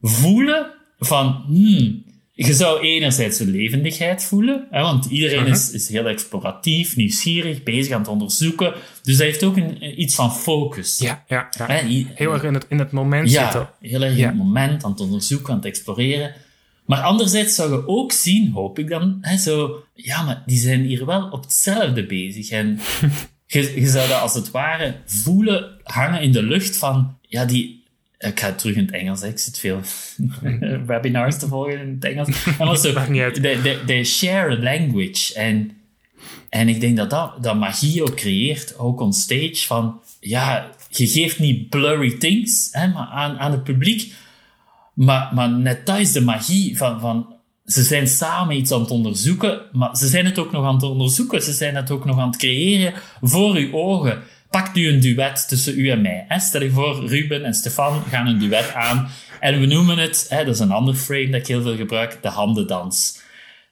voelen 0.02 0.72
van, 1.00 1.44
hmm, 1.48 2.04
je 2.36 2.54
zou 2.54 2.82
enerzijds 2.82 3.40
een 3.40 3.52
levendigheid 3.52 4.24
voelen, 4.24 4.68
hè, 4.72 4.82
want 4.82 5.06
iedereen 5.06 5.46
is, 5.48 5.72
is 5.72 5.90
heel 5.90 6.08
exploratief, 6.08 6.96
nieuwsgierig, 6.96 7.64
bezig 7.64 7.94
aan 7.94 8.00
het 8.00 8.10
onderzoeken. 8.10 8.74
Dus 9.04 9.18
dat 9.18 9.26
heeft 9.26 9.44
ook 9.44 9.58
een, 9.58 10.02
iets 10.02 10.16
van 10.16 10.36
focus. 10.36 10.98
Ja, 10.98 11.24
ja, 11.28 11.48
ja. 11.58 11.66
Hè, 11.66 11.88
i- 11.88 12.08
Heel 12.14 12.34
erg 12.34 12.44
in 12.44 12.54
het, 12.54 12.66
in 12.70 12.80
het 12.80 12.92
moment 12.92 13.32
zitten. 13.32 13.60
ja, 13.60 13.88
heel 13.90 14.02
erg 14.02 14.12
in 14.12 14.18
Ja. 14.18 14.28
het 14.28 14.38
moment, 14.38 14.84
aan 14.84 14.92
het 14.92 15.00
onderzoeken, 15.00 15.50
aan 15.50 15.56
het 15.58 15.66
exploreren. 15.66 16.34
Maar 16.86 17.02
anderzijds 17.02 17.56
zou 17.56 17.72
je 17.72 17.88
ook 17.88 18.12
zien, 18.12 18.52
hoop 18.52 18.80
ik 18.80 18.90
dan, 18.90 19.18
hè, 19.22 19.38
zo, 19.38 19.84
ja, 19.94 20.22
maar 20.24 20.44
die 20.46 20.58
zijn 20.58 20.82
hier 20.84 21.06
wel 21.06 21.28
op 21.32 21.44
hetzelfde 21.44 22.06
bezig. 22.06 22.50
En 22.50 22.80
je, 23.54 23.82
je 23.82 23.88
zou 23.88 24.08
dat 24.08 24.22
als 24.22 24.34
het 24.34 24.52
ware 24.52 24.96
voelen 25.06 25.70
hangen 25.84 26.22
in 26.22 26.32
de 26.32 26.44
lucht 26.44 26.78
van, 26.78 27.18
ja, 27.22 27.46
die... 27.46 27.82
Ik 28.18 28.40
ga 28.40 28.54
terug 28.54 28.76
in 28.76 28.86
het 28.86 28.94
Engels, 28.94 29.22
hè. 29.22 29.28
ik 29.28 29.40
zit 29.40 29.60
veel 29.60 29.80
webinars 30.86 31.38
te 31.38 31.48
volgen 31.48 31.80
in 31.80 31.90
het 31.90 32.06
Engels. 32.06 32.28
En 32.60 32.78
zo, 32.78 32.94
they 33.86 34.04
share 34.04 34.58
a 34.58 34.62
language. 34.62 35.34
En, 35.34 35.72
en 36.50 36.68
ik 36.70 36.80
denk 36.80 36.98
dat, 36.98 37.10
dat 37.10 37.44
dat 37.44 37.56
magie 37.56 38.04
ook 38.04 38.16
creëert, 38.16 38.78
ook 38.78 39.02
on 39.02 39.14
stage, 39.14 39.64
van 39.66 40.02
ja, 40.20 40.70
je 40.90 41.08
geeft 41.08 41.40
niet 41.40 41.70
blurry 41.70 42.18
things 42.18 42.70
hè, 42.72 42.88
maar 42.88 43.08
aan, 43.08 43.40
aan 43.40 43.52
het 43.52 43.64
publiek, 43.64 44.14
maar, 44.94 45.32
maar 45.34 45.50
net 45.50 45.86
dat 45.86 46.00
is 46.00 46.12
de 46.12 46.22
magie 46.22 46.78
van, 46.78 47.00
van 47.00 47.33
ze 47.66 47.84
zijn 47.84 48.08
samen 48.08 48.56
iets 48.56 48.72
aan 48.72 48.82
het 48.82 48.92
onderzoeken, 48.92 49.62
maar 49.72 49.96
ze 49.96 50.08
zijn 50.08 50.26
het 50.26 50.40
ook 50.40 50.52
nog 50.52 50.66
aan 50.66 50.74
het 50.74 50.84
onderzoeken, 50.84 51.42
ze 51.42 51.54
zijn 51.54 51.76
het 51.76 51.92
ook 51.92 52.06
nog 52.06 52.20
aan 52.20 52.28
het 52.28 52.38
creëren 52.38 52.94
voor 53.22 53.56
uw 53.56 53.74
ogen. 53.74 54.22
Pak 54.50 54.74
nu 54.74 54.88
een 54.90 55.00
duet 55.00 55.48
tussen 55.48 55.80
u 55.80 55.90
en 55.90 56.02
mij. 56.02 56.26
Hè? 56.28 56.40
Stel 56.40 56.64
je 56.64 56.70
voor, 56.70 57.06
Ruben 57.08 57.46
en 57.46 57.54
Stefan 57.54 58.04
gaan 58.10 58.28
een 58.28 58.40
duet 58.40 58.74
aan 58.74 59.10
en 59.40 59.60
we 59.60 59.66
noemen 59.66 59.98
het, 59.98 60.26
hè, 60.30 60.46
dat 60.46 60.54
is 60.54 60.60
een 60.60 60.72
ander 60.72 60.94
frame 60.94 61.30
dat 61.30 61.40
ik 61.40 61.48
heel 61.48 61.62
veel 61.62 61.76
gebruik, 61.76 62.18
de 62.22 62.28
handendans. 62.28 63.22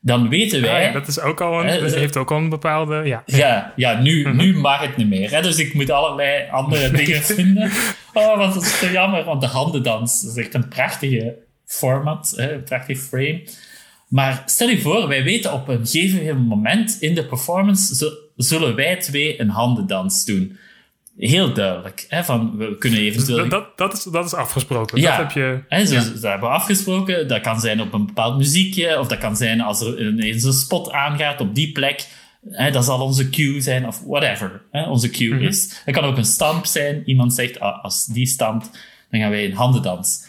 Dan 0.02 0.30
weten 0.30 0.64
Ah, 0.64 0.70
wij... 0.70 0.84
ja, 0.84 0.92
dat 0.92 1.08
is 1.08 1.20
ook 1.20 1.42
al 1.42 1.60
een, 1.60 1.68
Hè, 1.68 2.00
heeft 2.00 2.18
ook 2.18 2.32
al 2.32 2.38
een 2.38 2.50
bepaalde... 2.50 3.02
Ja, 3.06 3.24
ja, 3.26 3.74
ja 3.76 4.02
nu, 4.02 4.34
nu 4.34 4.56
mag 4.56 4.82
het 4.82 4.98
niet 4.98 5.10
meer. 5.10 5.32
Hè? 5.32 5.42
Dus 5.42 5.58
ik 5.58 5.74
moet 5.74 5.90
allerlei 5.90 6.50
andere 6.50 6.92
dingen 7.02 7.22
vinden. 7.22 7.72
Oh, 8.14 8.38
wat 8.38 8.56
is 8.56 8.80
zo 8.80 8.88
jammer, 8.92 9.24
want 9.24 9.42
de 9.42 9.48
handendans 9.48 10.24
is 10.24 10.36
echt 10.36 10.54
een 10.54 10.68
prachtige 10.68 11.36
format, 11.66 12.34
hè? 12.36 12.54
een 12.54 12.64
prachtig 12.64 13.00
frame. 13.00 13.44
Maar 14.12 14.44
stel 14.46 14.70
je 14.70 14.82
voor, 14.82 15.08
wij 15.08 15.24
weten 15.24 15.54
op 15.54 15.68
een 15.68 15.88
gegeven 15.88 16.38
moment 16.42 16.98
in 17.00 17.16
de 17.16 17.26
performance 17.26 17.96
zu- 17.96 18.14
zullen 18.36 18.76
wij 18.76 18.96
twee 18.98 19.40
een 19.42 19.50
handendans 19.50 20.26
doen. 20.26 20.58
Heel 21.18 21.54
duidelijk. 21.54 22.06
Hè? 22.10 22.24
Van, 22.24 22.58
we 22.58 22.78
kunnen 22.78 23.00
eventueel... 23.00 23.38
dat, 23.38 23.50
dat, 23.50 23.78
dat, 23.78 23.94
is, 23.94 24.04
dat 24.04 24.26
is 24.26 24.34
afgesproken. 24.34 25.00
Ja, 25.02 25.18
Dat 25.18 25.26
heb 25.26 25.32
je... 25.32 25.64
hè, 25.68 25.86
zo, 25.86 25.94
ja. 25.94 26.00
dat 26.04 26.22
hebben 26.22 26.50
we 26.50 26.56
afgesproken. 26.56 27.28
Dat 27.28 27.42
kan 27.42 27.60
zijn 27.60 27.82
op 27.82 27.94
een 27.94 28.06
bepaald 28.06 28.38
muziekje, 28.38 29.00
of 29.00 29.08
dat 29.08 29.18
kan 29.18 29.36
zijn 29.36 29.62
als 29.62 29.82
er 29.82 30.08
ineens 30.08 30.44
een 30.44 30.54
spot 30.54 30.92
aangaat 30.92 31.42
op 31.42 31.56
die 31.56 31.72
plek. 31.72 32.08
Hè, 32.50 32.72
dat 32.72 32.86
zal 32.86 33.02
onze 33.02 33.30
cue 33.30 33.62
zijn, 33.62 33.88
of 33.88 34.02
whatever 34.06 34.62
hè, 34.72 34.84
onze 34.90 35.10
cue 35.10 35.34
Mhm. 35.36 35.44
is. 35.44 35.82
Het 35.86 35.96
kan 35.96 36.04
ook 36.04 36.18
een 36.18 36.26
stamp 36.26 36.66
zijn. 36.66 37.02
Iemand 37.06 37.34
zegt, 37.34 37.60
ah, 37.60 37.84
als 37.84 38.06
die 38.06 38.26
stampt, 38.26 38.70
dan 39.12 39.20
gaan 39.20 39.30
wij 39.30 39.46
een 39.46 39.54
handendans. 39.56 40.26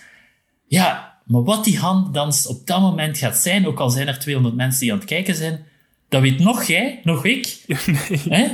Ja, 0.67 1.12
maar 1.25 1.43
wat 1.43 1.65
die 1.65 1.79
handdans 1.79 2.47
op 2.47 2.67
dat 2.67 2.81
moment 2.81 3.19
gaat 3.19 3.37
zijn, 3.37 3.67
ook 3.67 3.79
al 3.81 3.91
zijn 3.91 4.09
er 4.09 4.19
200 4.19 4.57
mensen 4.57 4.81
die 4.81 4.93
aan 4.93 4.99
het 4.99 5.07
kijken 5.07 5.35
zijn, 5.35 5.65
dat 6.09 6.21
weet 6.23 6.39
nog 6.39 6.65
jij, 6.65 7.01
nog 7.05 7.25
ik. 7.25 7.59
Hè? 8.29 8.47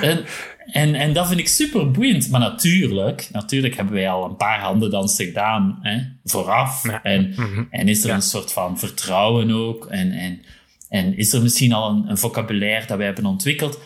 En, 0.00 0.24
en, 0.72 0.94
en 0.94 1.12
dat 1.12 1.26
vind 1.28 1.40
ik 1.40 1.48
super 1.48 1.90
boeiend. 1.90 2.30
Maar 2.30 2.40
natuurlijk, 2.40 3.28
natuurlijk 3.32 3.76
hebben 3.76 3.94
wij 3.94 4.10
al 4.10 4.24
een 4.24 4.36
paar 4.36 4.60
handendansen 4.60 5.24
gedaan 5.26 5.78
hè, 5.82 5.98
vooraf. 6.24 6.82
Ja. 6.86 7.02
En, 7.02 7.32
Mhm. 7.36 7.62
en 7.70 7.88
is 7.88 8.02
er 8.02 8.08
Ja. 8.08 8.14
een 8.14 8.22
soort 8.22 8.52
van 8.52 8.78
vertrouwen 8.78 9.50
ook. 9.50 9.86
En, 9.86 10.12
en, 10.12 10.40
en 10.88 11.16
is 11.16 11.32
er 11.32 11.42
misschien 11.42 11.72
al 11.72 11.90
een, 11.90 12.10
een 12.10 12.18
vocabulaire 12.18 12.86
dat 12.86 12.96
wij 12.96 13.06
hebben 13.06 13.26
ontwikkeld. 13.26 13.78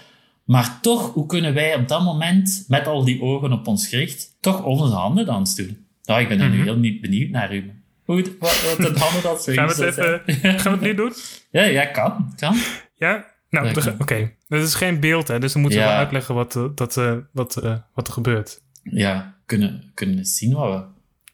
Maar 0.45 0.79
toch, 0.81 1.12
hoe 1.12 1.27
kunnen 1.27 1.55
wij 1.55 1.75
op 1.75 1.89
dat 1.89 2.03
moment, 2.03 2.64
met 2.68 2.87
al 2.87 3.05
die 3.05 3.22
ogen 3.22 3.53
op 3.53 3.66
ons 3.66 3.87
gericht, 3.89 4.37
toch 4.41 4.62
onze 4.62 4.95
handendans 4.95 5.55
doen? 5.57 5.87
Nou, 6.05 6.20
ik 6.20 6.29
ben 6.29 6.41
er 6.41 6.49
nu 6.51 6.57
Mhm. 6.57 6.64
heel 6.64 6.77
niet 6.77 7.01
benieuwd 7.01 7.31
naar, 7.31 7.51
Ruben. 7.51 7.83
Hoe, 8.05 8.17
het- 8.17 8.39
wat, 8.39 8.63
wat 8.63 8.79
een 8.89 8.97
Gaan 8.97 9.23
we 9.69 9.75
het 9.75 9.81
even... 9.81 10.23
zijn. 10.41 10.61
Gaan 10.61 10.73
we 10.73 10.79
het 10.79 10.81
nu 10.81 10.95
doen? 10.95 11.13
Ja, 11.51 11.63
ja, 11.63 11.87
kan. 11.87 12.33
kan. 12.37 12.57
Ja? 12.95 13.33
Nou, 13.51 13.95
oké. 13.99 14.33
Dat 14.49 14.63
is 14.63 14.75
geen 14.75 15.01
beeld, 15.01 15.29
hè. 15.29 15.39
Dus 15.39 15.53
dan 15.53 15.61
moeten 15.63 15.79
we 15.81 15.85
Ja. 15.85 15.91
wel 15.91 16.01
uitleggen 16.01 16.35
wat, 16.35 16.57
eh, 16.57 16.69
dat, 16.75 16.97
eh, 16.97 17.17
wat, 17.33 17.57
eh, 17.57 17.79
wat 17.95 18.07
er 18.07 18.13
gebeurt. 18.13 18.63
ja, 18.83 19.37
kunnen, 19.47 19.91
kunnen 19.95 20.25
zien 20.25 20.55
wat 20.55 20.73
we, 20.81 20.87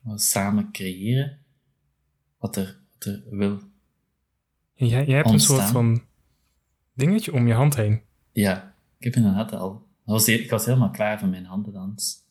wat 0.02 0.14
we 0.14 0.18
samen 0.20 0.68
creëren. 0.72 1.38
Wat 2.38 2.56
er, 2.56 2.78
wat 2.92 3.04
er 3.04 3.22
wil. 3.30 3.60
En 4.76 4.86
Jij, 4.86 5.04
jij 5.06 5.16
hebt 5.16 5.30
een 5.30 5.40
soort 5.40 5.62
van 5.64 6.02
dingetje 6.94 7.32
om 7.32 7.46
je 7.46 7.54
hand 7.54 7.76
heen. 7.76 8.02
Ja, 8.32 8.74
ik 8.98 9.04
heb 9.04 9.14
inderdaad 9.14 9.52
al. 9.52 9.72
dat 10.04 10.14
was, 10.14 10.28
ik 10.28 10.50
was 10.50 10.64
helemaal 10.64 10.90
klaar 10.90 11.18
voor 11.18 11.28
mijn 11.28 11.44
handendans. 11.44 12.24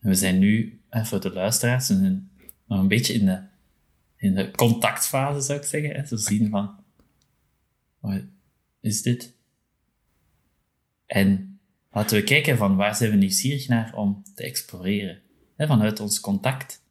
En 0.00 0.08
we 0.08 0.14
zijn 0.14 0.38
nu, 0.38 0.80
eh, 0.96 1.04
voor 1.04 1.20
de 1.20 1.32
luisteraars, 1.32 1.88
nog 1.88 2.80
een 2.80 2.88
beetje 2.88 3.12
in 3.12 3.26
de, 3.26 3.40
in 4.16 4.34
de 4.34 4.50
contactfase, 4.50 5.40
zou 5.40 5.58
ik 5.58 5.64
zeggen. 5.64 5.90
Hè? 5.90 6.06
Zo 6.06 6.16
zien 6.16 6.50
van, 6.50 6.76
wat 8.00 8.22
is 8.80 9.02
dit? 9.02 9.34
En 11.06 11.58
laten 11.90 12.16
we 12.16 12.24
kijken 12.24 12.56
van 12.56 12.76
waar 12.76 12.96
zijn 12.96 13.10
we 13.10 13.16
nieuwsgierig 13.16 13.68
naar 13.68 13.94
om 13.94 14.22
te 14.34 14.42
exploreren. 14.42 15.20
Hè, 15.56 15.66
vanuit 15.66 16.00
ons 16.00 16.20
contact. 16.20 16.82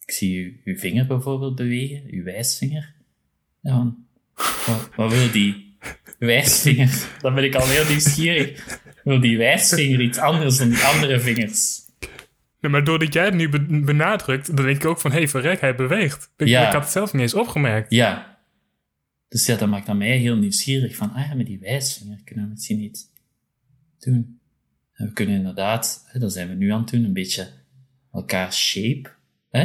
Ik 0.00 0.10
zie 0.10 0.36
u, 0.36 0.60
uw 0.64 0.76
vinger 0.76 1.06
bijvoorbeeld 1.06 1.54
bewegen, 1.54 2.02
uw 2.10 2.24
wijsvinger. 2.24 2.94
Ja, 3.60 3.70
van, 3.70 4.06
wat, 4.66 4.94
wat 4.96 5.12
wil 5.12 5.30
die 5.30 5.76
wijsvinger? 6.18 7.08
Dan 7.20 7.34
ben 7.34 7.44
ik 7.44 7.54
al 7.54 7.66
heel 7.66 7.88
nieuwsgierig. 7.88 8.80
Wil 9.04 9.20
die 9.20 9.38
wijsvinger 9.38 10.00
iets 10.00 10.18
anders 10.18 10.58
dan 10.58 10.68
die 10.68 10.82
andere 10.82 11.20
vingers? 11.20 11.85
Nee, 12.60 12.70
maar 12.72 12.84
doordat 12.84 13.12
jij 13.12 13.24
het 13.24 13.34
nu 13.34 13.48
be- 13.48 13.80
benadrukt, 13.84 14.56
dan 14.56 14.64
denk 14.64 14.76
ik 14.76 14.84
ook 14.86 15.00
van... 15.00 15.10
Hé, 15.10 15.16
hey, 15.16 15.28
verrek, 15.28 15.60
hij 15.60 15.74
beweegt. 15.74 16.30
Ik, 16.36 16.46
Ja. 16.48 16.66
ik 16.66 16.72
had 16.72 16.82
het 16.82 16.92
zelf 16.92 17.12
niet 17.12 17.22
eens 17.22 17.34
opgemerkt. 17.34 17.90
Ja. 17.90 18.38
Dus 19.28 19.46
ja, 19.46 19.56
dat 19.56 19.68
maakt 19.68 19.88
aan 19.88 19.98
mij 19.98 20.16
heel 20.16 20.36
nieuwsgierig. 20.36 20.96
Van, 20.96 21.12
ah 21.12 21.28
ja, 21.28 21.34
met 21.34 21.46
die 21.46 21.58
wijsvinger 21.58 22.20
kunnen 22.24 22.44
we 22.44 22.50
misschien 22.50 22.80
iets 22.80 23.04
doen. 23.98 24.40
En 24.92 25.06
we 25.06 25.12
kunnen 25.12 25.36
inderdaad, 25.36 26.04
hè, 26.06 26.20
dat 26.20 26.32
zijn 26.32 26.48
we 26.48 26.54
nu 26.54 26.70
aan 26.72 26.80
het 26.80 26.90
doen, 26.90 27.04
een 27.04 27.12
beetje 27.12 27.48
elkaar 28.12 28.52
shape 28.52 29.10
hè, 29.50 29.60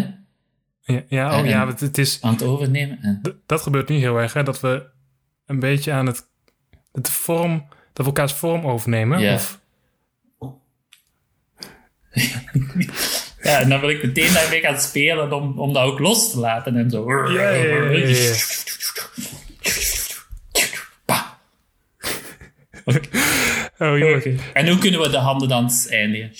Ja, 0.82 1.04
ja, 1.08 1.32
oh, 1.34 1.40
En- 1.40 1.46
ja 1.46 1.68
het, 1.68 1.98
is, 1.98 2.22
aan 2.22 2.34
het 2.34 2.44
overnemen. 2.44 3.00
En, 3.02 3.22
dat 3.46 3.62
gebeurt 3.62 3.90
nu 3.90 3.96
heel 3.96 4.18
erg, 4.18 4.34
hè. 4.34 4.44
Dat 4.44 4.60
we 4.62 4.86
een 5.46 5.60
beetje 5.60 5.92
aan 5.92 6.06
het... 6.06 6.28
het 6.92 7.10
vorm, 7.10 7.66
dat 7.70 8.06
we 8.06 8.12
elkaars 8.12 8.34
vorm 8.34 8.66
overnemen. 8.66 9.20
Ja. 9.20 9.34
Of, 9.34 9.61
ja, 13.44 13.60
en 13.60 13.70
dan 13.70 13.80
wil 13.80 13.90
ik 13.90 14.04
meteen 14.04 14.34
daarmee 14.34 14.60
gaan 14.60 14.80
spelen 14.82 15.34
om, 15.34 15.60
om 15.60 15.74
dat 15.74 15.84
ook 15.84 16.00
los 16.00 16.32
te 16.32 16.40
laten 16.40 16.76
en 16.78 16.90
zo. 16.90 17.32
Ja, 17.32 17.50
ja, 17.50 17.64
ja, 17.64 17.76
oh. 23.78 24.26
En 24.54 24.68
hoe 24.68 24.78
kunnen 24.78 25.02
we 25.02 25.10
de 25.10 25.18
handendans 25.18 25.88
eindigen? 25.88 26.32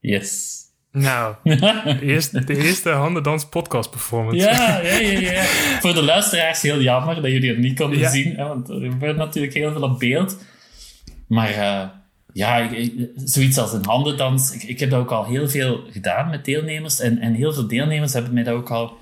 Yes. 0.00 0.58
Nou, 0.92 1.34
de 1.42 1.98
eerste, 2.02 2.44
de 2.44 2.56
eerste 2.56 2.90
handendans 2.90 3.48
podcast 3.48 3.90
performance. 3.90 4.36
Ja, 4.46 4.78
ja, 4.80 4.94
ja, 4.98 5.18
ja. 5.32 5.44
Voor 5.80 5.94
de 5.94 6.02
luisteraars 6.02 6.62
heel 6.62 6.80
jammer 6.80 7.14
dat 7.14 7.30
jullie 7.30 7.48
het 7.48 7.58
niet 7.58 7.78
konden 7.78 7.98
Ja. 7.98 8.10
zien, 8.10 8.36
hè, 8.36 8.46
want 8.46 8.68
er 8.68 8.80
gebeurt 8.80 9.16
natuurlijk 9.16 9.54
heel 9.54 9.72
veel 9.72 9.82
op 9.82 9.98
beeld. 9.98 10.38
Maar 11.28 11.50
eh, 11.50 11.88
ja, 12.32 12.56
ik- 12.56 12.70
ik- 12.72 13.10
zoiets 13.24 13.58
als 13.58 13.72
een 13.72 13.84
handendans, 13.84 14.52
ik, 14.52 14.62
ik 14.62 14.80
heb 14.80 14.90
dat 14.90 15.00
ook 15.00 15.10
al 15.10 15.24
heel 15.24 15.48
veel 15.48 15.80
gedaan 15.90 16.30
met 16.30 16.44
deelnemers. 16.44 17.00
En, 17.00 17.18
en 17.18 17.34
heel 17.34 17.52
veel 17.52 17.66
deelnemers 17.68 18.12
hebben 18.12 18.34
mij 18.34 18.42
dat 18.42 18.54
ook 18.54 18.70
al 18.70 18.96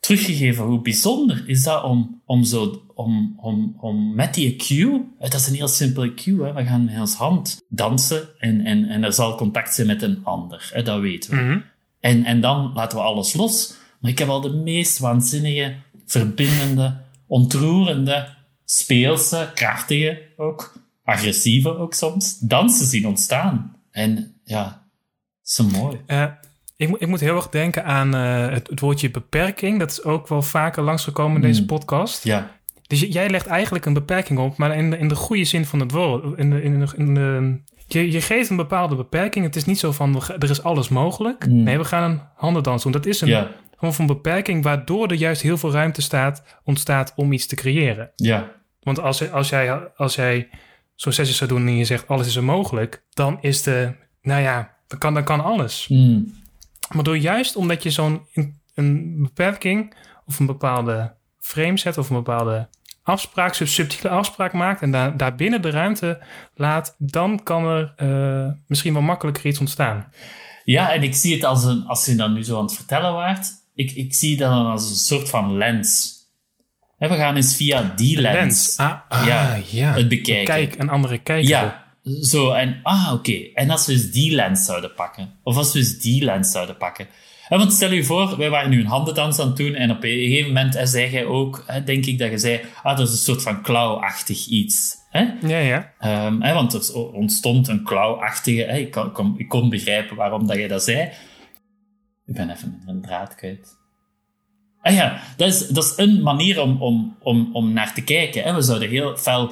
teruggegeven. 0.00 0.64
Hoe 0.64 0.80
bijzonder 0.82 1.42
is 1.46 1.62
dat 1.62 1.82
om, 1.82 2.20
om, 2.24 2.44
zo, 2.44 2.82
om, 2.94 3.34
om, 3.40 3.76
om 3.80 4.14
met 4.14 4.34
die 4.34 4.56
cue, 4.56 5.04
dat 5.18 5.34
is 5.34 5.46
een 5.46 5.54
heel 5.54 5.68
simpele 5.68 6.14
cue, 6.14 6.44
hè, 6.44 6.52
we 6.52 6.64
gaan 6.64 6.84
met 6.84 6.98
ons 7.00 7.14
hand 7.14 7.62
dansen 7.68 8.28
en, 8.38 8.64
en, 8.64 8.88
en 8.88 9.04
er 9.04 9.12
zal 9.12 9.36
contact 9.36 9.74
zijn 9.74 9.86
met 9.86 10.02
een 10.02 10.20
ander, 10.22 10.70
hè, 10.72 10.82
dat 10.82 11.00
weten 11.00 11.30
we. 11.30 11.36
Mhm. 11.42 11.58
En, 12.00 12.24
en 12.24 12.40
dan 12.40 12.70
laten 12.74 12.98
we 12.98 13.04
alles 13.04 13.34
los. 13.34 13.74
Maar 14.00 14.10
ik 14.10 14.18
heb 14.18 14.28
al 14.28 14.40
de 14.40 14.50
meest 14.52 14.98
waanzinnige, 14.98 15.74
verbindende, 16.06 16.96
ontroerende, 17.26 18.28
speelse, 18.64 19.50
krachtige 19.54 20.22
ook, 20.36 20.82
agressieve 21.04 21.76
ook 21.78 21.94
soms, 21.94 22.38
dansen 22.38 22.86
zien 22.86 23.06
ontstaan. 23.06 23.76
En 23.90 24.34
ja, 24.44 24.86
zo 25.42 25.64
mooi. 25.64 26.00
Eh, 26.06 26.24
ik, 26.76 26.88
moet- 26.88 27.00
ik 27.02 27.08
moet 27.08 27.20
heel 27.20 27.36
erg 27.36 27.48
denken 27.48 27.84
aan 27.84 28.14
eh, 28.14 28.48
het, 28.54 28.68
het 28.70 28.80
woordje 28.80 29.10
beperking. 29.10 29.78
Dat 29.78 29.90
is 29.90 30.04
ook 30.04 30.28
wel 30.28 30.42
vaker 30.42 30.82
langsgekomen 30.82 31.36
in 31.36 31.42
deze 31.48 31.60
Mm. 31.60 31.66
podcast. 31.66 32.24
Ja, 32.24 32.50
Dus 32.86 33.00
jij 33.00 33.30
legt 33.30 33.46
eigenlijk 33.46 33.84
een 33.86 33.92
beperking 33.92 34.38
op, 34.38 34.56
maar 34.56 34.76
in 34.76 34.90
de, 34.90 34.98
in 34.98 35.08
de 35.08 35.14
goede 35.14 35.44
zin 35.44 35.64
van 35.64 35.80
het 35.80 35.90
woord. 35.90 36.38
In 36.38 36.50
de, 36.50 36.62
in 36.62 36.80
de, 36.80 36.86
in 36.96 37.14
de, 37.14 37.58
je, 37.86 38.10
je 38.12 38.20
geeft 38.20 38.50
een 38.50 38.56
bepaalde 38.56 38.94
beperking. 38.96 39.44
Het 39.44 39.56
is 39.56 39.64
niet 39.64 39.78
zo 39.78 39.92
van, 39.92 40.22
er 40.38 40.50
is 40.50 40.62
alles 40.62 40.88
mogelijk. 40.88 41.46
Mm. 41.48 41.62
Nee, 41.62 41.78
we 41.78 41.84
gaan 41.84 42.10
een 42.10 42.20
handendans 42.34 42.82
doen. 42.82 42.92
Dat 42.92 43.06
is 43.06 43.20
een, 43.20 43.28
Ja, 43.28 43.50
gewoon 43.76 43.94
van 43.94 44.06
beperking, 44.06 44.62
waardoor 44.62 45.08
er 45.08 45.14
juist 45.16 45.42
heel 45.42 45.58
veel 45.58 45.72
ruimte 45.72 46.02
staat, 46.02 46.42
ontstaat 46.64 47.12
om 47.16 47.32
iets 47.32 47.46
te 47.46 47.56
creëren. 47.56 48.10
ja, 48.16 48.50
Want 48.80 48.98
als, 49.00 49.30
als 49.30 49.48
jij, 49.48 49.72
als 49.96 50.14
jij 50.14 50.48
zo'n 50.94 51.12
sessie 51.12 51.36
zou 51.36 51.50
doen 51.50 51.66
en 51.66 51.76
je 51.76 51.84
zegt 51.84 52.08
alles 52.08 52.26
is 52.26 52.36
er 52.36 52.44
mogelijk, 52.44 53.04
dan 53.10 53.38
is 53.40 53.62
de, 53.62 53.94
nou 54.22 54.42
ja, 54.42 54.76
dan 54.86 54.98
kan, 54.98 55.14
dan 55.14 55.24
kan 55.24 55.44
alles. 55.44 55.88
Mm. 55.88 56.34
Maar 56.94 57.04
door 57.04 57.16
juist 57.16 57.56
omdat 57.56 57.82
je 57.82 57.90
zo'n 57.90 58.26
een 58.74 59.22
beperking 59.22 59.94
of 60.26 60.38
een 60.38 60.46
bepaalde 60.46 61.14
frame 61.38 61.78
zet 61.78 61.98
of 61.98 62.10
een 62.10 62.16
bepaalde 62.16 62.68
afspraak, 63.02 63.54
sub- 63.54 63.68
subtiele 63.68 64.08
afspraak 64.08 64.52
maakt 64.52 64.82
en 64.82 64.90
daar, 64.90 65.16
daarbinnen 65.16 65.62
de 65.62 65.70
ruimte 65.70 66.22
laat, 66.54 66.94
dan 66.98 67.42
kan 67.42 67.66
er 67.66 67.92
eh, 67.96 68.52
misschien 68.66 68.92
wel 68.92 69.02
makkelijker 69.02 69.46
iets 69.46 69.60
ontstaan. 69.60 70.12
Ja, 70.64 70.92
en 70.92 71.02
ik 71.02 71.14
zie 71.14 71.34
het 71.34 71.44
als 71.44 71.64
een, 71.64 71.86
als 71.86 72.06
je 72.06 72.14
dat 72.14 72.30
nu 72.30 72.44
zo 72.44 72.56
aan 72.56 72.64
het 72.64 72.74
vertellen 72.74 73.12
waart, 73.12 73.46
ik, 73.74 73.90
ik 73.90 74.14
zie 74.14 74.36
dat 74.36 74.50
dan 74.50 74.66
als 74.66 74.90
een 74.90 74.96
soort 74.96 75.28
van 75.28 75.56
lens. 75.56 76.12
Hè, 77.04 77.10
we 77.10 77.16
gaan 77.16 77.36
eens 77.36 77.56
via 77.56 77.92
die 77.96 78.20
lens, 78.20 78.76
Ah, 78.76 78.92
ah, 79.08 79.26
Ja, 79.26 79.58
ja. 79.70 79.92
het 79.92 80.08
bekijken. 80.08 80.44
Kijk, 80.44 80.78
een 80.78 80.88
andere 80.88 81.18
kijk. 81.18 81.46
Ja, 81.46 81.84
zo 82.22 82.50
en 82.52 82.80
ah, 82.82 83.10
oké. 83.12 83.32
En 83.54 83.70
als 83.70 83.86
we 83.86 83.92
eens 83.92 84.10
die 84.10 84.34
lens 84.34 84.64
zouden 84.64 84.94
pakken, 84.94 85.34
of 85.42 85.56
als 85.56 85.72
we 85.72 85.78
eens 85.78 85.98
die 85.98 86.24
lens 86.24 86.50
zouden 86.50 86.76
pakken. 86.76 87.06
Hè, 87.48 87.58
want 87.58 87.72
stel 87.72 87.92
je 87.92 88.04
voor, 88.04 88.36
wij 88.36 88.50
waren 88.50 88.70
nu 88.70 88.80
een 88.80 88.86
handendans 88.86 89.38
aan 89.38 89.46
het 89.46 89.56
doen 89.56 89.74
en 89.74 89.90
op 89.90 90.04
een 90.04 90.10
gegeven 90.10 90.46
moment 90.48 90.74
hè, 90.74 90.86
zei 90.86 91.10
jij 91.10 91.24
ook, 91.24 91.64
hè, 91.66 91.84
denk 91.84 92.06
ik 92.06 92.18
dat 92.18 92.30
je 92.30 92.38
zei, 92.38 92.60
ah, 92.82 92.96
dat 92.96 93.06
is 93.08 93.12
een 93.12 93.18
soort 93.20 93.42
van 93.42 93.62
klauwachtig 93.62 94.46
iets. 94.46 94.96
Hè? 95.10 95.24
Ja, 95.46 95.58
ja. 95.58 95.92
Ehm, 95.98 96.40
hè, 96.40 96.52
want 96.54 96.72
er 96.72 96.94
ontstond 97.12 97.68
een 97.68 97.82
klauwachtige... 97.84 98.62
Hè, 98.62 98.76
ik, 98.76 98.90
kon, 98.90 99.12
kon- 99.12 99.34
ik 99.38 99.48
kon 99.48 99.68
begrijpen 99.68 100.16
waarom 100.16 100.46
dat 100.46 100.56
je 100.56 100.68
dat 100.68 100.84
zei. 100.84 101.00
Ik 102.26 102.34
ben 102.34 102.50
even 102.50 102.82
een 102.86 103.02
draad 103.02 103.34
kwijt. 103.34 103.76
Ah 104.84 104.94
ja, 104.94 105.20
dat 105.36 105.48
is, 105.48 105.68
dat 105.68 105.84
is 105.84 105.92
een 105.96 106.22
manier 106.22 106.60
om, 106.60 106.82
om, 106.82 107.16
om, 107.22 107.50
om 107.52 107.72
naar 107.72 107.94
te 107.94 108.02
kijken. 108.02 108.42
Hè. 108.42 108.54
We 108.54 108.62
zouden 108.62 108.88
heel 108.88 109.16
fel... 109.16 109.50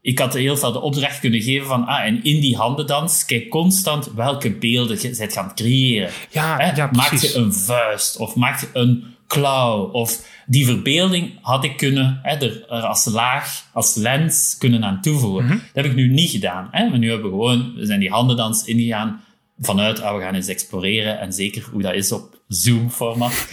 Ik 0.00 0.18
had 0.18 0.34
heel 0.34 0.56
veel 0.56 0.72
de 0.72 0.80
opdracht 0.80 1.20
kunnen 1.20 1.42
geven 1.42 1.66
van... 1.66 1.86
Ah, 1.86 2.04
en 2.04 2.24
in 2.24 2.40
die 2.40 2.56
handendans, 2.56 3.24
kijk 3.24 3.48
constant 3.48 4.12
welke 4.14 4.50
beelden 4.50 5.00
je 5.00 5.14
bent 5.18 5.32
gaan 5.32 5.54
creëren. 5.54 6.10
Ja, 6.30 6.56
Hè, 6.56 6.70
ja, 6.76 6.90
maak 6.92 7.14
je 7.14 7.34
een 7.34 7.52
vuist 7.52 8.16
of 8.16 8.34
maak 8.34 8.60
je 8.60 8.68
een 8.72 9.04
klauw. 9.26 9.90
Of 9.90 10.26
die 10.46 10.66
verbeelding 10.66 11.38
had 11.42 11.64
ik 11.64 11.76
kunnen 11.76 12.20
hè, 12.22 12.36
er, 12.36 12.64
er 12.68 12.82
als 12.82 13.04
laag, 13.04 13.64
als 13.72 13.94
lens 13.94 14.56
kunnen 14.58 14.84
aan 14.84 15.00
toevoegen. 15.00 15.44
Mhm. 15.44 15.56
Dat 15.56 15.62
heb 15.72 15.84
ik 15.84 15.94
nu 15.94 16.08
niet 16.08 16.30
gedaan. 16.30 16.68
Hè. 16.70 16.88
Maar 16.88 16.98
nu 16.98 17.10
hebben 17.10 17.30
we 17.30 17.36
gewoon, 17.36 17.72
we 17.74 17.86
zijn 17.86 18.00
die 18.00 18.10
handendans 18.10 18.64
ingegaan 18.64 19.20
vanuit, 19.60 20.00
ah, 20.00 20.16
we 20.16 20.22
gaan 20.22 20.34
eens 20.34 20.48
exploreren 20.48 21.20
en 21.20 21.32
zeker 21.32 21.68
hoe 21.72 21.82
dat 21.82 21.94
is 21.94 22.12
op 22.12 22.37
Zoom-format. 22.48 23.48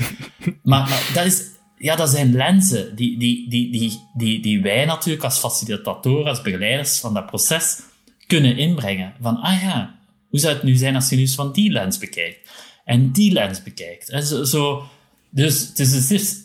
maar, 0.64 1.12
dat 1.14 1.26
is... 1.26 1.54
Ja, 1.78 1.96
dat 1.96 2.10
zijn 2.10 2.34
lenzen 2.34 2.96
die, 2.96 3.20
die, 3.20 3.50
die, 3.50 3.72
die, 3.72 4.00
die, 4.14 4.42
die 4.42 4.62
wij 4.62 4.86
natuurlijk 4.86 5.24
als 5.24 5.38
facilitatoren, 5.38 6.28
als 6.28 6.42
begeleiders 6.42 7.00
van 7.00 7.14
dat 7.14 7.26
proces 7.26 7.82
kunnen 8.28 8.58
inbrengen. 8.58 9.14
Van, 9.22 9.38
ah 9.38 9.62
ja, 9.62 10.00
hoe 10.30 10.40
zou 10.40 10.54
het 10.54 10.64
nu 10.64 10.76
zijn 10.76 10.96
als 10.96 11.10
je 11.10 11.16
nu 11.16 11.22
eens 11.22 11.36
van 11.36 11.52
die 11.52 11.72
lens 11.72 11.98
bekijkt? 11.98 12.50
En 12.86 13.12
die 13.12 13.32
lens 13.32 13.64
bekijkt. 13.64 14.10
En 14.10 14.48
zo, 14.48 14.90
dus 15.30 15.68
het 15.68 15.80
is, 15.80 15.94
het, 15.94 16.12
is, 16.12 16.36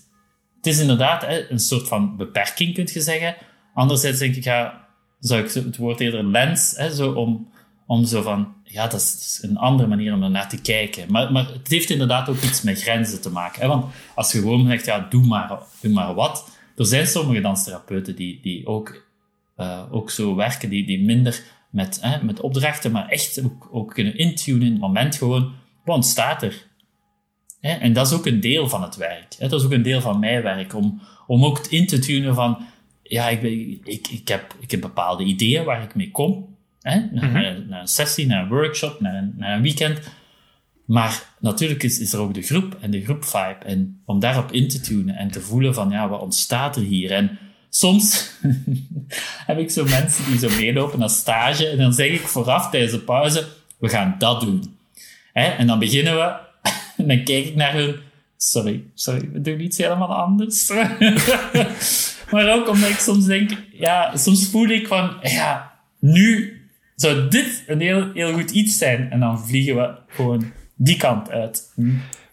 is 0.62 0.78
inderdaad 0.78 1.26
een 1.48 1.58
soort 1.58 1.88
van 1.88 2.16
beperking, 2.16 2.74
kun 2.74 2.88
je 2.92 3.00
zeggen. 3.00 3.36
Anderzijds 3.74 4.18
denk 4.18 4.36
ik, 4.36 4.44
ja, 4.44 4.88
zou 5.20 5.42
ik 5.42 5.52
het 5.52 5.76
woord 5.76 6.00
eerder 6.00 6.24
lens, 6.24 6.72
hè, 6.76 6.94
zo 6.94 7.12
om, 7.12 7.52
om 7.86 8.04
zo 8.04 8.22
van, 8.22 8.54
ja, 8.72 8.86
dat 8.86 9.00
is, 9.00 9.38
een 9.42 9.56
andere 9.56 9.88
manier 9.88 10.14
om 10.14 10.22
er 10.22 10.30
naar 10.30 10.48
te 10.48 10.60
kijken. 10.60 11.12
Maar, 11.12 11.32
maar 11.32 11.46
het 11.52 11.68
heeft 11.68 11.90
inderdaad 11.90 12.28
ook 12.28 12.40
iets 12.42 12.62
met 12.62 12.82
grenzen 12.82 13.20
te 13.20 13.30
maken. 13.30 13.60
Hè, 13.60 13.68
want 13.68 13.94
als 14.14 14.32
je 14.32 14.38
gewoon 14.38 14.66
zegt, 14.66 14.84
ja, 14.84 15.06
doe 15.10 15.26
maar, 15.26 15.58
doe 15.80 15.92
maar 15.92 16.14
wat. 16.14 16.50
Er 16.76 16.86
zijn 16.86 17.06
sommige 17.06 17.40
danstherapeuten 17.40 18.16
die, 18.16 18.40
die 18.42 18.66
ook, 18.66 19.06
eh, 19.56 19.82
ook 19.90 20.10
zo 20.10 20.34
werken, 20.34 20.70
die, 20.70 20.86
die 20.86 21.04
minder 21.04 21.42
met, 21.70 21.98
hè, 22.00 22.24
met 22.24 22.40
opdrachten, 22.40 22.92
maar 22.92 23.08
echt 23.08 23.44
ook, 23.44 23.68
ook 23.72 23.94
kunnen 23.94 24.18
intunen 24.18 24.66
in 24.66 24.72
het 24.72 24.80
moment 24.80 25.16
gewoon, 25.16 25.52
wat 25.84 25.96
ontstaat 25.96 26.42
er? 26.42 26.66
Hè? 27.60 27.72
En 27.72 27.92
dat 27.92 28.06
is 28.06 28.12
ook 28.12 28.26
een 28.26 28.40
deel 28.40 28.68
van 28.68 28.82
het 28.82 28.96
werk. 28.96 29.34
Hè? 29.38 29.48
Dat 29.48 29.60
is 29.60 29.66
ook 29.66 29.72
een 29.72 29.82
deel 29.82 30.00
van 30.00 30.18
mijn 30.18 30.42
werk, 30.42 30.74
om, 30.74 31.00
om 31.26 31.44
ook 31.44 31.66
in 31.66 31.86
te 31.86 31.98
tunen 31.98 32.34
van, 32.34 32.58
ja, 33.02 33.28
ik, 33.28 33.42
ik, 33.84 34.08
ik, 34.08 34.28
heb, 34.28 34.54
ik 34.60 34.70
heb 34.70 34.80
bepaalde 34.80 35.24
ideeën 35.24 35.64
waar 35.64 35.82
ik 35.82 35.94
mee 35.94 36.10
kom. 36.10 36.49
Hè? 36.82 37.00
Naar, 37.10 37.30
naar, 37.30 37.60
naar 37.68 37.80
een 37.80 37.88
sessie, 37.88 38.26
naar 38.26 38.42
een 38.42 38.48
workshop, 38.48 39.00
naar 39.00 39.14
een, 39.14 39.34
naar 39.36 39.56
een 39.56 39.62
weekend. 39.62 40.00
Maar 40.90 41.22
natuurlijk 41.38 41.82
is, 41.82 41.98
is 41.98 42.12
er 42.12 42.20
ook 42.20 42.34
de 42.34 42.42
groep 42.42 42.76
en 42.80 42.90
de 42.90 43.04
groepvibe. 43.04 43.64
En 43.64 44.00
om 44.04 44.20
daarop 44.20 44.52
in 44.52 44.68
te 44.68 44.80
tunen 44.80 45.16
en 45.16 45.30
te 45.30 45.40
voelen 45.40 45.74
van, 45.74 45.90
ja, 45.90 46.08
wat 46.08 46.20
ontstaat 46.20 46.76
er 46.76 46.82
hier? 46.82 47.12
En 47.12 47.38
soms 47.68 48.30
heb 49.46 49.58
ik 49.58 49.70
zo 49.70 49.84
mensen 49.84 50.24
die 50.24 50.38
zo 50.38 50.48
meelopen 50.56 51.02
als 51.02 51.18
stage. 51.18 51.68
En 51.68 51.78
dan 51.78 51.92
zeg 51.92 52.10
ik 52.10 52.20
vooraf 52.20 52.70
tijdens 52.70 52.92
de 52.92 52.98
pauze, 52.98 53.46
we 53.78 53.88
gaan 53.88 54.14
dat 54.18 54.40
doen. 54.40 54.76
Hè? 55.32 55.44
En 55.44 55.66
dan 55.66 55.78
beginnen 55.78 56.14
we. 56.14 56.32
En 56.96 57.08
dan 57.08 57.24
kijk 57.24 57.46
ik 57.46 57.54
naar 57.54 57.72
hun. 57.72 57.96
Sorry, 58.36 58.84
sorry, 58.94 59.30
we 59.32 59.40
doen 59.40 59.60
iets 59.60 59.78
helemaal 59.78 60.14
anders. 60.14 60.68
maar 62.30 62.52
ook 62.52 62.68
omdat 62.68 62.88
ik 62.88 62.98
soms 62.98 63.24
denk, 63.24 63.50
ja, 63.72 64.16
soms 64.16 64.48
voel 64.48 64.68
ik 64.68 64.86
van, 64.86 65.16
ja, 65.22 65.72
nu 65.98 66.59
zou 67.00 67.28
dit 67.28 67.64
een 67.66 67.80
heel, 67.80 68.10
heel 68.14 68.32
goed 68.32 68.50
iets 68.50 68.78
zijn. 68.78 69.10
En 69.10 69.20
dan 69.20 69.46
vliegen 69.46 69.76
we 69.76 69.94
gewoon 70.08 70.52
die 70.76 70.96
kant 70.96 71.30
uit. 71.30 71.72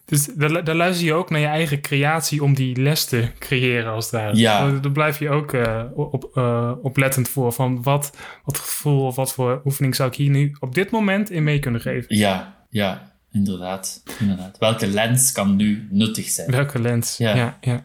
Dus 0.05 0.25
daar, 0.25 0.63
daar 0.63 0.75
luister 0.75 1.05
je 1.05 1.13
ook 1.13 1.29
naar 1.29 1.39
je 1.39 1.45
eigen 1.45 1.81
creatie 1.81 2.43
om 2.43 2.53
die 2.53 2.81
les 2.81 3.05
te 3.05 3.27
creëren, 3.39 3.91
als 3.91 4.03
het 4.05 4.13
ware. 4.13 4.35
Ja. 4.37 4.67
Daar, 4.69 4.81
daar 4.81 4.91
blijf 4.91 5.19
je 5.19 5.29
ook 5.29 5.53
eh, 5.53 5.83
op, 5.95 6.29
eh, 6.33 6.71
oplettend 6.81 7.29
voor. 7.29 7.51
Van 7.53 7.83
wat, 7.83 8.17
wat 8.43 8.57
gevoel 8.57 9.05
of 9.05 9.15
wat 9.15 9.33
voor 9.33 9.61
oefening 9.65 9.95
zou 9.95 10.09
ik 10.09 10.15
hier 10.15 10.29
nu 10.29 10.55
op 10.59 10.75
dit 10.75 10.91
moment 10.91 11.29
in 11.31 11.43
mee 11.43 11.59
kunnen 11.59 11.81
geven? 11.81 12.15
Ja, 12.17 12.65
ja, 12.69 13.11
inderdaad. 13.31 14.03
inderdaad. 14.19 14.57
Welke 14.57 14.87
lens 14.87 15.31
kan 15.31 15.55
nu 15.55 15.87
nuttig 15.91 16.29
zijn? 16.29 16.51
Welke 16.51 16.79
lens? 16.81 17.17
Ja. 17.17 17.35
ja, 17.35 17.57
ja. 17.61 17.83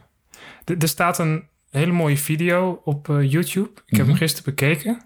Er- 0.65 0.77
Er 0.79 0.89
staat 0.89 1.19
een 1.19 1.45
hele 1.71 1.93
mooie 1.93 2.17
video 2.17 2.81
op 2.85 3.09
eh, 3.09 3.31
YouTube. 3.31 3.71
Ik 3.87 3.97
heb 3.97 3.99
Mhm. 4.01 4.09
hem 4.09 4.17
gisteren 4.17 4.45
bekeken. 4.55 5.03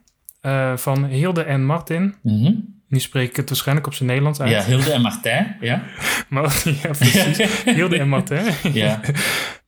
Eh, 0.46 0.76
van 0.76 1.04
Hilde 1.04 1.42
en 1.42 1.64
Martin. 1.64 2.14
Mhm. 2.22 2.52
Nu 2.88 2.98
spreek 3.00 3.28
ik 3.28 3.36
het 3.36 3.48
waarschijnlijk 3.48 3.86
op 3.86 3.94
zijn 3.94 4.08
Nederlands 4.08 4.40
uit. 4.40 4.50
Ja, 4.50 4.62
Hilde 4.62 4.90
en 4.92 5.00
Martijn. 5.00 5.56
Ja, 5.60 5.82
Maar, 6.28 6.62
ja, 6.82 6.88
precies. 6.88 7.38
Hilde 7.78 7.98
en 7.98 8.08
Martin. 8.08 8.40
ja. 8.72 9.00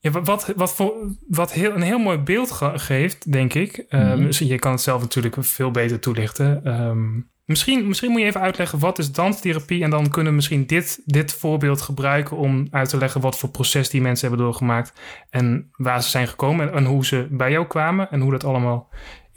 Ja, 0.01 0.11
wat, 0.11 0.53
wat, 0.57 0.75
voor, 0.75 0.93
wat 1.29 1.53
heel, 1.53 1.75
een 1.75 1.83
heel 1.83 1.99
mooi 1.99 2.19
beeld 2.19 2.51
ge- 2.51 2.73
geeft, 2.79 3.33
denk 3.33 3.55
ik. 3.55 3.77
Eh, 3.89 4.01
Mhm. 4.01 4.23
misschien- 4.27 4.49
Je 4.49 4.59
kan 4.59 4.73
het 4.73 4.81
zelf 4.81 5.01
natuurlijk 5.01 5.37
veel 5.41 5.71
beter 5.71 6.01
toelichten. 6.01 6.65
Ehm, 6.65 7.21
misschien, 7.45 7.89
misschien 7.89 8.11
moet 8.11 8.21
je 8.21 8.27
even 8.27 8.41
uitleggen 8.41 8.79
wat 8.79 8.99
is 8.99 9.13
danstherapie. 9.13 9.83
En 9.83 9.91
dan 9.91 10.09
kunnen 10.11 10.31
we 10.31 10.37
misschien 10.37 10.67
dit, 10.67 11.03
dit 11.05 11.33
voorbeeld 11.33 11.81
gebruiken 11.81 12.37
om 12.37 12.67
uit 12.71 12.89
te 12.89 12.99
leggen 12.99 13.21
wat 13.21 13.39
voor 13.39 13.49
proces 13.49 13.91
die 13.91 14.01
mensen 14.01 14.29
hebben 14.29 14.47
doorgemaakt. 14.47 14.93
En 15.31 15.71
waar 15.77 16.03
ze 16.03 16.09
zijn 16.09 16.29
gekomen 16.29 16.69
en, 16.69 16.75
en 16.77 16.85
hoe 16.85 17.07
ze 17.07 17.27
bij 17.31 17.51
jou 17.51 17.67
kwamen 17.67 18.11
en 18.11 18.21
hoe 18.21 18.31
dat 18.31 18.45
allemaal 18.45 18.89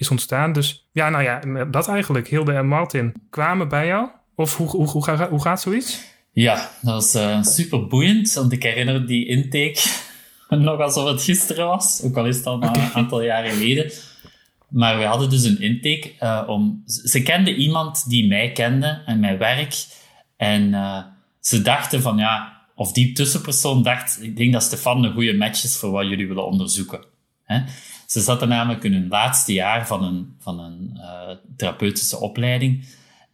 is 0.02 0.10
ontstaan. 0.10 0.54
Dus 0.54 0.90
ja, 0.92 1.10
nou 1.10 1.24
ja, 1.24 1.66
dat 1.66 1.88
eigenlijk. 1.88 2.28
Hilde 2.28 2.54
en 2.54 2.68
Martin 2.68 3.14
kwamen 3.30 3.68
bij 3.68 3.88
jou. 3.88 4.10
Of 4.36 4.58
hoe, 4.58 4.68
hoe, 4.68 4.88
hoe, 4.88 5.04
gaat, 5.04 5.30
hoe 5.30 5.42
gaat 5.42 5.62
zoiets? 5.62 6.02
Ja, 6.32 6.72
dat 6.82 6.94
was 6.94 7.14
eh, 7.14 7.44
super 7.44 7.88
boeiend, 7.88 8.34
want 8.34 8.52
ik 8.52 8.64
herinner 8.64 9.08
die 9.08 9.28
intake 9.28 9.80
nog 10.50 10.80
alsof 10.80 11.10
het 11.10 11.24
gisteren 11.24 11.68
was, 11.68 12.02
ook 12.04 12.18
al 12.18 12.26
is 12.26 12.38
het 12.38 12.46
al 12.46 12.64
een 12.64 12.92
aantal 12.94 13.22
jaren 13.22 13.52
geleden. 13.52 13.92
Maar 14.70 14.98
we 14.98 15.04
hadden 15.04 15.30
dus 15.30 15.44
een 15.44 15.62
intake 15.62 16.12
eh, 16.20 16.44
om... 16.48 16.84
Ze 16.86 17.08
ze 17.08 17.22
kende 17.22 17.56
iemand 17.56 18.10
die 18.10 18.28
mij 18.28 18.52
kende 18.52 19.02
en 19.06 19.20
mijn 19.20 19.38
werk. 19.38 19.86
En 20.38 20.74
eh, 20.74 21.04
ze 21.40 21.62
dachten 21.62 22.02
van, 22.02 22.18
ja... 22.18 22.60
Of 22.76 22.92
die 22.92 23.12
tussenpersoon 23.12 23.84
dacht, 23.84 24.22
ik 24.22 24.38
denk 24.38 24.54
dat 24.54 24.64
Stefan 24.64 25.04
een 25.04 25.14
goede 25.14 25.34
match 25.34 25.64
is 25.64 25.78
voor 25.78 25.92
wat 25.92 26.08
jullie 26.08 26.28
willen 26.28 26.46
onderzoeken. 26.46 27.06
Hè? 27.44 27.62
Ze 28.12 28.20
zaten 28.20 28.48
namelijk 28.48 28.84
in 28.84 28.94
hun 28.94 29.08
laatste 29.08 29.54
jaar 29.54 29.88
van 29.88 30.04
een, 30.04 30.36
van 30.40 30.60
een 30.60 30.98
eh, 31.02 31.36
therapeutische 31.58 32.18
opleiding. 32.20 32.86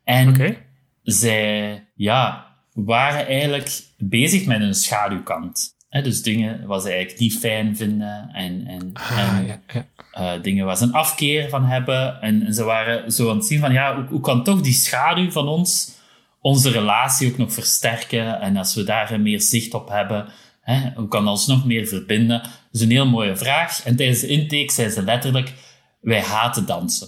En 0.04 0.30
Oké. 0.30 0.58
zij 1.04 1.84
ja, 1.96 2.46
waren 2.74 3.28
eigenlijk 3.28 3.82
bezig 3.98 4.46
met 4.46 4.62
een 4.62 4.74
schaduwkant. 4.74 5.76
Dus 5.90 6.22
dingen 6.22 6.68
waar 6.68 6.80
ze 6.82 6.90
eigenlijk 6.90 7.20
niet 7.20 7.38
fijn 7.38 7.76
vinden 7.76 8.30
en, 8.34 8.68
en, 8.68 8.90
Ah, 8.94 9.18
en 9.20 9.46
ja, 9.46 9.60
ja. 9.74 9.86
eh, 10.12 10.42
dingen 10.42 10.66
waar 10.66 10.78
ze 10.78 10.84
een 10.84 10.94
afkeer 10.94 11.50
van 11.50 11.66
hebben. 11.66 12.22
En, 12.22 12.46
en 12.46 12.54
ze 12.54 12.64
waren 12.64 13.12
zo 13.12 13.30
aan 13.30 13.36
het 13.38 13.46
zien 13.46 13.60
van, 13.60 13.74
ja, 13.74 13.96
hoe, 13.96 14.06
hoe 14.06 14.22
kan 14.22 14.44
toch 14.44 14.62
die 14.62 14.74
schaduw 14.74 15.32
van 15.32 15.48
ons 15.48 15.96
onze 16.42 16.72
relatie 16.72 17.32
ook 17.32 17.38
nog 17.38 17.54
versterken? 17.54 18.42
En 18.42 18.58
als 18.58 18.76
we 18.76 18.84
daar 18.84 19.20
meer 19.20 19.42
zicht 19.42 19.74
op 19.74 19.90
hebben, 19.90 20.26
Hè? 20.68 20.90
Hoe 20.96 21.08
kan 21.08 21.28
ons 21.28 21.48
nog 21.48 21.66
meer 21.66 21.88
verbinden? 21.88 22.42
Dat 22.42 22.52
is 22.72 22.82
een 22.82 22.92
heel 22.92 23.06
mooie 23.06 23.36
vraag. 23.36 23.82
En 23.84 23.96
tijdens 23.96 24.20
de 24.20 24.28
intake 24.28 24.72
zei 24.72 24.90
ze 24.90 25.04
letterlijk, 25.04 25.54
wij 26.02 26.22
haten 26.22 26.66
dansen. 26.66 27.08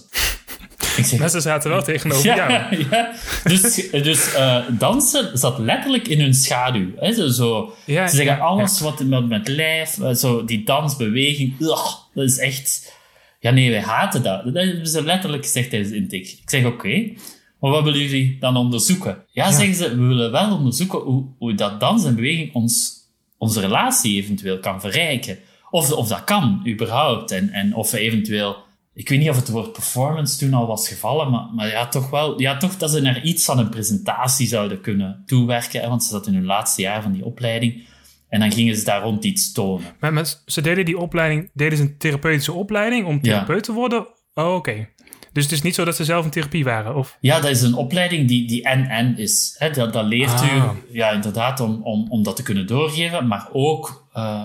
Ik 0.96 1.04
zeg, 1.04 1.18
Mensen 1.18 1.42
zaten 1.42 1.70
wel 1.70 1.82
tegenover 1.82 2.24
ja, 2.24 2.36
jou. 2.36 2.76
Ja. 2.90 3.12
Dus, 3.44 3.90
dus 3.90 4.34
uh, 4.34 4.64
dansen 4.78 5.38
zat 5.38 5.58
letterlijk 5.58 6.08
in 6.08 6.20
hun 6.20 6.34
schaduw. 6.34 6.90
Hè? 6.96 7.12
Zo, 7.12 7.28
zo 7.28 7.74
ja, 7.86 8.08
ze 8.08 8.16
zeggen 8.16 8.40
alles 8.40 8.80
wat 8.80 9.04
met, 9.04 9.28
met 9.28 9.48
lijf, 9.48 9.98
eh, 9.98 10.14
zo 10.14 10.44
die 10.44 10.64
dansbeweging, 10.64 11.60
ugh, 11.60 11.94
dat 12.14 12.24
is 12.24 12.38
echt... 12.38 12.98
Ja, 13.40 13.50
nee, 13.50 13.70
wij 13.70 13.82
haten 13.82 14.22
dat. 14.22 14.44
Dat 14.44 14.54
hebben 14.54 14.86
ze 14.86 15.04
letterlijk 15.04 15.44
gezegd 15.44 15.70
tijdens 15.70 15.90
de 15.90 15.96
intake. 15.96 16.22
Ik 16.22 16.50
zeg, 16.50 16.64
oké, 16.64 17.12
maar 17.60 17.70
wat 17.70 17.84
willen 17.84 18.00
jullie 18.00 18.36
dan 18.40 18.56
onderzoeken? 18.56 19.24
Ja, 19.32 19.52
zeggen 19.52 19.74
ze, 19.74 19.88
we 19.88 20.06
willen 20.06 20.30
wel 20.30 20.56
onderzoeken 20.56 20.98
hoe, 20.98 21.24
hoe 21.38 21.54
dat 21.54 21.80
dans 21.80 22.04
en 22.04 22.14
beweging 22.14 22.54
ons, 22.54 22.99
onze 23.40 23.60
relatie 23.60 24.16
eventueel 24.16 24.58
kan 24.58 24.80
verrijken. 24.80 25.38
Of, 25.70 25.92
of 25.92 26.08
dat 26.08 26.24
kan, 26.24 26.62
überhaupt. 26.66 27.30
En, 27.30 27.50
en 27.50 27.74
of 27.74 27.90
we 27.90 27.98
eventueel 27.98 28.68
ik 28.94 29.08
weet 29.08 29.18
niet 29.18 29.28
of 29.28 29.36
het 29.36 29.48
woord 29.48 29.72
performance 29.72 30.38
toen 30.38 30.54
al 30.54 30.66
was 30.66 30.88
gevallen, 30.88 31.30
maar, 31.30 31.48
maar 31.54 31.68
ja, 31.68 31.88
toch 31.88 32.10
wel, 32.10 32.40
ja, 32.40 32.56
toch 32.56 32.76
dat 32.76 32.90
ze 32.90 33.00
naar 33.00 33.22
iets 33.22 33.44
van 33.44 33.58
een 33.58 33.68
presentatie 33.68 34.46
zouden 34.46 34.80
kunnen 34.80 35.22
toewerken, 35.26 35.80
hè, 35.80 35.88
want 35.88 36.04
ze 36.04 36.10
zat 36.10 36.26
in 36.26 36.34
hun 36.34 36.44
laatste 36.44 36.82
jaar 36.82 37.02
van 37.02 37.12
die 37.12 37.24
opleiding. 37.24 37.88
En 38.28 38.40
dan 38.40 38.52
gingen 38.52 38.76
ze 38.76 38.84
daar 38.84 39.02
rond 39.02 39.24
iets 39.24 39.52
tonen. 39.52 39.86
Maar, 40.00 40.34
ze 40.46 40.60
deden 40.60 40.84
die 40.84 40.98
opleiding, 40.98 41.50
deden 41.54 41.78
ze 41.78 41.84
een 41.84 41.98
therapeutische 41.98 42.52
opleiding 42.52 43.06
om 43.06 43.20
therapeut 43.20 43.64
te 43.64 43.72
worden? 43.72 44.06
Oh, 44.34 44.54
oké. 44.54 44.88
Dus 45.32 45.44
het 45.44 45.52
is 45.52 45.62
niet 45.62 45.74
zo 45.74 45.84
dat 45.84 45.96
ze 45.96 46.04
zelf 46.04 46.24
in 46.24 46.30
therapie 46.30 46.64
waren? 46.64 46.96
Of? 46.96 47.16
Ja, 47.20 47.40
dat 47.40 47.50
is 47.50 47.62
een 47.62 47.74
opleiding 47.74 48.28
die, 48.28 48.48
die 48.48 48.68
NN 48.68 49.14
is. 49.16 49.54
Hè. 49.58 49.70
Dat, 49.70 49.92
dat 49.92 50.04
leert 50.04 50.42
u 50.42 50.58
ah. 50.58 50.70
ja, 50.92 51.10
inderdaad 51.10 51.60
om, 51.60 51.82
om, 51.82 52.10
om 52.10 52.22
dat 52.22 52.36
te 52.36 52.42
kunnen 52.42 52.66
doorgeven, 52.66 53.26
maar 53.26 53.48
ook 53.52 54.08
uh, 54.16 54.42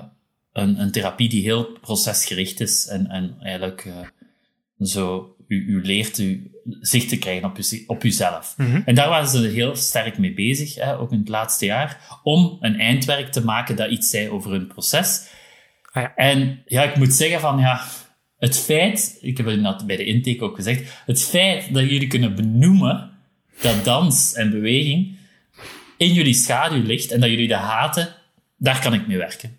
een, 0.53 0.81
een 0.81 0.91
therapie 0.91 1.29
die 1.29 1.43
heel 1.43 1.63
procesgericht 1.81 2.59
is 2.59 2.87
en, 2.87 3.07
en 3.07 3.35
eigenlijk 3.39 3.85
uh, 3.85 3.93
zo 4.87 5.35
u, 5.47 5.65
u 5.67 5.85
leert 5.85 6.17
u 6.17 6.51
zicht 6.81 7.09
te 7.09 7.17
krijgen 7.17 7.49
op, 7.49 7.57
u, 7.57 7.83
op 7.87 8.03
uzelf. 8.03 8.53
Mm 8.57 8.81
En 8.85 8.95
daar 8.95 9.09
waren 9.09 9.27
ze 9.27 9.47
heel 9.47 9.75
sterk 9.75 10.17
mee 10.17 10.33
bezig, 10.33 10.75
hè, 10.75 10.97
ook 10.99 11.11
in 11.11 11.19
het 11.19 11.29
laatste 11.29 11.65
jaar, 11.65 12.19
om 12.23 12.57
een 12.59 12.79
eindwerk 12.79 13.31
te 13.31 13.43
maken 13.43 13.75
dat 13.75 13.89
iets 13.89 14.09
zei 14.09 14.29
over 14.29 14.51
hun 14.51 14.67
proces. 14.67 15.27
Ah, 15.91 16.03
ja. 16.03 16.15
En 16.15 16.61
ja, 16.65 16.83
ik 16.83 16.95
moet 16.95 17.13
zeggen 17.13 17.39
van 17.39 17.59
ja, 17.59 17.85
het 18.45 18.59
feit, 18.59 19.17
ik 19.21 19.37
heb 19.37 19.45
het 19.45 19.87
bij 19.87 19.95
de 19.95 20.05
intake 20.05 20.43
ook 20.43 20.55
gezegd, 20.55 21.01
het 21.05 21.23
feit 21.23 21.73
dat 21.73 21.89
jullie 21.89 22.07
kunnen 22.07 22.35
benoemen 22.35 23.11
dat 23.61 23.83
dans 23.83 24.33
en 24.33 24.49
beweging 24.49 25.17
in 25.97 26.13
jullie 26.13 26.33
schaduw 26.33 26.83
ligt 26.83 27.11
en 27.11 27.19
dat 27.19 27.29
jullie 27.29 27.47
dat 27.47 27.59
haten, 27.59 28.15
daar 28.57 28.81
kan 28.81 28.93
ik 28.93 29.07
mee 29.07 29.17
werken. 29.17 29.57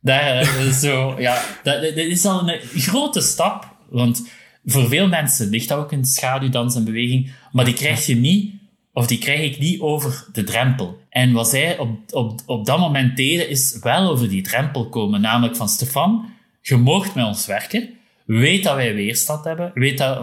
Daar, 0.00 0.36
eh, 0.36 0.70
zo, 0.84 1.14
ja, 1.18 1.42
dat, 1.62 1.82
is 1.82 2.24
al 2.24 2.48
een 2.48 2.60
grote 2.60 3.20
stap 3.20 3.76
want 3.88 4.28
voor 4.64 4.88
veel 4.88 5.08
mensen 5.08 5.48
ligt 5.48 5.68
dat 5.68 5.78
ook 5.78 5.92
in 5.92 6.04
schaduwdans 6.04 6.74
en 6.74 6.84
beweging, 6.84 7.32
maar 7.52 7.64
die 7.64 7.74
krijg 7.74 8.06
je 8.06 8.16
niet, 8.16 8.54
of 8.92 9.06
die 9.06 9.18
krijg 9.18 9.40
ik 9.40 9.58
niet 9.58 9.80
over 9.80 10.26
de 10.32 10.44
drempel. 10.44 10.98
En 11.08 11.32
wat 11.32 11.48
zij 11.48 11.78
op, 11.78 11.98
op, 12.10 12.40
op 12.46 12.66
dat 12.66 12.78
moment 12.78 13.16
deden, 13.16 13.48
is 13.48 13.78
wel 13.82 14.10
over 14.10 14.28
die 14.28 14.42
drempel 14.42 14.88
komen. 14.88 15.20
Namelijk 15.20 15.56
van 15.56 15.68
Stefan, 15.68 16.28
je 16.62 16.76
moogt 16.76 17.14
met 17.14 17.24
ons 17.24 17.46
werken. 17.46 17.99
Weet 18.38 18.64
dat 18.64 18.74
wij 18.74 18.94
weerstand 18.94 19.44
hebben. 19.44 19.70
Weet 19.74 19.98
dat 19.98 20.18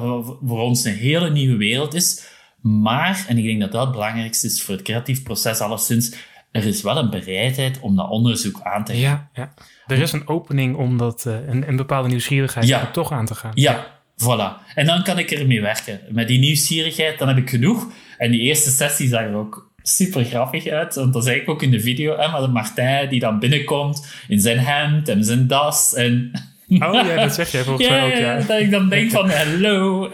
voor 0.45 0.59
ons 0.59 0.83
een 0.83 0.95
hele 0.95 1.29
nieuwe 1.29 1.57
wereld 1.57 1.93
is. 1.93 2.27
Maar, 2.61 3.25
en 3.27 3.37
ik 3.37 3.43
denk 3.43 3.59
dat 3.59 3.71
dat 3.71 3.81
het 3.81 3.91
belangrijkste 3.91 4.47
is 4.47 4.61
voor 4.61 4.73
het 4.73 4.83
creatief 4.83 5.23
proces 5.23 5.59
alleszins, 5.59 6.15
er 6.51 6.65
is 6.65 6.81
wel 6.81 6.97
een 6.97 7.09
bereidheid 7.09 7.79
om 7.79 7.95
dat 7.95 8.09
onderzoek 8.09 8.61
aan 8.63 8.83
te 8.83 8.93
gaan. 8.93 9.01
Ja, 9.01 9.29
ja. 9.33 9.53
Er 9.87 10.01
is 10.01 10.11
een 10.11 10.27
opening 10.27 10.75
om 10.75 10.97
dat, 10.97 11.25
uh, 11.27 11.47
een, 11.47 11.67
een, 11.67 11.75
bepaalde 11.75 12.07
nieuwsgierigheid 12.07 12.67
ja. 12.67 12.91
toch 12.91 13.11
aan 13.11 13.25
te 13.25 13.35
gaan. 13.35 13.51
Ja, 13.53 13.87
voilà. 14.23 14.73
En 14.75 14.85
dan 14.85 15.03
kan 15.03 15.19
ik 15.19 15.31
ermee 15.31 15.61
werken. 15.61 15.99
Met 16.09 16.27
die 16.27 16.39
nieuwsgierigheid, 16.39 17.19
dan 17.19 17.27
heb 17.27 17.37
ik 17.37 17.49
genoeg. 17.49 17.91
En 18.17 18.31
die 18.31 18.41
eerste 18.41 18.69
sessie 18.69 19.07
zag 19.07 19.21
er 19.21 19.35
ook 19.35 19.71
super 19.81 20.25
grappig 20.25 20.67
uit. 20.67 20.95
Want 20.95 21.13
dat 21.13 21.23
zei 21.23 21.39
ik 21.39 21.49
ook 21.49 21.61
in 21.61 21.71
de 21.71 21.79
video. 21.79 22.17
Hè, 22.17 22.27
maar 22.27 22.41
de 22.41 22.47
Martijn 22.47 23.09
die 23.09 23.19
dan 23.19 23.39
binnenkomt 23.39 24.07
in 24.27 24.39
zijn 24.39 24.59
hemd 24.59 25.07
en 25.09 25.23
zijn 25.23 25.47
das. 25.47 25.93
En 25.93 26.31
Oh 26.87 26.93
ja, 26.93 27.15
dat 27.15 27.33
zeg 27.33 27.51
jij 27.51 27.63
volgens 27.63 27.89
mij 27.89 28.03
ook, 28.03 28.17
ja. 28.17 28.39
Dat 28.39 28.59
ik 28.59 28.71
dan 28.71 28.89
denk 28.89 29.11
van, 29.11 29.29
hallo, 29.29 30.09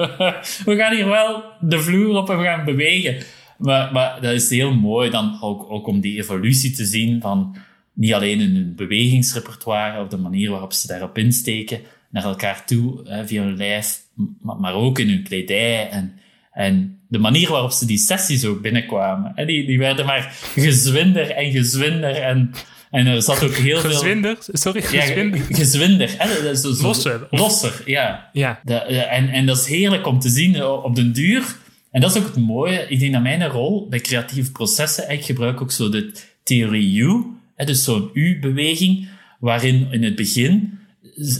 we 0.64 0.76
gaan 0.76 0.94
hier 0.94 1.08
wel 1.08 1.44
de 1.60 1.80
vloer 1.80 2.16
op 2.16 2.30
en 2.30 2.38
we 2.38 2.44
gaan 2.44 2.64
bewegen. 2.64 3.16
Maar, 3.58 3.92
maar 3.92 4.20
dat 4.20 4.32
is 4.32 4.50
heel 4.50 4.74
mooi 4.74 5.10
dan 5.10 5.38
ook, 5.40 5.70
ook 5.70 5.86
om 5.86 6.00
die 6.00 6.18
evolutie 6.18 6.70
te 6.70 6.84
zien 6.84 7.20
van 7.20 7.56
niet 7.92 8.14
alleen 8.14 8.40
in 8.40 8.54
hun 8.54 8.74
bewegingsrepertoire 8.76 10.02
of 10.02 10.08
de 10.08 10.16
manier 10.16 10.50
waarop 10.50 10.72
ze 10.72 10.86
daarop 10.86 11.18
insteken 11.18 11.80
naar 12.10 12.24
elkaar 12.24 12.64
toe 12.66 13.00
hè, 13.08 13.26
via 13.26 13.42
hun 13.42 13.56
lijf, 13.56 14.00
maar, 14.40 14.74
ook 14.74 14.98
in 14.98 15.08
hun 15.08 15.22
kledij 15.22 15.88
en, 15.88 16.18
en 16.52 17.00
de 17.08 17.18
manier 17.18 17.50
waarop 17.50 17.70
ze 17.70 17.86
die 17.86 17.98
sessies 17.98 18.44
ook 18.44 18.60
binnenkwamen. 18.60 19.32
Hè, 19.34 19.44
die, 19.44 19.66
die 19.66 19.78
werden 19.78 20.06
maar 20.06 20.32
gezwinder 20.54 21.30
en 21.30 21.50
gezwinder 21.50 22.14
en, 22.14 22.50
en 22.90 23.06
er 23.06 23.22
zat 23.22 23.42
ook 23.42 23.54
heel 23.54 23.80
veel... 23.80 23.90
Gezwinder? 23.90 24.36
Sorry, 24.40 24.82
gezwinder? 24.82 25.38
Ja, 25.38 25.56
gezwinder. 25.56 26.14
Hè, 26.18 26.54
zo, 26.54 26.74
losser. 26.82 27.26
Losser, 27.30 27.82
ja. 27.84 28.30
ja. 28.32 28.60
en, 28.64 29.28
en 29.28 29.46
dat 29.46 29.58
is 29.58 29.66
heerlijk 29.66 30.06
om 30.06 30.20
te 30.20 30.28
zien 30.28 30.64
op 30.64 30.94
den 30.96 31.12
duur 31.12 31.56
en 31.90 32.00
dat 32.00 32.14
is 32.14 32.22
ook 32.22 32.26
het 32.26 32.36
mooie. 32.36 32.86
Ik 32.88 33.00
denk 33.00 33.12
dat 33.12 33.22
mijn 33.22 33.46
rol 33.46 33.88
bij 33.88 34.00
creatieve 34.00 34.52
processen, 34.52 35.10
ik 35.10 35.24
gebruik 35.24 35.60
ook 35.60 35.72
zo 35.72 35.88
de 35.88 36.12
theorie 36.42 36.98
U, 36.98 37.24
hè, 37.54 37.64
dus 37.64 37.84
zo'n 37.84 38.10
U-beweging, 38.12 39.08
waarin 39.40 39.88
in 39.90 40.02
het 40.02 40.16
begin 40.16 40.78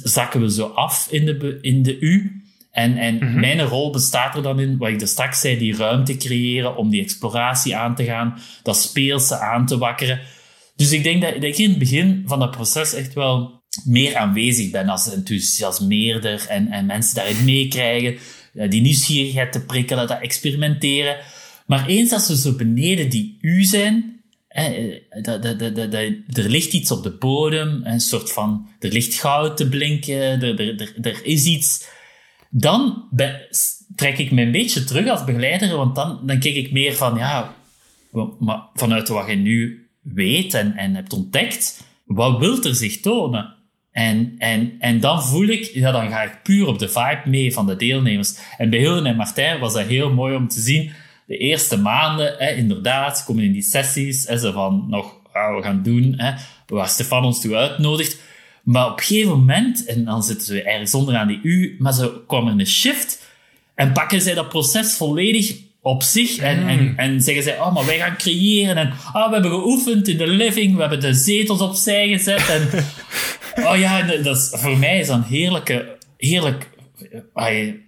zakken 0.03 0.40
we 0.40 0.51
zo 0.51 0.66
af 0.66 1.09
in 1.11 1.26
de, 1.26 1.59
in 1.61 1.82
de 1.82 1.99
U. 1.99 2.42
En, 2.70 2.96
en 2.96 3.14
mhm. 3.14 3.40
mijn 3.40 3.62
rol 3.62 3.90
bestaat 3.90 4.36
er 4.36 4.42
dan 4.42 4.61
in, 4.61 4.78
wat 4.78 4.88
ik 4.88 5.01
er 5.01 5.09
straks 5.09 5.40
zei, 5.40 5.59
die 5.59 5.76
ruimte 5.76 6.16
creëren 6.16 6.76
om 6.76 6.90
die 6.90 7.03
exploratie 7.03 7.76
aan 7.76 7.94
te 7.94 8.05
gaan, 8.05 8.38
dat 8.62 8.76
speelse 8.76 9.38
aan 9.38 9.66
te 9.66 9.78
wakkeren. 9.78 10.20
Dus 10.79 10.93
ik 10.93 11.03
denk 11.03 11.22
dat, 11.22 11.43
ik 11.43 11.59
in 11.59 11.70
het 11.70 11.79
begin 11.79 12.22
van 12.26 12.39
dat 12.39 12.51
proces 12.51 12.95
echt 12.95 13.14
wel 13.14 13.62
meer 13.85 14.16
aanwezig 14.16 14.70
ben 14.70 14.89
als 14.89 15.12
enthousiasmeerder 15.12 16.47
en, 16.49 16.68
en 16.68 16.87
mensen 16.87 17.14
daarin 17.14 17.45
meekrijgen 17.45 18.18
die 18.53 18.81
nieuwsgierigheid 18.81 19.53
te 19.53 19.64
prikkelen, 19.64 20.07
dat 20.07 20.20
experimenteren. 20.20 21.16
Maar 21.66 21.87
eens 21.87 22.12
als 22.12 22.29
we 22.29 22.37
zo 22.37 22.53
beneden 22.53 23.11
die 23.11 23.39
U 23.41 23.64
zijn, 23.64 24.22
hè, 24.49 24.99
dat, 25.22 25.43
dat, 25.43 25.59
dat, 25.59 25.93
er 26.33 26.51
ligt 26.51 26.72
iets 26.72 26.91
op 26.91 27.03
de 27.03 27.16
bodem, 27.16 27.81
een 27.85 28.01
soort 28.01 28.33
van, 28.33 28.68
er 28.81 28.93
ligt 28.93 29.14
goud 29.14 29.57
te 29.57 29.68
blinken, 29.68 30.43
er, 30.43 30.61
er, 30.61 30.95
er, 31.01 31.24
is 31.24 31.45
iets. 31.45 31.89
Dan 32.51 33.09
trek 33.97 34.18
ik 34.18 34.31
me 34.31 34.43
een 34.43 34.53
beetje 34.53 34.85
terug 34.85 35.09
als 35.09 35.24
begeleider, 35.24 35.76
want 35.76 35.95
dan, 35.95 36.20
dan 36.26 36.39
kijk 36.39 36.55
ik 36.55 36.72
meer 36.72 36.95
van, 36.95 37.16
ja, 37.16 37.57
maar 38.39 38.62
vanuit 38.74 39.09
wat 39.09 39.29
je 39.29 39.37
nu 39.37 39.88
weet 40.14 40.54
en, 40.54 40.76
en 40.76 40.94
hebt 40.94 41.12
ontdekt, 41.12 41.84
wat 42.04 42.38
wil 42.38 42.62
er 42.62 42.74
zich 42.74 43.00
tonen? 43.00 43.54
En, 43.92 44.34
en, 44.38 44.76
en 44.78 45.00
dan 45.00 45.24
voel 45.24 45.46
ik, 45.46 45.64
ja, 45.74 45.90
dan 45.90 46.09
ga 46.09 46.22
ik 46.22 46.42
puur 46.42 46.66
op 46.66 46.78
de 46.78 46.88
vibe 46.88 47.22
mee 47.24 47.52
van 47.52 47.66
de 47.66 47.76
deelnemers. 47.76 48.38
En 48.59 48.70
bij 48.70 48.78
Hilden 48.78 49.06
en 49.06 49.16
Martijn 49.16 49.61
was 49.61 49.72
dat 49.72 49.86
heel 49.86 50.14
mooi 50.14 50.36
om 50.36 50.48
te 50.48 50.61
zien. 50.61 50.92
De 51.26 51.36
eerste 51.36 51.78
maanden, 51.78 52.34
hè, 52.38 52.54
inderdaad, 52.54 53.24
komen 53.24 53.44
in 53.44 53.52
die 53.52 53.62
sessies, 53.62 54.26
hè, 54.26 54.38
ze 54.38 54.52
van 54.52 54.84
nog, 54.88 55.14
we 55.32 55.59
gaan 55.62 55.82
doen, 55.82 56.14
hè, 56.16 56.32
waar 56.66 56.88
Stefan 56.88 57.24
ons 57.24 57.40
toe 57.40 57.56
uitnodigt. 57.56 58.20
Maar 58.62 58.90
op 58.90 58.98
een 58.98 59.04
gegeven 59.04 59.30
moment, 59.30 59.84
en 59.84 60.04
dan 60.04 60.22
zitten 60.22 60.46
ze 60.46 60.62
ergens 60.62 60.94
onderaan 60.94 61.28
die 61.28 61.40
U, 61.42 61.76
maar 61.78 61.92
ze 61.92 62.22
komen 62.26 62.52
in 62.52 62.61
een 62.61 62.66
shift 62.66 63.26
en 63.74 63.92
pakken 63.92 64.20
zij 64.20 64.34
dat 64.34 64.48
proces 64.48 64.94
volledig 64.94 65.56
op 65.83 66.03
zich. 66.03 66.39
En, 66.39 66.68
en, 66.68 66.83
mm. 66.83 66.93
en 66.97 67.20
zeggen 67.20 67.43
zij, 67.43 67.61
oh, 67.61 67.74
maar 67.74 67.87
wij 67.87 67.99
gaan 67.99 68.16
creëren. 68.16 68.76
En 68.76 68.93
oh, 69.12 69.26
we 69.26 69.33
hebben 69.33 69.51
geoefend 69.51 70.09
in 70.09 70.18
de 70.18 70.26
living, 70.26 70.74
we 70.74 70.81
hebben 70.81 71.01
de 71.01 71.14
zetels 71.14 71.61
opzij 71.61 72.09
gezet. 72.09 72.49
En 72.49 72.68
Oh 73.64 73.76
ja, 73.76 74.03
dat 74.03 74.37
is, 74.37 74.53
voor 74.53 74.79
mij 74.79 74.99
is 74.99 75.07
dat 75.07 75.16
een 75.16 75.22
heerlijke, 75.22 75.97
heerlijk, 76.16 76.70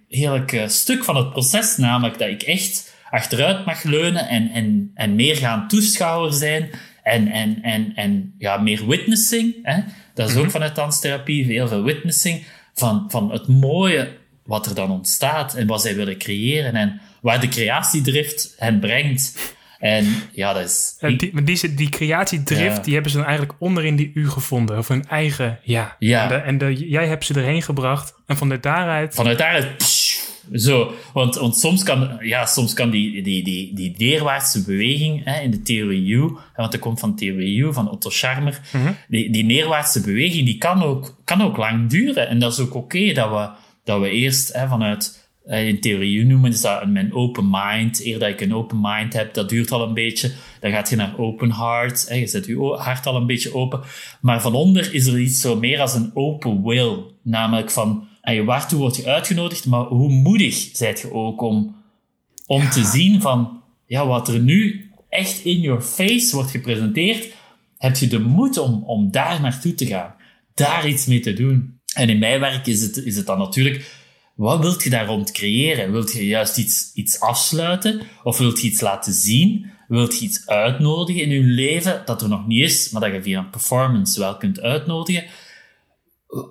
heerlijk 0.07 0.51
eh, 0.51 0.67
stuk 0.67 1.03
van 1.03 1.15
het 1.15 1.29
proces. 1.29 1.77
Namelijk 1.77 2.19
dat 2.19 2.27
ik 2.27 2.41
echt 2.41 2.95
achteruit 3.09 3.65
mag 3.65 3.83
leunen 3.83 4.27
en, 4.27 4.49
en, 4.49 4.91
en 4.93 5.15
meer 5.15 5.35
gaan 5.35 5.67
toeschouwer 5.67 6.33
zijn. 6.33 6.69
En, 7.03 7.27
en, 7.27 7.61
en, 7.61 7.91
en 7.95 8.33
ja, 8.37 8.57
meer 8.57 8.87
witnessing. 8.87 9.55
Hè? 9.63 9.81
Dat 10.13 10.29
is 10.29 10.35
ook 10.35 10.41
mhm. 10.41 10.51
vanuit 10.51 10.75
danstherapie, 10.75 11.45
heel 11.45 11.67
veel 11.67 11.83
witnessing. 11.83 12.45
Van, 12.73 13.05
van 13.07 13.31
het 13.31 13.47
mooie 13.47 14.17
wat 14.45 14.65
er 14.65 14.75
dan 14.75 14.91
ontstaat 14.91 15.55
en 15.55 15.67
wat 15.67 15.81
zij 15.81 15.95
willen 15.95 16.17
creëren. 16.17 16.75
En 16.75 17.01
waar 17.21 17.39
de 17.39 17.47
creatiedrift 17.47 18.55
hen 18.57 18.79
brengt. 18.79 19.55
En 19.79 20.05
ja, 20.31 20.53
dat 20.53 20.63
is... 20.63 20.95
Die, 20.99 21.43
die, 21.43 21.73
die 21.73 21.89
creatiedrift, 21.89 22.83
die 22.83 22.93
hebben 22.93 23.11
ze 23.11 23.17
dan 23.17 23.25
eigenlijk 23.25 23.57
onderin 23.59 23.95
die 23.95 24.11
U 24.13 24.29
gevonden. 24.29 24.77
Of 24.77 24.87
hun 24.87 25.07
eigen, 25.07 25.59
ja. 25.63 25.95
ja. 25.99 26.21
En, 26.23 26.27
de, 26.27 26.35
en 26.35 26.57
de, 26.57 26.89
jij 26.89 27.07
hebt 27.07 27.25
ze 27.25 27.33
erheen 27.33 27.61
gebracht. 27.61 28.13
En 28.27 28.37
vanuit 28.37 28.63
daaruit... 28.63 29.15
Vanuit 29.15 29.37
daaruit... 29.37 29.99
Zo, 30.53 30.93
want, 31.13 31.35
want 31.35 31.57
soms 31.57 31.83
kan, 31.83 32.17
ja, 32.19 32.45
soms 32.45 32.73
kan 32.73 32.89
die, 32.89 33.21
die, 33.21 33.43
die, 33.43 33.73
die 33.73 33.95
neerwaartse 33.97 34.63
beweging 34.63 35.21
hè, 35.23 35.41
in 35.41 35.51
de 35.51 35.61
theorie 35.61 36.09
U, 36.09 36.19
want 36.55 36.71
dat 36.71 36.79
komt 36.79 36.99
van 36.99 37.15
theorie 37.15 37.57
U, 37.57 37.73
van 37.73 37.89
Otto 37.89 38.09
Scharmer, 38.09 38.61
die, 39.07 39.31
die 39.31 39.43
neerwaartse 39.43 40.01
beweging 40.01 40.45
die 40.45 40.57
kan, 40.57 40.83
ook, 40.83 41.21
kan 41.23 41.41
ook 41.41 41.57
lang 41.57 41.89
duren. 41.89 42.27
En 42.27 42.39
dat 42.39 42.51
is 42.51 42.59
ook 42.59 42.73
oké 42.73 43.13
dat, 43.13 43.29
we, 43.29 43.49
dat 43.83 44.01
we 44.01 44.09
eerst 44.09 44.53
hè, 44.53 44.67
vanuit 44.67 45.20
in 45.45 45.79
theorie 45.79 46.25
noemen 46.25 46.51
is 46.51 46.61
dat 46.61 46.87
mijn 46.87 47.13
open 47.13 47.49
mind. 47.51 48.05
Eer 48.05 48.19
dat 48.19 48.29
ik 48.29 48.41
een 48.41 48.53
open 48.53 48.79
mind 48.81 49.13
heb, 49.13 49.33
dat 49.33 49.49
duurt 49.49 49.71
al 49.71 49.87
een 49.87 49.93
beetje. 49.93 50.31
Dan 50.59 50.71
gaat 50.71 50.89
je 50.89 50.95
naar 50.95 51.17
open 51.17 51.51
heart. 51.51 52.05
Je 52.09 52.27
zet 52.27 52.45
je 52.45 52.75
hart 52.79 53.05
al 53.05 53.15
een 53.15 53.25
beetje 53.25 53.53
open. 53.55 53.81
Maar 54.21 54.41
van 54.41 54.53
onder 54.53 54.93
is 54.93 55.05
er 55.05 55.19
iets 55.19 55.41
zo 55.41 55.55
meer 55.55 55.79
als 55.79 55.93
een 55.93 56.11
open 56.13 56.63
will. 56.63 56.97
Namelijk 57.23 57.71
van, 57.71 58.07
waartoe 58.45 58.79
word 58.79 58.95
je 58.95 59.09
uitgenodigd, 59.09 59.65
maar 59.65 59.83
hoe 59.83 60.09
moedig 60.09 60.69
zijt 60.73 60.99
je 60.99 61.13
ook 61.13 61.41
om, 61.41 61.75
om 62.45 62.69
te 62.69 62.83
zien 62.83 63.21
van, 63.21 63.61
ja, 63.85 64.07
wat 64.07 64.27
er 64.27 64.39
nu 64.39 64.89
echt 65.09 65.43
in 65.43 65.59
your 65.59 65.81
face 65.81 66.35
wordt 66.35 66.51
gepresenteerd, 66.51 67.33
heb 67.77 67.97
je 67.97 68.07
de 68.07 68.19
moed 68.19 68.57
om, 68.57 68.83
om 68.83 69.11
daar 69.11 69.41
naartoe 69.41 69.73
te 69.73 69.85
gaan. 69.85 70.13
Daar 70.53 70.87
iets 70.87 71.05
mee 71.05 71.19
te 71.19 71.33
doen. 71.33 71.79
En 71.95 72.09
in 72.09 72.19
mijn 72.19 72.39
werk 72.39 72.67
is 72.67 72.81
het, 72.81 72.97
is 72.97 73.15
het 73.15 73.25
dan 73.25 73.37
natuurlijk 73.37 74.00
wat 74.35 74.59
wilt 74.59 74.83
je 74.83 74.89
daar 74.89 75.05
rond 75.05 75.31
creëren? 75.31 75.91
Wilt 75.91 76.13
je 76.13 76.27
juist 76.27 76.57
iets, 76.57 76.91
iets 76.93 77.19
afsluiten? 77.19 78.01
Of 78.23 78.37
wilt 78.37 78.61
je 78.61 78.67
iets 78.67 78.81
laten 78.81 79.13
zien? 79.13 79.71
Wilt 79.87 80.19
je 80.19 80.25
iets 80.25 80.47
uitnodigen 80.47 81.21
in 81.21 81.29
je 81.29 81.41
leven 81.41 82.01
dat 82.05 82.21
er 82.21 82.29
nog 82.29 82.47
niet 82.47 82.63
is, 82.63 82.89
maar 82.89 83.01
dat 83.01 83.13
je 83.13 83.21
via 83.21 83.39
een 83.39 83.49
performance 83.49 84.19
wel 84.19 84.37
kunt 84.37 84.61
uitnodigen? 84.61 85.23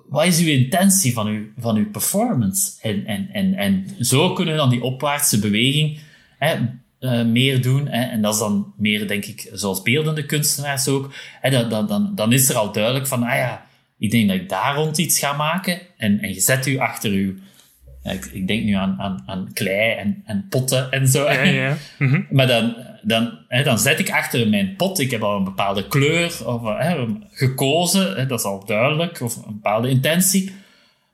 Wat 0.09 0.25
is 0.25 0.39
uw 0.39 0.47
intentie 0.47 1.13
van 1.13 1.27
uw, 1.27 1.45
van 1.57 1.75
uw 1.75 1.89
performance? 1.91 2.71
En, 2.81 3.05
en, 3.05 3.29
en, 3.31 3.53
en 3.53 3.85
zo 3.99 4.33
kunnen 4.33 4.53
we 4.53 4.59
dan 4.59 4.69
die 4.69 4.83
opwaartse 4.83 5.39
beweging 5.39 5.99
hè, 6.37 6.55
uh, 6.99 7.25
meer 7.25 7.61
doen. 7.61 7.87
Hè, 7.87 8.01
en 8.01 8.21
dat 8.21 8.33
is 8.33 8.39
dan 8.39 8.73
meer, 8.77 9.07
denk 9.07 9.25
ik, 9.25 9.49
zoals 9.53 9.81
beeldende 9.81 10.25
kunstenaars 10.25 10.87
ook. 10.87 11.13
Hè, 11.41 11.67
dan, 11.69 11.87
dan, 11.87 12.11
dan 12.15 12.33
is 12.33 12.49
er 12.49 12.55
al 12.55 12.71
duidelijk 12.71 13.07
van, 13.07 13.23
ah 13.23 13.35
ja, 13.35 13.67
ik 13.97 14.11
denk 14.11 14.27
dat 14.27 14.37
ik 14.37 14.49
daar 14.49 14.75
rond 14.75 14.97
iets 14.97 15.19
ga 15.19 15.33
maken. 15.33 15.81
En, 15.97 16.19
en 16.19 16.33
je 16.33 16.39
zet 16.39 16.65
u 16.65 16.77
achter 16.77 17.11
uw 17.11 17.33
ik, 18.03 18.25
ik, 18.25 18.47
denk 18.47 18.63
nu 18.63 18.73
aan, 18.73 18.95
aan, 18.99 19.23
aan 19.25 19.49
klei 19.53 19.91
en, 19.91 20.23
en 20.25 20.45
potten 20.49 20.91
en 20.91 21.07
zo. 21.07 21.23
Ja, 21.23 21.43
ja. 21.43 21.77
Mhm. 21.97 22.21
Maar 22.29 22.47
dan, 22.47 22.75
dan, 23.01 23.37
hè, 23.47 23.63
dan 23.63 23.79
zet 23.79 23.99
ik 23.99 24.09
achter 24.09 24.49
mijn 24.49 24.75
pot, 24.75 24.99
ik 24.99 25.11
heb 25.11 25.23
al 25.23 25.37
een 25.37 25.43
bepaalde 25.43 25.87
kleur 25.87 26.47
of, 26.47 26.61
hè, 26.63 27.05
gekozen, 27.31 28.15
hè, 28.15 28.25
dat 28.25 28.39
is 28.39 28.45
al 28.45 28.65
duidelijk, 28.65 29.21
of 29.21 29.35
een 29.35 29.43
bepaalde 29.53 29.89
intentie. 29.89 30.51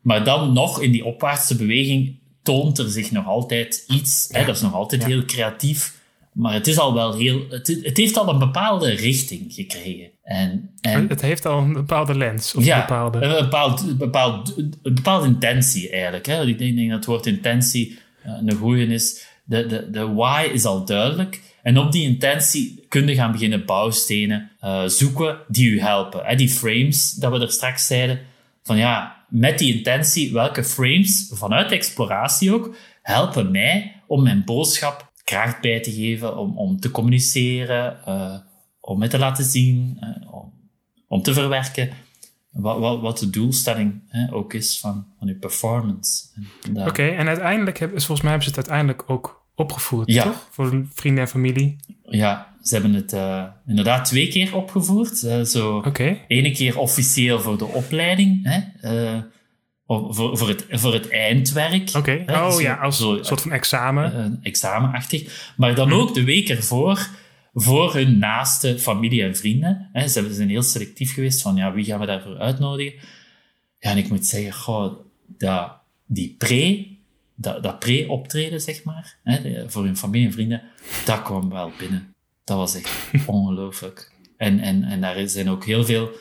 Maar 0.02 0.24
dan 0.24 0.54
nog 0.54 0.82
in 0.82 0.92
die 0.92 1.06
opwaartse 1.06 1.56
beweging 1.56 2.16
toont 2.42 2.78
er 2.78 2.90
zich 2.90 3.12
nog 3.12 3.28
altijd 3.28 3.84
iets. 3.88 4.28
Hè, 4.32 4.46
dat 4.46 4.56
is 4.56 4.62
nog 4.62 4.74
altijd 4.74 5.06
heel 5.06 5.26
creatief. 5.26 5.96
Maar 6.38 6.54
het 6.54 6.68
is 6.68 6.78
al 6.78 6.94
wel 6.94 7.16
heel. 7.16 7.46
Het, 7.50 7.80
het 7.84 7.98
heeft 7.98 8.18
al 8.18 8.30
een 8.30 8.40
bepaalde 8.40 8.90
richting 8.90 9.54
gekregen. 9.54 10.10
En, 10.24 10.70
en, 10.82 11.08
het 11.08 11.22
heeft 11.22 11.46
al 11.46 11.60
een 11.60 11.74
bepaalde 11.74 12.18
lens. 12.18 12.56
Of 12.56 12.66
ja, 12.66 12.76
een 12.76 12.82
bepaalde... 12.82 13.22
een, 13.22 13.44
bepaald, 13.44 13.98
bepaald, 13.98 14.58
een 14.58 14.94
bepaalde 14.94 15.28
intentie 15.28 15.90
eigenlijk. 15.90 16.26
Hè. 16.26 16.46
Ik 16.46 16.58
denk, 16.58 16.76
denk 16.76 16.90
dat 16.90 16.98
het 16.98 17.06
woord 17.06 17.26
intentie 17.26 18.00
uh, 18.26 18.34
een 18.46 18.56
goeie 18.56 18.88
is. 18.88 19.26
De, 19.44 19.66
de, 19.66 19.90
de 19.92 20.14
why 20.14 20.50
is 20.54 20.66
al 20.66 20.86
duidelijk. 20.86 21.42
En 21.64 21.78
op 21.78 21.92
die 21.92 22.04
intentie 22.04 22.86
kun 22.88 23.08
je 23.08 23.16
gaan 23.16 23.32
beginnen 23.32 23.66
bouwstenen 23.66 24.52
uh, 24.64 24.84
zoeken 24.86 25.38
die 25.48 25.70
u 25.70 25.80
helpen. 25.80 26.26
Hè. 26.26 26.36
Die 26.36 26.50
frames, 26.50 27.12
dat 27.12 27.32
we 27.32 27.40
er 27.40 27.52
straks 27.52 27.88
zeiden. 27.88 28.20
Van 28.64 28.78
ja, 28.78 29.26
met 29.30 29.60
die 29.60 29.76
intentie, 29.76 30.34
welke 30.34 30.64
frames, 30.64 31.32
vanuit 31.34 31.72
exploratie 31.72 32.54
ook, 32.54 32.76
helpen 33.02 33.52
mij 33.52 34.02
om 34.08 34.24
mijn 34.24 34.44
boodschap 34.46 35.07
kracht 35.28 35.62
bij 35.62 35.80
te 35.80 35.92
geven, 35.92 36.38
om, 36.38 36.58
om 36.58 36.80
te 36.80 36.92
communiceren, 36.92 37.98
uh, 38.08 38.36
om 38.80 39.02
het 39.02 39.12
te 39.12 39.18
laten 39.18 39.46
zien, 39.46 39.98
uh, 40.02 40.34
om, 40.34 40.54
om, 41.08 41.22
te 41.22 41.34
verwerken. 41.34 41.90
Wat, 42.52 42.80
wat, 42.80 43.02
wat 43.02 43.18
de 43.20 43.30
doelstelling 43.30 44.02
hè, 44.08 44.34
ook 44.34 44.54
is 44.54 44.80
van, 44.80 45.06
van 45.20 45.28
uw 45.28 45.40
performance. 45.40 46.24
Oké, 46.74 47.08
en 47.08 47.28
uiteindelijk 47.28 47.80
hebben, 47.80 47.98
volgens 47.98 48.22
mij 48.22 48.32
hebben 48.32 48.50
ze 48.50 48.60
het 48.60 48.70
uiteindelijk 48.70 49.10
ook 49.10 49.46
opgevoerd, 49.56 50.12
ja. 50.12 50.24
toch? 50.24 50.48
Voor 50.52 50.86
vrienden 50.94 51.24
en 51.24 51.30
familie. 51.30 51.76
Ja, 52.04 52.56
ze 52.62 52.74
hebben 52.74 52.94
het 52.94 53.14
uh, 53.14 53.44
inderdaad 53.66 54.06
twee 54.06 54.28
keer 54.28 54.56
opgevoerd. 54.56 55.18
Zo 55.48 55.78
okay. 55.78 56.26
ene 56.28 56.52
keer 56.52 56.78
officieel 56.78 57.40
voor 57.40 57.58
de 57.58 57.66
opleiding, 57.66 58.44
hè, 58.44 58.60
voor, 59.88 60.38
voor, 60.38 60.48
het, 60.48 60.66
voor 60.70 60.94
het 60.94 61.10
eindwerk. 61.10 61.90
Oké, 61.96 61.98
okay. 61.98 62.36
oh 62.36 62.52
zo, 62.52 62.62
ja, 62.62 62.76
als 62.76 63.00
een 63.00 63.26
soort 63.26 63.42
van 63.42 63.52
examen. 63.52 64.40
examenachtig. 64.44 65.54
Maar 65.58 65.76
dan 65.76 65.92
ook 65.92 66.14
de 66.14 66.24
week 66.24 66.50
ervoor 66.50 67.10
voor 67.54 67.94
hun 67.94 68.18
naaste 68.18 68.80
familie 68.80 69.24
en 69.24 69.36
vrienden. 69.36 69.90
Hè. 69.94 70.08
Ze 70.08 70.34
zijn 70.34 70.50
heel 70.50 70.64
selectief 70.64 71.14
geweest 71.14 71.42
van 71.42 71.56
ja, 71.56 71.74
wie 71.74 71.86
gaan 71.86 72.00
we 72.00 72.06
daarvoor 72.06 72.38
uitnodigen. 72.38 73.00
Ja, 73.80 73.90
en 73.90 73.98
ik 73.98 74.10
moet 74.10 74.26
zeggen, 74.26 74.54
goh, 74.54 74.94
dat, 75.28 75.72
die 76.06 76.36
pre, 76.38 76.88
dat, 77.36 77.64
dat 77.64 77.80
pre-optreden, 77.80 78.62
zeg 78.62 78.84
maar, 78.84 79.18
hè, 79.24 79.70
voor 79.70 79.84
hun 79.84 79.98
familie 79.98 80.28
en 80.28 80.34
vrienden, 80.34 80.62
dat 81.06 81.22
kwam 81.22 81.50
wel 81.50 81.72
binnen. 81.78 82.14
Dat 82.44 82.58
was 82.58 82.76
echt 82.76 83.10
ongelooflijk. 83.26 84.12
En, 84.38 84.60
en, 84.60 84.84
en 84.84 85.02
daar 85.02 85.28
zijn 85.28 85.50
ook 85.50 85.66
heel 85.66 85.86
veel... 85.86 86.12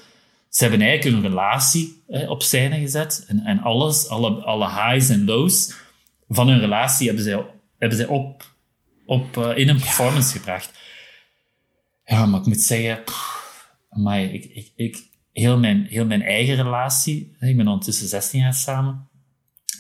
Ze 0.57 0.63
hebben 0.63 0.81
eigenlijk 0.87 1.17
een 1.17 1.31
relatie 1.31 2.03
hè, 2.09 2.29
op 2.29 2.43
scène 2.43 2.79
gezet. 2.79 3.25
En, 3.29 3.41
en 3.45 3.59
alles, 3.59 4.09
alle, 4.09 4.31
alle 4.31 4.69
highs 4.69 5.09
en 5.09 5.25
lows 5.25 5.75
van 6.29 6.49
hun 6.49 6.61
relatie 6.61 7.07
hebben 7.07 7.25
zij, 7.25 7.45
hebben 7.79 7.99
zij 7.99 8.07
op, 8.07 8.55
op, 9.07 9.37
uh, 9.37 9.57
in 9.57 9.69
een 9.69 9.81
performance 9.81 10.33
ja. 10.35 10.39
gebracht. 10.39 10.73
Ja, 12.05 12.27
maar 12.27 12.41
ik 12.41 12.47
moet 12.47 12.61
zeggen, 12.61 13.03
maar 13.89 14.23
ik, 14.23 14.45
ik, 14.45 14.73
ik, 14.77 15.07
heel, 15.33 15.59
mijn, 15.59 15.87
heel 15.89 16.07
mijn 16.07 16.23
eigen 16.23 16.57
relatie, 16.57 17.37
ik 17.41 17.57
ben 17.57 17.69
ondertussen 17.69 18.09
16 18.09 18.41
jaar 18.41 18.55
samen, 18.55 19.09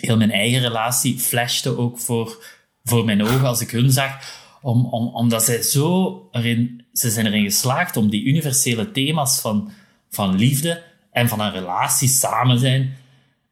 heel 0.00 0.16
mijn 0.16 0.32
eigen 0.32 0.60
relatie 0.60 1.18
flashte 1.18 1.76
ook 1.76 1.98
voor, 1.98 2.44
voor 2.84 3.04
mijn 3.04 3.22
ogen 3.22 3.46
als 3.46 3.60
ik 3.60 3.70
hun 3.70 3.90
zag, 3.90 4.18
om, 4.62 4.86
om, 4.86 5.14
omdat 5.14 5.44
zij 5.44 5.62
zo 5.62 6.28
erin, 6.30 6.86
ze 6.92 7.10
zijn 7.10 7.26
erin 7.26 7.44
geslaagd 7.44 7.96
om 7.96 8.10
die 8.10 8.24
universele 8.24 8.90
thema's 8.90 9.40
van, 9.40 9.72
van 10.16 10.36
liefde 10.36 10.82
en 11.10 11.28
van 11.28 11.40
een 11.40 11.52
relatie 11.52 12.08
samen 12.08 12.58
zijn, 12.58 12.96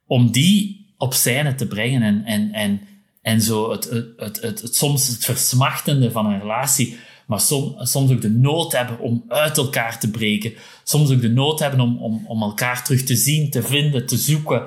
om 0.07 0.31
die 0.31 0.85
op 0.97 1.13
scène 1.13 1.55
te 1.55 1.67
brengen 1.67 2.01
en, 2.01 2.25
en, 2.25 2.53
en, 2.53 2.81
en 3.21 3.41
zo 3.41 3.71
het, 3.71 3.89
het, 4.17 4.41
het, 4.41 4.61
het, 4.61 4.75
soms 4.75 5.07
het 5.07 5.25
versmachtende 5.25 6.11
van 6.11 6.25
een 6.25 6.39
relatie 6.39 6.97
maar 7.25 7.41
som, 7.41 7.75
soms 7.77 8.11
ook 8.11 8.21
de 8.21 8.29
nood 8.29 8.71
hebben 8.71 8.99
om 8.99 9.23
uit 9.27 9.57
elkaar 9.57 9.99
te 9.99 10.11
breken. 10.11 10.53
Soms 10.83 11.11
ook 11.11 11.21
de 11.21 11.29
nood 11.29 11.59
hebben 11.59 11.79
om, 11.79 11.97
om, 11.97 12.25
om 12.27 12.41
elkaar 12.41 12.83
terug 12.83 13.03
te 13.03 13.15
zien, 13.15 13.49
te 13.49 13.63
vinden, 13.63 14.05
te 14.05 14.17
zoeken. 14.17 14.63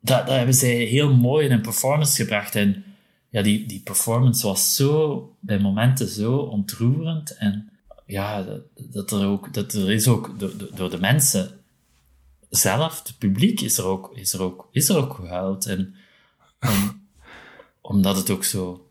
Dat, 0.00 0.26
dat 0.26 0.36
hebben 0.36 0.54
zij 0.54 0.74
heel 0.74 1.14
mooi 1.14 1.46
in 1.46 1.52
een 1.52 1.60
performance 1.60 2.16
gebracht. 2.16 2.54
En 2.54 2.84
ja, 3.30 3.42
die, 3.42 3.66
die 3.66 3.80
performance 3.80 4.46
was 4.46 4.74
zo, 4.74 5.36
bij 5.40 5.58
momenten 5.58 6.08
zo 6.08 6.36
ontroerend. 6.36 7.36
En 7.36 7.69
ja, 8.10 8.42
dat, 8.42 8.62
dat 8.74 9.10
er 9.10 9.26
ook, 9.26 9.54
dat 9.54 9.72
er 9.72 9.90
is 9.90 10.08
ook 10.08 10.38
door, 10.38 10.52
door 10.74 10.90
de 10.90 11.00
mensen 11.00 11.60
zelf, 12.50 13.02
het 13.02 13.18
publiek, 13.18 13.60
is 13.60 13.78
er 13.78 13.84
ook, 13.84 14.10
is 14.14 14.32
er 14.32 14.42
ook, 14.42 14.68
is 14.72 14.88
er 14.88 14.96
ook 14.96 15.14
gehuild. 15.14 15.66
En 15.66 15.94
om, 16.60 17.08
omdat 17.92 18.16
het 18.16 18.30
ook 18.30 18.44
zo 18.44 18.90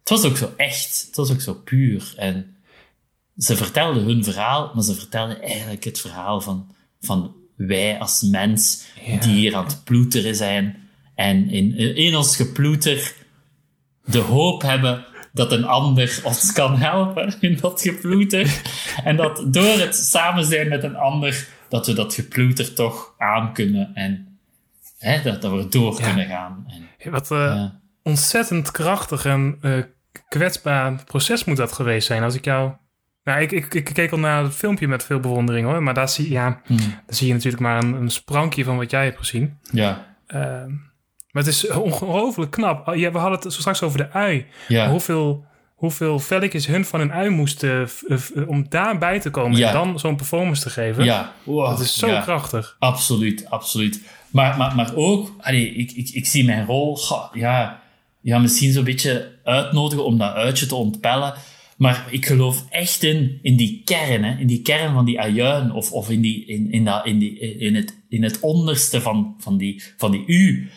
het 0.00 0.08
was 0.22 0.30
ook 0.30 0.36
zo 0.36 0.52
echt. 0.56 1.04
Het 1.06 1.16
was 1.16 1.30
ook 1.32 1.40
zo 1.40 1.54
puur. 1.54 2.14
En 2.16 2.56
ze 3.36 3.56
vertelden 3.56 4.04
hun 4.04 4.24
verhaal, 4.24 4.70
maar 4.74 4.82
ze 4.82 4.94
vertelden 4.94 5.42
eigenlijk 5.42 5.84
het 5.84 6.00
verhaal 6.00 6.40
van, 6.40 6.74
van 7.00 7.34
wij 7.56 7.98
als 7.98 8.22
mens 8.22 8.84
die 9.20 9.32
hier 9.32 9.54
aan 9.54 9.64
het 9.64 9.84
ploeteren 9.84 10.36
zijn. 10.36 10.88
En 11.14 11.50
in, 11.50 11.76
in 11.96 12.16
ons 12.16 12.36
geploeter 12.36 13.14
de 14.04 14.18
hoop 14.18 14.62
hebben 14.62 15.06
dat 15.32 15.52
een 15.52 15.64
ander 15.64 16.20
ons 16.24 16.52
kan 16.52 16.76
helpen 16.76 17.34
in 17.40 17.58
dat 17.60 17.80
geploeter. 17.80 18.62
en 19.04 19.16
dat 19.16 19.44
door 19.46 19.78
het 19.78 19.96
samen 19.96 20.44
zijn 20.44 20.68
met 20.68 20.82
een 20.82 20.96
ander, 20.96 21.46
dat 21.68 21.86
we 21.86 21.92
dat 21.92 22.14
geploeter 22.14 22.74
toch 22.74 23.14
aan 23.18 23.52
kunnen 23.52 23.90
en 23.94 24.38
hè, 24.98 25.22
dat, 25.22 25.42
dat 25.42 25.52
we 25.52 25.68
door 25.68 26.00
kunnen 26.00 26.26
gaan. 26.26 26.66
En, 26.98 27.10
Wat 27.10 27.30
uh, 27.30 27.64
ontzettend 28.02 28.70
krachtig 28.70 29.24
en 29.24 29.58
uh, 29.62 29.82
kwetsbaar 30.28 31.04
proces 31.04 31.44
moet 31.44 31.56
dat 31.56 31.72
geweest 31.72 32.06
zijn. 32.06 32.22
Als 32.22 32.34
ik 32.34 32.44
jou. 32.44 32.72
Nou, 33.24 33.40
ik, 33.40 33.52
ik, 33.52 33.74
ik 33.74 33.84
keek 33.84 34.12
al 34.12 34.18
naar 34.18 34.42
het 34.42 34.54
filmpje 34.54 34.88
met 34.88 35.04
veel 35.04 35.20
bewondering 35.20 35.66
hoor. 35.66 35.82
Maar 35.82 35.94
daar 35.94 36.08
zie, 36.08 36.30
ja, 36.30 36.60
hmm. 36.64 36.76
daar 36.78 37.14
zie 37.14 37.26
je 37.26 37.32
natuurlijk 37.32 37.62
maar 37.62 37.82
een, 37.82 37.92
een, 37.92 38.10
sprankje 38.10 38.64
van 38.64 38.76
wat 38.76 38.90
jij 38.90 39.04
hebt 39.04 39.18
gezien. 39.18 39.58
Ja. 39.72 40.16
Uh, 40.28 40.64
maar 41.32 41.42
het 41.42 41.52
is 41.52 41.68
ongelooflijk 41.68 42.50
knap. 42.50 42.88
Oh, 42.88 42.96
ja, 42.96 43.12
we 43.12 43.18
hadden 43.18 43.38
het 43.40 43.52
zo 43.52 43.60
straks 43.60 43.82
over 43.82 43.98
de 43.98 44.12
ui. 44.12 44.46
Ja. 44.68 44.90
Hoeveel, 44.90 45.44
hoeveel 45.74 46.18
velletjes 46.18 46.66
hun 46.66 46.84
van 46.84 47.00
een 47.00 47.12
ui 47.12 47.28
moesten 47.28 47.88
om 48.46 48.66
daarbij 48.68 49.20
te 49.20 49.30
komen 49.30 49.58
ja. 49.58 49.66
en 49.66 49.72
dan 49.72 49.98
zo'n 49.98 50.16
performance 50.16 50.62
te 50.62 50.70
geven. 50.70 51.04
Ja. 51.04 51.32
Wow. 51.42 51.68
Dat 51.68 51.80
is 51.80 51.98
zo 51.98 52.06
ja. 52.06 52.20
krachtig. 52.20 52.76
Absoluut, 52.78 53.50
absoluut. 53.50 54.00
Maar, 54.30 54.56
maar, 54.56 54.74
maar 54.74 54.94
ook, 54.94 55.32
allee, 55.40 55.74
ik, 55.74 55.90
ik, 55.92 56.08
ik 56.08 56.26
zie 56.26 56.44
mijn 56.44 56.66
rol, 56.66 56.98
ja, 57.32 57.80
ja, 58.20 58.38
misschien 58.38 58.72
zo'n 58.72 58.84
beetje 58.84 59.38
uitnodigen 59.44 60.04
om 60.04 60.18
dat 60.18 60.34
uitje 60.34 60.66
te 60.66 60.74
ontpellen. 60.74 61.34
Maar 61.80 62.06
ik 62.10 62.26
geloof 62.26 62.66
echt 62.70 63.02
in, 63.02 63.38
in 63.42 63.56
die 63.56 63.82
kern, 63.84 64.24
hè, 64.24 64.38
in 64.38 64.46
die 64.46 64.62
kern 64.62 64.94
van 64.94 65.04
die 65.04 65.20
ajuin, 65.20 65.72
of, 65.72 65.92
of 65.92 66.10
in, 66.10 66.20
die, 66.20 66.46
in, 66.46 66.72
in, 66.72 66.84
dat, 66.84 67.06
in, 67.06 67.18
die, 67.18 67.38
in, 67.38 67.74
het, 67.74 67.98
in 68.08 68.22
het 68.22 68.40
onderste 68.40 69.00
van, 69.00 69.34
van, 69.38 69.56
die, 69.56 69.82
van 69.96 70.10
die 70.10 70.22
U. 70.26 70.68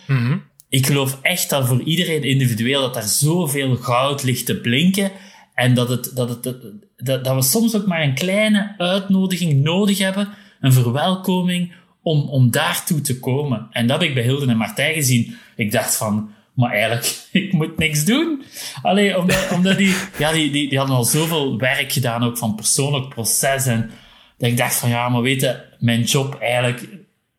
Ik 0.70 0.86
geloof 0.86 1.20
echt 1.22 1.50
dat 1.50 1.68
voor 1.68 1.82
iedereen 1.82 2.24
individueel 2.24 2.82
dat 2.82 2.94
daar 2.94 3.04
zoveel 3.04 3.76
goud 3.76 4.24
ligt 4.24 4.46
te 4.46 4.60
blinken. 4.60 5.12
En 5.54 5.74
dat, 5.74 5.90
het, 5.90 6.12
dat, 6.16 6.30
het, 6.30 6.44
dat, 6.98 7.24
dat 7.24 7.36
we 7.36 7.42
soms 7.42 7.76
ook 7.76 7.86
maar 7.86 8.04
een 8.04 8.16
kleine 8.16 8.74
uitnodiging 8.78 9.64
nodig 9.64 9.98
hebben, 9.98 10.30
een 10.60 10.74
verwelkoming, 10.74 11.74
om, 12.02 12.30
om 12.30 12.52
daartoe 12.52 13.02
te 13.02 13.20
komen. 13.20 13.68
En 13.72 13.88
dat 13.88 14.00
heb 14.00 14.10
ik 14.10 14.16
bij 14.16 14.24
Hilden 14.24 14.50
en 14.50 14.58
Martijn 14.58 14.94
gezien. 14.94 15.36
Ik 15.56 15.72
dacht 15.72 15.96
van, 15.96 16.30
maar 16.54 16.72
eigenlijk, 16.72 17.26
ik 17.32 17.54
moet 17.54 17.78
niks 17.78 18.06
doen. 18.06 18.44
Allee, 18.82 19.18
omdat, 19.18 19.48
omdat 19.52 19.78
die, 19.78 19.96
ja, 20.18 20.32
die, 20.32 20.52
die, 20.52 20.70
die 20.70 20.78
hadden 20.78 20.96
al 20.96 21.04
zoveel 21.04 21.58
werk 21.58 21.92
gedaan, 21.92 22.24
ook 22.24 22.38
van 22.38 22.56
persoonlijk 22.56 23.10
proces. 23.10 23.66
En 23.66 23.92
dat 24.38 24.50
ik 24.50 24.58
dacht 24.58 24.76
van, 24.76 24.90
ja, 24.90 25.10
maar 25.10 25.22
weten, 25.22 25.64
mijn 25.80 26.02
job 26.02 26.38
eigenlijk, 26.40 26.88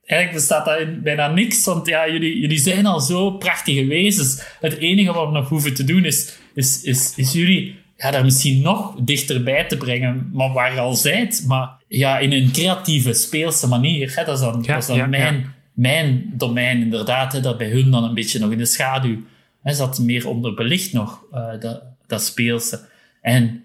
eigenlijk 0.04 0.38
bestaat 0.38 0.80
in 0.80 1.00
bijna 1.02 1.28
niks. 1.28 1.64
Want 1.64 1.86
ja, 1.86 2.08
jullie, 2.08 2.40
jullie 2.40 2.58
zijn 2.58 2.86
al 2.86 3.00
zo 3.00 3.30
prachtige 3.30 3.86
wezens. 3.86 4.42
Het 4.60 4.76
enige 4.76 5.12
wat 5.12 5.26
we 5.26 5.32
nog 5.32 5.48
hoeven 5.48 5.74
te 5.74 5.84
doen 5.84 6.04
is, 6.04 6.38
is, 6.54 6.82
is, 6.82 7.12
is 7.16 7.32
jullie 7.32 7.82
ja, 7.96 8.10
daar 8.10 8.24
misschien 8.24 8.62
nog 8.62 8.94
dichterbij 9.00 9.64
te 9.64 9.76
brengen, 9.76 10.30
maar 10.32 10.52
waar 10.52 10.72
je 10.72 10.80
al 10.80 10.94
zijt. 10.94 11.44
Maar 11.46 11.70
ja, 11.88 12.18
in 12.18 12.32
een 12.32 12.52
creatieve, 12.52 13.12
speelse 13.12 13.68
manier. 13.68 14.12
Hè, 14.16 14.24
dat 14.24 14.34
is 14.34 14.40
dan, 14.40 14.62
dat 14.62 14.76
is 14.76 14.86
dan 14.86 15.10
mijn 15.10 15.53
mijn 15.74 16.32
domein 16.32 16.80
inderdaad, 16.80 17.32
hè, 17.32 17.40
dat 17.40 17.58
bij 17.58 17.70
hun 17.70 17.90
dan 17.90 18.04
een 18.04 18.14
beetje 18.14 18.38
nog 18.38 18.50
in 18.50 18.58
de 18.58 18.64
schaduw. 18.64 19.22
Hè, 19.62 19.72
zat 19.72 19.98
meer 19.98 20.28
onderbelicht 20.28 20.92
nog, 20.92 21.22
uh, 21.34 21.60
dat, 21.60 21.82
dat 22.06 22.22
speelse. 22.22 22.88
En, 23.20 23.64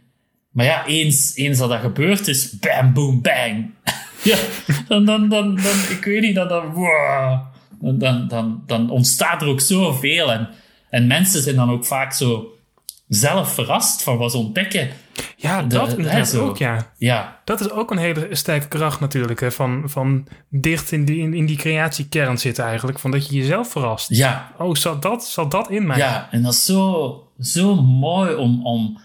maar 0.52 0.66
ja, 0.66 0.86
eens, 0.86 1.36
eens 1.36 1.58
dat 1.58 1.70
dat 1.70 1.80
gebeurd 1.80 2.28
is, 2.28 2.60
bam, 2.60 2.94
boom, 2.94 3.22
bang. 3.22 3.72
ja, 4.24 4.38
dan, 4.88 5.06
dan, 5.06 5.30
dan, 5.30 5.56
dan, 5.56 5.78
ik 5.90 6.02
weet 6.04 6.22
niet, 6.22 6.36
dan, 6.36 6.48
dan, 6.48 6.72
wow, 6.72 7.40
dan, 7.80 8.28
dan, 8.28 8.64
dan 8.66 8.90
ontstaat 8.90 9.42
er 9.42 9.48
ook 9.48 9.62
zoveel. 9.62 10.32
En, 10.32 10.50
en 10.90 11.08
mensen 11.08 11.42
zijn 11.42 11.56
dan 11.56 11.72
ook 11.72 11.86
vaak 11.86 12.14
zo 12.14 12.59
zelf 13.10 13.54
verrast 13.54 14.04
van 14.04 14.18
wat 14.18 14.32
ze 14.32 14.38
ontdekken. 14.38 14.90
Ja, 15.36 15.62
dat 15.62 15.98
is 15.98 16.36
ook, 16.36 16.58
ja. 16.58 16.94
ja. 16.98 17.40
Dat 17.44 17.60
is 17.60 17.70
ook 17.70 17.92
een 17.92 17.98
hele 17.98 18.28
sterke 18.32 18.68
kracht 18.68 19.00
natuurlijk, 19.00 19.40
hè, 19.40 19.52
van, 19.52 19.84
van 19.86 20.28
dicht 20.50 20.92
in 20.92 21.06
die, 21.06 21.36
in, 21.36 21.46
die 21.46 21.58
creatiekern 21.58 22.38
zitten 22.38 22.64
eigenlijk, 22.64 23.00
van 23.00 23.12
dat 23.12 23.28
je 23.28 23.36
jezelf 23.36 23.72
verrast. 23.72 24.10
Ja. 24.10 24.52
Oh, 24.58 24.76
zat 24.76 25.02
dat, 25.02 25.26
zat 25.26 25.52
dat 25.52 25.70
in 25.70 25.88
mij? 25.88 25.98
Ja, 25.98 26.28
en 26.32 26.42
dat 26.42 26.54
is 26.54 26.66
zo, 26.66 27.28
zo 27.40 27.76
mooi 27.82 28.36
om... 28.36 28.66
om 28.66 29.00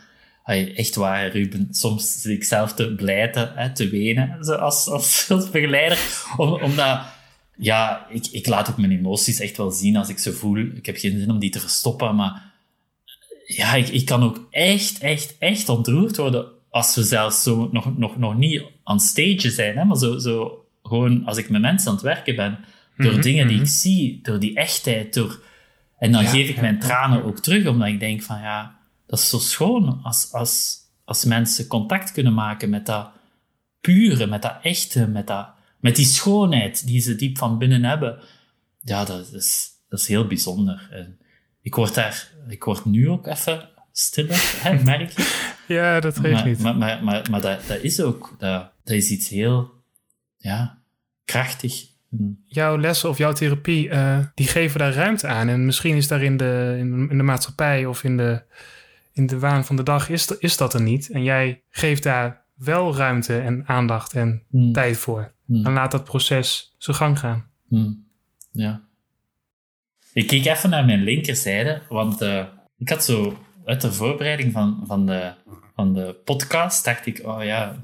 echt 0.74 0.94
waar, 0.94 1.30
Ruben. 1.30 1.68
Soms 1.70 2.20
zit 2.20 2.32
ik 2.32 2.44
zelf 2.44 2.74
te 2.74 2.94
blijten, 2.94 3.52
hè, 3.54 3.72
te 3.72 3.88
wenen, 3.88 4.36
als, 4.38 4.86
als, 4.86 5.26
als 5.30 5.50
begeleider. 5.50 5.98
Om, 6.36 6.52
omdat, 6.52 7.00
ja, 7.56 8.06
ik, 8.08 8.26
ik 8.30 8.46
laat 8.46 8.70
ook 8.70 8.78
mijn 8.78 8.98
emoties 8.98 9.40
echt 9.40 9.56
wel 9.56 9.70
zien 9.70 9.96
als 9.96 10.08
ik 10.08 10.18
ze 10.18 10.32
voel. 10.32 10.56
Ik 10.56 10.86
heb 10.86 10.96
geen 10.96 11.18
zin 11.18 11.30
om 11.30 11.38
die 11.38 11.50
te 11.50 11.60
verstoppen, 11.60 12.14
maar 12.14 12.52
ja, 13.46 13.74
ik, 13.74 13.88
ik 13.88 14.04
kan 14.04 14.22
ook 14.22 14.46
echt, 14.50 14.98
echt, 14.98 15.38
echt 15.38 15.68
ontroerd 15.68 16.16
worden 16.16 16.46
als 16.70 16.94
we 16.94 17.02
zelfs 17.02 17.42
zo 17.42 17.68
nog, 17.72 17.98
nog, 17.98 18.16
nog 18.16 18.36
niet 18.36 18.62
aan 18.84 19.00
stage 19.00 19.50
zijn, 19.50 19.76
hè, 19.76 19.84
maar 19.84 19.96
zo, 19.96 20.18
zo 20.18 20.64
gewoon 20.82 21.24
als 21.24 21.38
ik 21.38 21.50
met 21.50 21.60
mensen 21.60 21.88
aan 21.88 21.94
het 21.94 22.04
werken 22.04 22.36
ben, 22.36 22.58
door 22.96 23.12
Mhm, 23.12 23.20
dingen 23.20 23.46
die 23.46 23.56
mhm. 23.56 23.64
ik 23.64 23.70
zie, 23.70 24.20
door 24.22 24.38
die 24.38 24.54
echtheid, 24.54 25.14
door... 25.14 25.42
En 25.98 26.12
dan 26.12 26.22
Ja, 26.22 26.28
geef 26.28 26.48
ik 26.48 26.60
mijn 26.60 26.74
ja, 26.74 26.80
tranen 26.80 27.24
ook 27.24 27.38
terug, 27.38 27.66
omdat 27.66 27.88
ik 27.88 28.00
denk 28.00 28.22
van, 28.22 28.40
ja, 28.40 28.78
dat 29.06 29.18
is 29.18 29.28
zo 29.28 29.38
schoon 29.38 30.00
als, 30.02 30.32
als, 30.32 30.78
als 31.04 31.24
mensen 31.24 31.66
contact 31.66 32.12
kunnen 32.12 32.34
maken 32.34 32.70
met 32.70 32.86
dat 32.86 33.10
pure, 33.80 34.26
met 34.26 34.42
dat 34.42 34.56
echte, 34.62 35.06
met, 35.06 35.26
dat, 35.26 35.48
met 35.80 35.96
die 35.96 36.04
schoonheid 36.04 36.86
die 36.86 37.00
ze 37.00 37.16
diep 37.16 37.38
van 37.38 37.58
binnen 37.58 37.84
hebben. 37.84 38.18
Ja, 38.80 39.04
dat 39.04 39.32
is, 39.32 39.68
dat 39.88 40.00
is 40.00 40.06
heel 40.06 40.26
bijzonder. 40.26 40.88
En 40.90 41.18
ik 41.64 41.74
word 41.74 41.94
daar, 41.94 42.28
ik 42.48 42.64
word 42.64 42.84
nu 42.84 43.08
ook 43.08 43.26
even 43.26 43.68
stiller, 43.92 44.40
hè, 44.62 44.82
merk 44.84 45.10
je. 45.10 45.52
Ja, 45.66 46.00
dat 46.00 46.18
geeft 46.18 46.32
Maar, 46.34 46.44
niet. 46.46 46.58
maar, 46.58 46.76
maar, 46.76 47.04
maar, 47.04 47.30
maar 47.30 47.40
dat, 47.40 47.66
dat 47.66 47.80
is 47.82 48.00
ook, 48.00 48.34
dat, 48.38 48.72
dat 48.84 48.94
is 48.96 49.10
iets 49.10 49.28
heel, 49.28 49.70
ja, 50.36 50.78
krachtig. 51.24 51.92
Jouw 52.46 52.78
lessen 52.78 53.08
of 53.08 53.18
jouw 53.18 53.32
therapie, 53.32 53.88
eh, 53.88 54.18
die 54.34 54.46
geven 54.46 54.78
daar 54.78 54.92
ruimte 54.92 55.26
aan. 55.26 55.48
En 55.48 55.64
misschien 55.64 55.96
is 55.96 56.08
daar 56.08 56.22
in 56.22 56.36
de, 56.36 56.74
in, 56.78 57.10
in 57.10 57.16
de 57.16 57.22
maatschappij 57.22 57.86
of 57.86 58.04
in 58.04 58.16
de, 58.16 58.42
in 59.12 59.26
de 59.26 59.38
waan 59.38 59.64
van 59.64 59.76
de 59.76 59.82
dag 59.82 60.08
is, 60.08 60.26
is 60.38 60.56
dat 60.56 60.74
er 60.74 60.82
niet. 60.82 61.10
En 61.10 61.22
jij 61.22 61.62
geeft 61.70 62.02
daar 62.02 62.42
wel 62.54 62.96
ruimte 62.96 63.38
en 63.38 63.62
aandacht 63.66 64.12
en 64.14 64.42
Hmm. 64.50 64.72
tijd 64.72 64.96
voor. 64.96 65.32
Hmm. 65.46 65.66
En 65.66 65.72
laat 65.72 65.90
dat 65.90 66.04
proces 66.04 66.74
zijn 66.78 66.96
gang 66.96 67.18
gaan. 67.18 67.46
Hmm. 67.68 68.06
Ja. 68.52 68.82
Ik 70.14 70.26
keek 70.26 70.44
even 70.44 70.70
naar 70.70 70.84
mijn 70.84 71.02
linkerzijde, 71.02 71.80
want 71.88 72.20
eh, 72.20 72.44
ik 72.78 72.88
had 72.88 73.04
zo 73.04 73.38
uit 73.64 73.80
de 73.80 73.92
voorbereiding 73.92 74.52
van, 74.52 74.84
van, 74.86 75.06
de, 75.06 75.32
van 75.74 75.94
de 75.94 76.16
podcast, 76.24 76.84
dacht 76.84 77.06
ik, 77.06 77.20
oh 77.24 77.44
ja, 77.44 77.76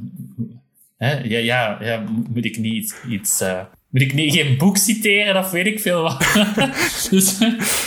hè, 0.96 1.18
ja, 1.18 1.38
ja, 1.38 1.78
ja 1.80 2.04
moet 2.32 2.44
ik 2.44 2.58
niet 2.58 2.74
iets... 2.74 2.94
iets 3.08 3.40
eh, 3.40 3.60
moet 3.88 4.02
ik 4.02 4.14
niet 4.14 4.34
geen 4.34 4.58
boek 4.58 4.76
citeren, 4.76 5.36
of 5.36 5.50
weet 5.50 5.66
ik 5.66 5.80
veel 5.80 6.02
wat. 6.02 6.18
dus, 7.10 7.38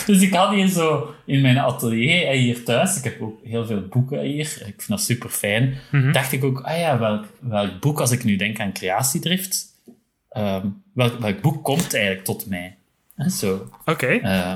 dus 0.06 0.22
ik 0.22 0.34
had 0.34 0.54
hier 0.54 0.68
zo 0.68 1.16
in 1.26 1.42
mijn 1.42 1.58
atelier 1.58 2.28
en 2.28 2.38
hier 2.38 2.64
thuis, 2.64 2.98
ik 2.98 3.04
heb 3.04 3.22
ook 3.22 3.40
heel 3.44 3.66
veel 3.66 3.88
boeken 3.88 4.22
hier, 4.22 4.46
ik 4.46 4.74
vind 4.78 4.88
dat 4.88 5.02
super 5.02 5.30
fijn. 5.30 5.78
Mhm. 5.92 6.12
Dacht 6.12 6.32
ik 6.32 6.44
ook, 6.44 6.62
ah 6.62 6.78
ja, 6.78 7.00
welk, 7.00 7.26
welk 7.40 7.80
boek, 7.80 8.00
als 8.00 8.12
ik 8.12 8.24
nu 8.24 8.36
denk 8.36 8.60
aan 8.60 8.74
creatiedrift, 8.74 9.66
ehm, 10.30 10.68
welk, 10.94 11.20
welk 11.20 11.42
boek 11.42 11.64
komt 11.64 11.94
eigenlijk 11.94 12.26
tot 12.26 12.46
mij? 12.46 12.78
Zo. 13.32 13.70
Oké, 13.86 14.08
eh, 14.08 14.54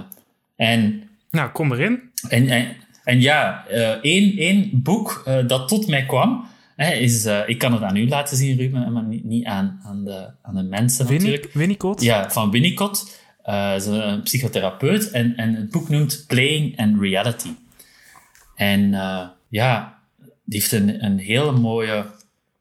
en, 0.56 1.10
nou 1.32 1.50
kom 1.50 1.74
erin. 1.74 2.12
en, 2.30 2.48
en, 2.48 2.76
en 3.04 3.22
ja, 3.22 3.68
eh, 3.68 3.90
één, 3.90 4.38
één 4.38 4.70
boek 4.74 5.22
eh, 5.26 5.48
dat 5.48 5.68
tot 5.68 5.88
mij 5.88 6.06
kwam, 6.06 6.48
is, 6.78 7.26
ik 7.46 7.58
kan 7.58 7.74
het 7.74 7.82
aan 7.82 7.96
u 7.96 8.08
laten 8.08 8.38
zien, 8.38 8.58
Ruben, 8.58 8.94
maar 8.94 9.04
niet, 9.04 9.24
niet 9.24 9.46
aan, 9.46 9.80
aan, 9.84 10.06
de, 10.06 10.30
aan 10.42 10.56
de 10.56 10.64
mensen 10.64 11.08
Winnie, 11.08 11.30
natuurlijk. 11.30 11.54
Winnicott? 11.54 12.02
Ja, 12.02 12.30
van 12.30 12.52
Winnicott. 12.52 13.26
Eh, 13.44 13.74
is 13.76 13.86
een 13.86 14.22
psychotherapeut. 14.22 15.12
En, 15.12 15.36
en 15.36 15.56
het 15.56 15.70
boek 15.70 15.90
noemt 15.90 16.24
Playing 16.28 16.80
and 16.80 17.02
Reality. 17.02 17.50
En 18.56 18.90
ja, 19.50 20.00
die 20.44 20.60
heeft 20.60 20.72
een, 20.72 21.06
een 21.06 21.18
hele 21.18 21.52
mooie, 21.52 22.06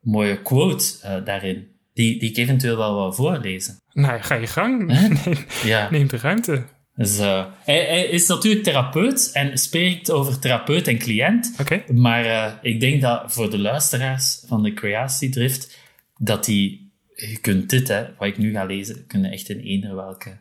mooie 0.00 0.42
quote 0.42 1.22
daarin. 1.24 1.68
Die, 1.96 2.18
die 2.18 2.30
ik 2.30 2.36
eventueel 2.36 2.76
wel 2.76 2.94
wil 2.94 3.12
voorlezen. 3.12 3.80
Nou, 3.92 4.20
ga 4.22 4.34
je 4.34 4.46
gang. 4.46 4.86
Neem, 4.86 5.16
Ja. 5.64 5.90
neem 5.90 6.08
de 6.08 6.16
ruimte. 6.16 6.64
Dus, 6.94 7.18
eh, 7.18 7.46
hij, 7.64 7.84
hij 7.84 8.04
is 8.06 8.26
natuurlijk 8.26 8.64
therapeut 8.64 9.30
en 9.32 9.58
spreekt 9.58 10.10
over 10.10 10.38
therapeut 10.38 10.88
en 10.88 10.98
cliënt. 10.98 11.52
Maar 11.92 12.24
eh, 12.24 12.52
ik 12.62 12.80
denk 12.80 13.00
dat 13.00 13.32
voor 13.32 13.50
de 13.50 13.58
luisteraars 13.58 14.42
van 14.46 14.62
de 14.62 14.72
creatiedrift, 14.72 15.78
dat 16.18 16.44
die, 16.44 16.92
je 17.14 17.38
kunt 17.40 17.70
dit, 17.70 17.88
hè, 17.88 18.04
wat 18.18 18.28
ik 18.28 18.38
nu 18.38 18.52
ga 18.52 18.64
lezen, 18.64 19.06
kunnen 19.06 19.30
echt 19.30 19.48
in 19.48 19.60
eender 19.60 19.94
welke, 19.94 20.38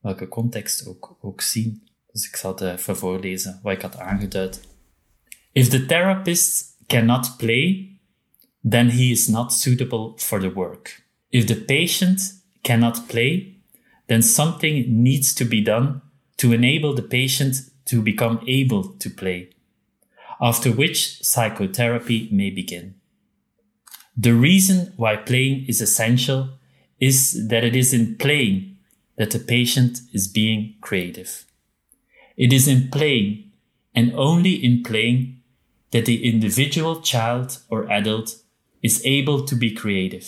welke 0.00 0.28
context 0.28 0.86
ook, 0.86 1.16
ook 1.20 1.40
zien. 1.40 1.88
Dus 2.12 2.26
ik 2.28 2.36
zal 2.36 2.50
het 2.50 2.60
even 2.60 2.96
voorlezen, 2.96 3.60
wat 3.62 3.72
ik 3.72 3.82
had 3.82 3.98
aangeduid. 3.98 4.60
If 5.52 5.68
the 5.68 5.86
therapist 5.86 6.76
cannot 6.86 7.36
play, 7.36 7.90
then 8.66 8.90
he 8.90 9.12
is 9.12 9.28
not 9.28 9.52
suitable 9.52 10.18
for 10.18 10.40
the 10.40 10.50
work. 10.50 11.04
If 11.30 11.46
the 11.46 11.54
patient 11.54 12.20
cannot 12.64 13.08
play, 13.08 13.58
then 14.08 14.22
something 14.22 15.02
needs 15.04 15.32
to 15.36 15.44
be 15.44 15.60
done 15.60 16.02
to 16.38 16.52
enable 16.52 16.92
the 16.92 17.02
patient 17.02 17.58
to 17.84 18.02
become 18.02 18.40
able 18.48 18.82
to 18.94 19.08
play 19.08 19.50
after 20.40 20.70
which 20.72 21.22
psychotherapy 21.22 22.28
may 22.32 22.50
begin. 22.50 22.96
The 24.16 24.34
reason 24.34 24.92
why 24.96 25.14
playing 25.16 25.66
is 25.68 25.80
essential 25.80 26.50
is 26.98 27.48
that 27.48 27.62
it 27.62 27.76
is 27.76 27.94
in 27.94 28.16
playing 28.16 28.78
that 29.16 29.30
the 29.30 29.38
patient 29.38 30.00
is 30.12 30.26
being 30.26 30.74
creative. 30.80 31.46
It 32.36 32.52
is 32.52 32.66
in 32.66 32.90
playing 32.90 33.52
and 33.94 34.12
only 34.14 34.52
in 34.52 34.82
playing 34.82 35.40
that 35.92 36.04
the 36.04 36.28
individual 36.28 37.00
child 37.00 37.58
or 37.70 37.90
adult 37.90 38.34
is 38.86 39.04
able 39.04 39.42
to 39.44 39.56
be 39.56 39.72
creative 39.72 40.26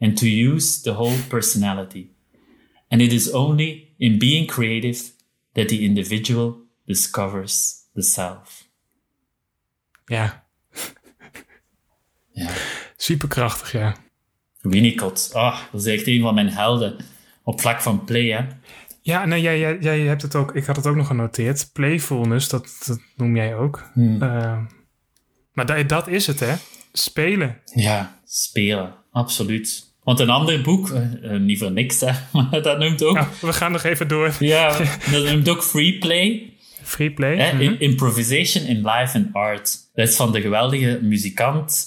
and 0.00 0.16
to 0.16 0.26
use 0.26 0.82
the 0.82 0.90
whole 0.90 1.16
personality. 1.28 2.10
And 2.88 3.00
it 3.00 3.12
is 3.12 3.32
only 3.32 3.94
in 3.98 4.18
being 4.18 4.46
creative 4.46 5.00
that 5.52 5.68
the 5.68 5.78
individual 5.80 6.56
discovers 6.86 7.74
the 7.94 8.02
self. 8.02 8.66
Ja, 10.06 10.46
Ja. 12.32 12.50
superkrachtig, 12.96 13.72
ja. 13.72 13.96
Winnicott, 14.60 15.30
ah, 15.34 15.60
dat 15.72 15.80
is 15.86 15.86
echt 15.86 16.06
een 16.06 16.20
van 16.20 16.34
mijn 16.34 16.48
helden 16.48 16.96
op 17.42 17.60
vlak 17.60 17.80
van 17.80 18.04
play. 18.04 18.26
Hè. 18.26 18.46
Ja, 19.02 19.24
nee, 19.24 19.40
jij, 19.42 19.58
jij, 19.58 19.78
jij 19.78 20.00
hebt 20.00 20.22
het 20.22 20.34
ook. 20.34 20.54
Ik 20.54 20.64
had 20.64 20.76
het 20.76 20.86
ook 20.86 20.96
nog 20.96 21.06
genoteerd. 21.06 21.70
Playfulness, 21.72 22.48
dat, 22.48 22.82
dat 22.86 23.00
noem 23.16 23.36
jij 23.36 23.56
ook. 23.56 23.90
Hmm. 23.92 24.22
Eh, 24.22 24.58
maar 25.52 25.66
dat, 25.66 25.88
dat 25.88 26.08
is 26.08 26.26
het, 26.26 26.40
hè? 26.40 26.54
Spelen. 26.92 27.60
Ja, 27.74 28.20
spelen. 28.26 28.94
Absoluut. 29.12 29.86
Want 30.02 30.20
een 30.20 30.30
ander 30.30 30.62
boek, 30.62 30.90
eh, 30.90 31.36
niet 31.38 31.58
voor 31.58 31.72
niks, 31.72 32.00
hè, 32.00 32.12
maar 32.32 32.62
dat 32.62 32.78
noemt 32.78 33.02
ook... 33.02 33.18
We 33.40 33.52
gaan 33.52 33.72
nog 33.72 33.82
even 33.82 34.08
door. 34.08 34.36
Ja, 34.38 34.78
dat 35.12 35.24
noemt 35.24 35.48
ook 35.48 35.62
free 35.62 35.98
play. 35.98 36.52
Free 36.82 37.10
play. 37.12 37.36
Hè? 37.36 37.52
Mhm. 37.52 37.74
Improvisation 37.78 38.64
in 38.64 38.76
life 38.76 39.16
and 39.18 39.32
art. 39.32 39.76
Dat 39.94 40.08
is 40.08 40.16
van 40.16 40.32
de 40.32 40.40
geweldige 40.40 40.98
muzikant 41.02 41.86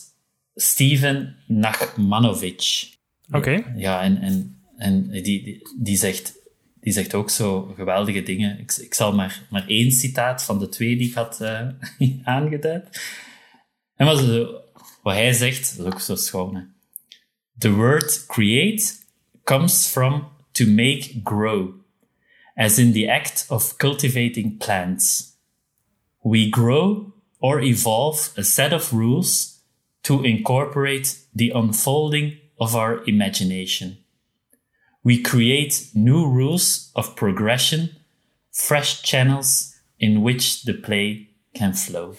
Steven 0.56 1.36
Nachmanovic. 1.48 2.90
Oké. 3.32 3.64
Ja, 3.76 4.02
en, 4.02 4.22
en, 4.22 4.62
en 4.78 5.08
die, 5.10 5.22
die, 5.24 5.62
die, 5.80 5.98
zegt, 5.98 6.34
die 6.82 6.94
zegt 6.94 7.14
ook 7.14 7.30
zo 7.30 7.74
geweldige 7.76 8.24
dingen. 8.24 8.60
Ik, 8.60 8.72
ik 8.82 8.94
zal 8.94 9.14
maar, 9.14 9.42
maar 9.50 9.68
één 9.68 9.92
citaat 9.92 10.44
van 10.44 10.60
de 10.60 10.70
twee 10.70 10.98
die 10.98 11.08
ik 11.08 11.14
had 11.14 11.42
eh, 11.42 11.68
aangeduid. 12.24 13.02
En 13.96 14.06
wat, 14.06 14.18
ze- 14.18 14.61
wat 15.02 15.14
hij 15.14 15.34
zegt, 15.34 15.78
dat 15.78 15.86
is 15.86 15.94
ook 15.94 16.00
zo 16.00 16.16
schoon. 16.16 16.56
Hè. 16.56 16.62
The 17.58 17.74
word 17.74 18.26
create 18.26 18.94
comes 19.44 19.88
from 19.88 20.28
to 20.52 20.66
make 20.66 21.22
grow, 21.24 21.74
as 22.56 22.78
in 22.78 22.92
the 22.94 23.12
act 23.12 23.46
of 23.50 23.76
cultivating 23.78 24.58
plants. 24.58 25.38
We 26.24 26.48
grow 26.50 27.14
or 27.40 27.62
evolve 27.62 28.32
a 28.38 28.44
set 28.44 28.74
of 28.74 28.92
rules 28.92 29.64
to 30.02 30.22
incorporate 30.22 31.18
the 31.36 31.52
unfolding 31.54 32.40
of 32.56 32.76
our 32.76 33.02
imagination. 33.06 33.98
We 35.04 35.22
create 35.22 35.90
new 35.94 36.28
rules 36.28 36.92
of 36.94 37.16
progression, 37.16 37.90
fresh 38.52 39.02
channels 39.02 39.74
in 39.98 40.22
which 40.22 40.64
the 40.64 40.74
play 40.74 41.30
can 41.54 41.74
flow. 41.74 42.16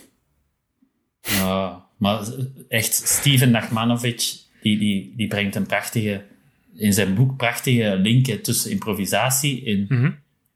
Ja, 1.22 1.81
maar 2.02 2.22
echt, 2.68 2.92
Steven 2.94 3.50
Nachmanovic, 3.50 4.32
die, 4.62 4.78
die, 4.78 5.12
die 5.16 5.26
brengt 5.28 5.54
een 5.54 5.66
prachtige, 5.66 6.24
in 6.74 6.92
zijn 6.92 7.14
boek 7.14 7.36
prachtige 7.36 7.96
linken 8.02 8.42
tussen 8.42 8.70
improvisatie 8.70 9.62
in, 9.62 9.84
Mhm. 9.88 10.10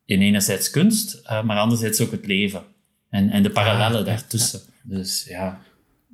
in 0.04 0.20
enerzijds 0.20 0.70
kunst, 0.70 1.14
eh, 1.14 1.42
maar 1.42 1.58
anderzijds 1.58 2.00
ook 2.00 2.10
het 2.10 2.26
leven. 2.26 2.62
En, 3.10 3.30
en 3.30 3.42
de 3.42 3.50
parallellen 3.50 4.04
daartussen. 4.04 4.60
Dus 4.82 5.24
ja, 5.28 5.60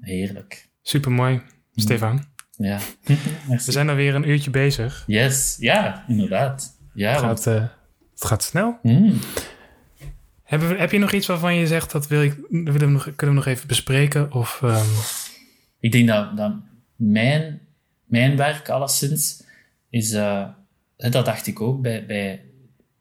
heerlijk. 0.01 0.69
Supermooi, 0.83 1.41
Stefan. 1.75 2.25
Ja. 2.57 2.79
We 3.67 3.73
zijn 3.73 3.89
alweer 3.89 4.15
een 4.15 4.29
uurtje 4.29 4.51
bezig. 4.51 5.05
Yes, 5.07 5.57
ja, 5.61 6.05
inderdaad. 6.09 6.79
Ja, 6.95 7.13
Het 7.13 7.21
want- 7.21 7.43
gaat, 7.43 7.55
eh, 7.57 7.67
het 8.15 8.25
gaat 8.25 8.43
snel. 8.43 8.79
Mm. 8.83 9.19
We, 10.49 10.75
heb 10.79 10.93
je 10.93 10.99
nog 10.99 11.13
iets 11.13 11.27
waarvan 11.27 11.55
je 11.55 11.67
zegt 11.67 11.93
dat 11.93 12.07
wil 12.09 12.23
ik, 12.23 12.35
willen 12.51 12.79
we 12.79 12.87
nog, 12.87 13.03
kunnen 13.03 13.37
we 13.37 13.43
nog 13.43 13.47
even 13.47 13.67
bespreken? 13.69 14.33
Of, 14.33 14.61
ehm, 14.63 14.87
Ik 15.83 15.93
denk 15.93 16.09
dat, 16.09 16.37
dat 16.37 16.53
mijn, 16.97 17.61
mijn 18.05 18.37
werk 18.37 18.69
alleszins 18.69 19.43
is... 19.91 20.13
eh, 20.13 20.49
dat 20.97 21.25
dacht 21.25 21.47
ik 21.47 21.61
ook 21.61 21.83
bij, 21.83 22.07
bij... 22.07 22.45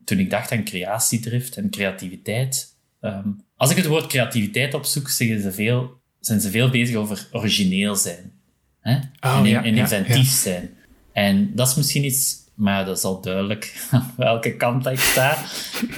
Toen 0.04 0.20
ik 0.20 0.30
dacht 0.30 0.52
aan 0.52 0.64
creatiedrift 0.64 1.58
en 1.58 1.70
creativiteit. 1.70 2.76
Ehm, 3.00 3.30
als 3.56 3.72
ik 3.72 3.78
het 3.78 3.86
woord 3.86 4.08
creativiteit 4.08 4.74
opzoek, 4.74 5.10
zeggen 5.10 5.42
ze 5.42 5.52
veel, 5.52 6.00
zijn 6.20 6.40
ze 6.42 6.50
veel 6.50 6.70
bezig 6.70 6.96
over 6.96 7.28
origineel 7.32 7.96
zijn. 7.96 8.32
Hè? 8.80 8.96
Oh, 9.20 9.38
en, 9.38 9.46
ja, 9.46 9.64
en 9.64 9.76
ja, 9.76 9.82
inventief 9.82 10.30
zijn. 10.30 10.70
En 11.14 11.56
dat 11.56 11.68
is 11.68 11.76
misschien 11.76 12.06
iets... 12.06 12.40
Maar 12.54 12.86
dat 12.86 12.98
is 12.98 13.04
al 13.04 13.22
duidelijk 13.22 13.82
aan 13.92 14.14
welke 14.18 14.56
kant 14.56 14.86
ik 14.86 15.00
sta. 15.00 15.38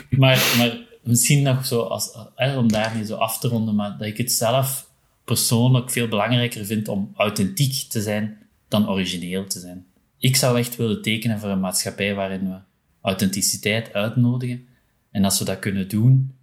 maar, 0.09 0.53
maar 0.57 0.77
misschien 1.03 1.43
nog 1.43 1.65
zo, 1.65 1.81
als, 1.81 2.11
eh, 2.35 2.57
om 2.57 2.71
daarmee 2.71 3.05
zo 3.05 3.15
af 3.15 3.39
te 3.39 3.47
ronden, 3.47 3.75
maar 3.75 3.97
dat 3.97 4.07
ik 4.07 4.17
het 4.17 4.31
zelf 4.31 4.91
persoonlijk 5.23 5.91
veel 5.91 6.07
belangrijker 6.07 6.65
vind 6.65 6.87
om 6.87 7.11
authentiek 7.15 7.89
te 7.89 8.01
zijn 8.01 8.37
dan 8.67 8.89
origineel 8.89 9.47
te 9.47 9.59
zijn. 9.59 9.85
Ik 10.17 10.35
zou 10.35 10.57
echt 10.57 10.75
willen 10.75 11.01
tekenen 11.01 11.39
voor 11.39 11.49
een 11.49 11.59
maatschappij 11.59 12.15
waarin 12.15 12.49
we 12.49 12.57
authenticiteit 13.01 13.93
uitnodigen. 13.93 14.67
En 15.11 15.23
als 15.23 15.39
we 15.39 15.45
dat 15.45 15.59
kunnen 15.59 15.87
doen 15.87 16.35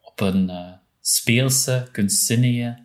op 0.00 0.20
een 0.20 0.50
eh, 0.50 0.72
speelse, 1.00 1.88
kunstzinnige, 1.92 2.78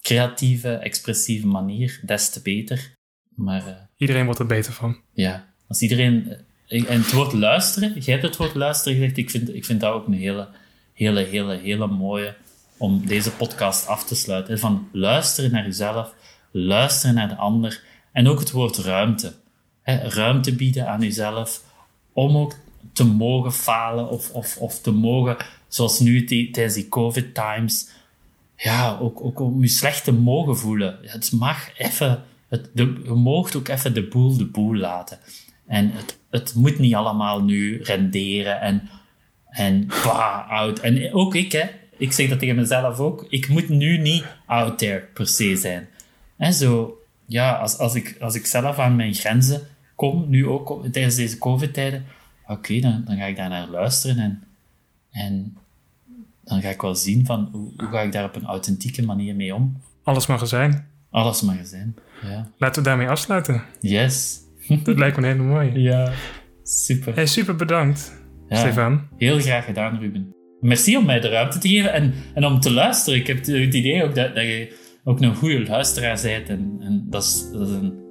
creatieve, 0.00 0.68
expressieve 0.74 1.46
manier, 1.46 2.00
des 2.04 2.30
te 2.30 2.42
beter. 2.42 2.92
Maar 3.34 3.66
eh, 3.66 3.74
iedereen 3.96 4.24
wordt 4.24 4.40
er 4.40 4.46
beter 4.46 4.72
van. 4.72 4.96
ja, 5.12 5.54
als 5.68 5.80
iedereen... 5.82 6.28
eh, 6.66 6.90
En 6.90 7.00
het 7.00 7.12
woord 7.12 7.32
luisteren, 7.32 7.92
jij 7.92 8.14
hebt 8.14 8.26
het 8.26 8.36
woord 8.36 8.54
luisteren 8.54 8.98
gezegd, 8.98 9.16
ik 9.16 9.30
vind, 9.30 9.54
ik 9.54 9.64
vind 9.64 9.80
dat 9.80 9.92
ook 9.92 10.06
een 10.06 10.12
hele, 10.12 10.48
hele, 10.92 11.20
hele, 11.24 11.56
hele 11.56 11.86
mooie 11.86 12.34
om 12.82 13.06
deze 13.06 13.30
podcast 13.30 13.86
af 13.86 14.04
te 14.04 14.14
sluiten. 14.14 14.58
Van 14.58 14.88
luisteren 14.92 15.50
naar 15.50 15.64
jezelf, 15.64 16.14
luisteren 16.50 17.14
naar 17.14 17.28
de 17.28 17.36
ander 17.36 17.82
en 18.12 18.28
ook 18.28 18.38
het 18.38 18.50
woord 18.50 18.76
ruimte. 18.76 19.34
Ruimte 19.84 20.54
bieden 20.54 20.88
aan 20.88 21.00
jezelf 21.00 21.62
om 22.12 22.36
ook 22.36 22.54
te 22.92 23.04
mogen 23.04 23.52
falen 23.52 24.08
of, 24.08 24.30
of, 24.30 24.56
of 24.56 24.80
te 24.80 24.90
mogen, 24.90 25.36
zoals 25.68 26.00
nu 26.00 26.24
ti- 26.24 26.50
tijdens 26.50 26.74
die 26.74 26.88
COVID 26.88 27.34
times, 27.34 27.88
ja, 28.56 28.98
ook, 29.00 29.24
ook 29.24 29.40
om 29.40 29.60
je 29.60 29.68
slecht 29.68 30.04
te 30.04 30.12
mogen 30.12 30.56
voelen. 30.56 30.98
Het 31.02 31.32
mag 31.32 31.78
even, 31.78 32.22
het, 32.48 32.70
de, 32.72 33.00
je 33.04 33.10
moogt 33.10 33.56
ook 33.56 33.68
even 33.68 33.94
de 33.94 34.08
boel 34.08 34.36
de 34.36 34.46
boel 34.46 34.76
laten. 34.76 35.18
En 35.66 35.90
het, 35.90 36.18
het 36.30 36.54
moet 36.54 36.78
niet 36.78 36.94
allemaal 36.94 37.42
nu 37.42 37.82
renderen 37.82 38.60
en, 38.60 38.88
en 39.48 39.86
bah, 39.86 40.50
out. 40.50 40.78
En 40.78 41.14
ook 41.14 41.34
ik, 41.34 41.52
hè. 41.52 41.80
Ik 42.02 42.12
zeg 42.12 42.28
dat 42.28 42.38
tegen 42.38 42.56
mezelf 42.56 42.98
ook. 42.98 43.26
Ik 43.28 43.48
moet 43.48 43.68
nu 43.68 43.98
niet 43.98 44.24
out 44.46 44.78
there 44.78 45.00
per 45.14 45.26
se 45.26 45.56
zijn. 45.56 45.88
En 46.36 46.52
zo, 46.52 46.98
ja, 47.26 47.52
als, 47.52 47.78
als, 47.78 47.94
ik, 47.94 48.16
als 48.20 48.34
ik 48.34 48.46
zelf 48.46 48.78
aan 48.78 48.96
mijn 48.96 49.14
grenzen 49.14 49.60
kom, 49.94 50.28
nu 50.28 50.46
ook 50.46 50.86
tijdens 50.92 51.14
deze 51.14 51.38
COVID-tijden, 51.38 52.04
oké, 52.46 52.80
dan, 52.80 53.02
dan 53.04 53.16
ga 53.16 53.24
ik 53.24 53.36
daar 53.36 53.48
naar 53.48 53.68
luisteren 53.68 54.18
en, 54.18 54.42
en 55.10 55.56
dan 56.44 56.60
ga 56.60 56.68
ik 56.68 56.80
wel 56.80 56.94
zien 56.94 57.26
van 57.26 57.48
hoe, 57.52 57.72
hoe 57.76 57.88
ga 57.88 58.00
ik 58.00 58.12
daar 58.12 58.24
op 58.24 58.36
een 58.36 58.46
authentieke 58.46 59.02
manier 59.02 59.34
mee 59.34 59.54
om. 59.54 59.80
Alles 60.02 60.26
mag 60.26 60.40
er 60.40 60.46
zijn. 60.46 60.86
Alles 61.10 61.42
mag 61.42 61.58
er 61.58 61.66
zijn. 61.66 61.96
Ja. 62.22 62.50
Laten 62.58 62.82
we 62.82 62.88
daarmee 62.88 63.08
afsluiten. 63.08 63.62
Yes. 63.80 64.40
Dat 64.84 64.98
lijkt 64.98 65.16
me 65.16 65.22
een 65.22 65.32
hele 65.32 65.48
mooie. 65.48 65.80
Ja. 65.80 66.12
Super. 66.62 67.14
Hey, 67.14 67.26
super 67.26 67.56
bedankt, 67.56 68.12
Ja. 68.48 68.56
Stefan. 68.56 69.08
Heel 69.18 69.40
graag 69.40 69.64
gedaan, 69.64 69.98
Ruben. 69.98 70.34
Merci 70.62 70.96
om 70.96 71.04
mij 71.04 71.20
de 71.20 71.28
ruimte 71.28 71.58
te 71.58 71.68
geven 71.68 71.92
en, 71.92 72.14
en 72.34 72.44
om 72.44 72.60
te 72.60 72.72
luisteren. 72.72 73.18
Ik 73.18 73.26
heb 73.26 73.36
het 73.36 73.48
idee 73.74 74.04
ook 74.04 74.14
dat, 74.14 74.34
dat 74.34 74.44
je 74.44 74.76
ook 75.04 75.20
een 75.20 75.34
goede 75.34 75.66
luisteraar 75.66 76.20
bent. 76.22 76.48
En, 76.48 76.76
en 76.80 77.06
dat 77.10 77.22
is, 77.22 77.50
dat 77.52 77.68
is 77.68 77.74
een, 77.74 78.02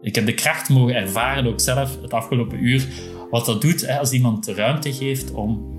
ik 0.00 0.14
heb 0.14 0.26
de 0.26 0.34
kracht 0.34 0.68
mogen 0.68 0.94
ervaren, 0.94 1.46
ook 1.46 1.60
zelf, 1.60 2.00
het 2.02 2.12
afgelopen 2.12 2.64
uur, 2.64 2.86
wat 3.30 3.46
dat 3.46 3.60
doet 3.60 3.86
hè, 3.86 3.98
als 3.98 4.12
iemand 4.12 4.44
de 4.44 4.54
ruimte 4.54 4.92
geeft 4.92 5.32
om, 5.32 5.74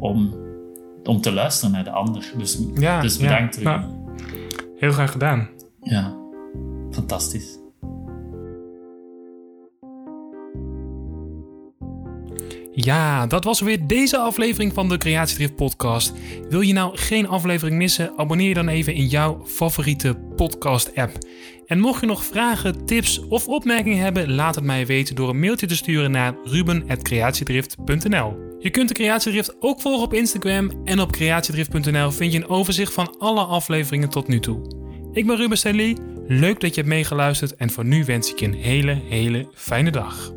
om, 0.00 0.34
om 1.02 1.20
te 1.20 1.32
luisteren 1.32 1.74
naar 1.74 1.84
de 1.84 1.90
ander. 1.90 2.32
Dus, 2.36 2.58
Ja, 2.74 3.00
dus 3.00 3.16
bedankt. 3.18 3.62
Nou, 3.62 3.80
heel 4.76 4.92
graag 4.92 5.12
gedaan. 5.12 5.48
Ja, 5.80 6.16
fantastisch. 6.90 7.58
Ja, 12.74 13.26
dat 13.26 13.44
was 13.44 13.60
weer 13.60 13.86
deze 13.86 14.18
aflevering 14.18 14.72
van 14.72 14.88
de 14.88 14.98
Creatiedrift 14.98 15.56
podcast. 15.56 16.12
Wil 16.48 16.60
je 16.60 16.72
nou 16.72 16.96
geen 16.96 17.28
aflevering 17.28 17.76
missen? 17.76 18.12
Abonneer 18.16 18.48
je 18.48 18.54
dan 18.54 18.68
even 18.68 18.94
in 18.94 19.06
jouw 19.06 19.42
favoriete 19.46 20.14
podcast 20.36 20.94
app. 20.94 21.18
En 21.66 21.78
mocht 21.78 22.00
je 22.00 22.06
nog 22.06 22.24
vragen, 22.24 22.86
tips 22.86 23.26
of 23.28 23.48
opmerkingen 23.48 23.98
hebben, 23.98 24.34
laat 24.34 24.54
het 24.54 24.64
mij 24.64 24.86
weten 24.86 25.14
door 25.14 25.28
een 25.28 25.40
mailtje 25.40 25.66
te 25.66 25.76
sturen 25.76 26.10
naar 26.10 26.34
ruben.creatiedrift.nl. 26.44 28.36
Je 28.58 28.70
kunt 28.70 28.88
de 28.88 28.94
Creatiedrift 28.94 29.56
ook 29.60 29.80
volgen 29.80 30.04
op 30.04 30.14
Instagram 30.14 30.70
en 30.84 31.00
op 31.00 31.12
creatiedrift.nl 31.12 32.10
vind 32.10 32.32
je 32.32 32.38
een 32.38 32.48
overzicht 32.48 32.92
van 32.92 33.18
alle 33.18 33.44
afleveringen 33.44 34.08
tot 34.08 34.28
nu 34.28 34.40
toe. 34.40 34.82
Ik 35.12 35.26
ben 35.26 35.36
Ruben 35.36 35.58
Stanley, 35.58 35.96
leuk 36.26 36.60
dat 36.60 36.74
je 36.74 36.80
hebt 36.80 36.92
meegeluisterd 36.92 37.56
en 37.56 37.70
voor 37.70 37.84
nu 37.84 38.04
wens 38.04 38.30
ik 38.30 38.40
je 38.40 38.46
een 38.46 38.54
hele, 38.54 39.00
hele 39.08 39.48
fijne 39.54 39.90
dag. 39.90 40.32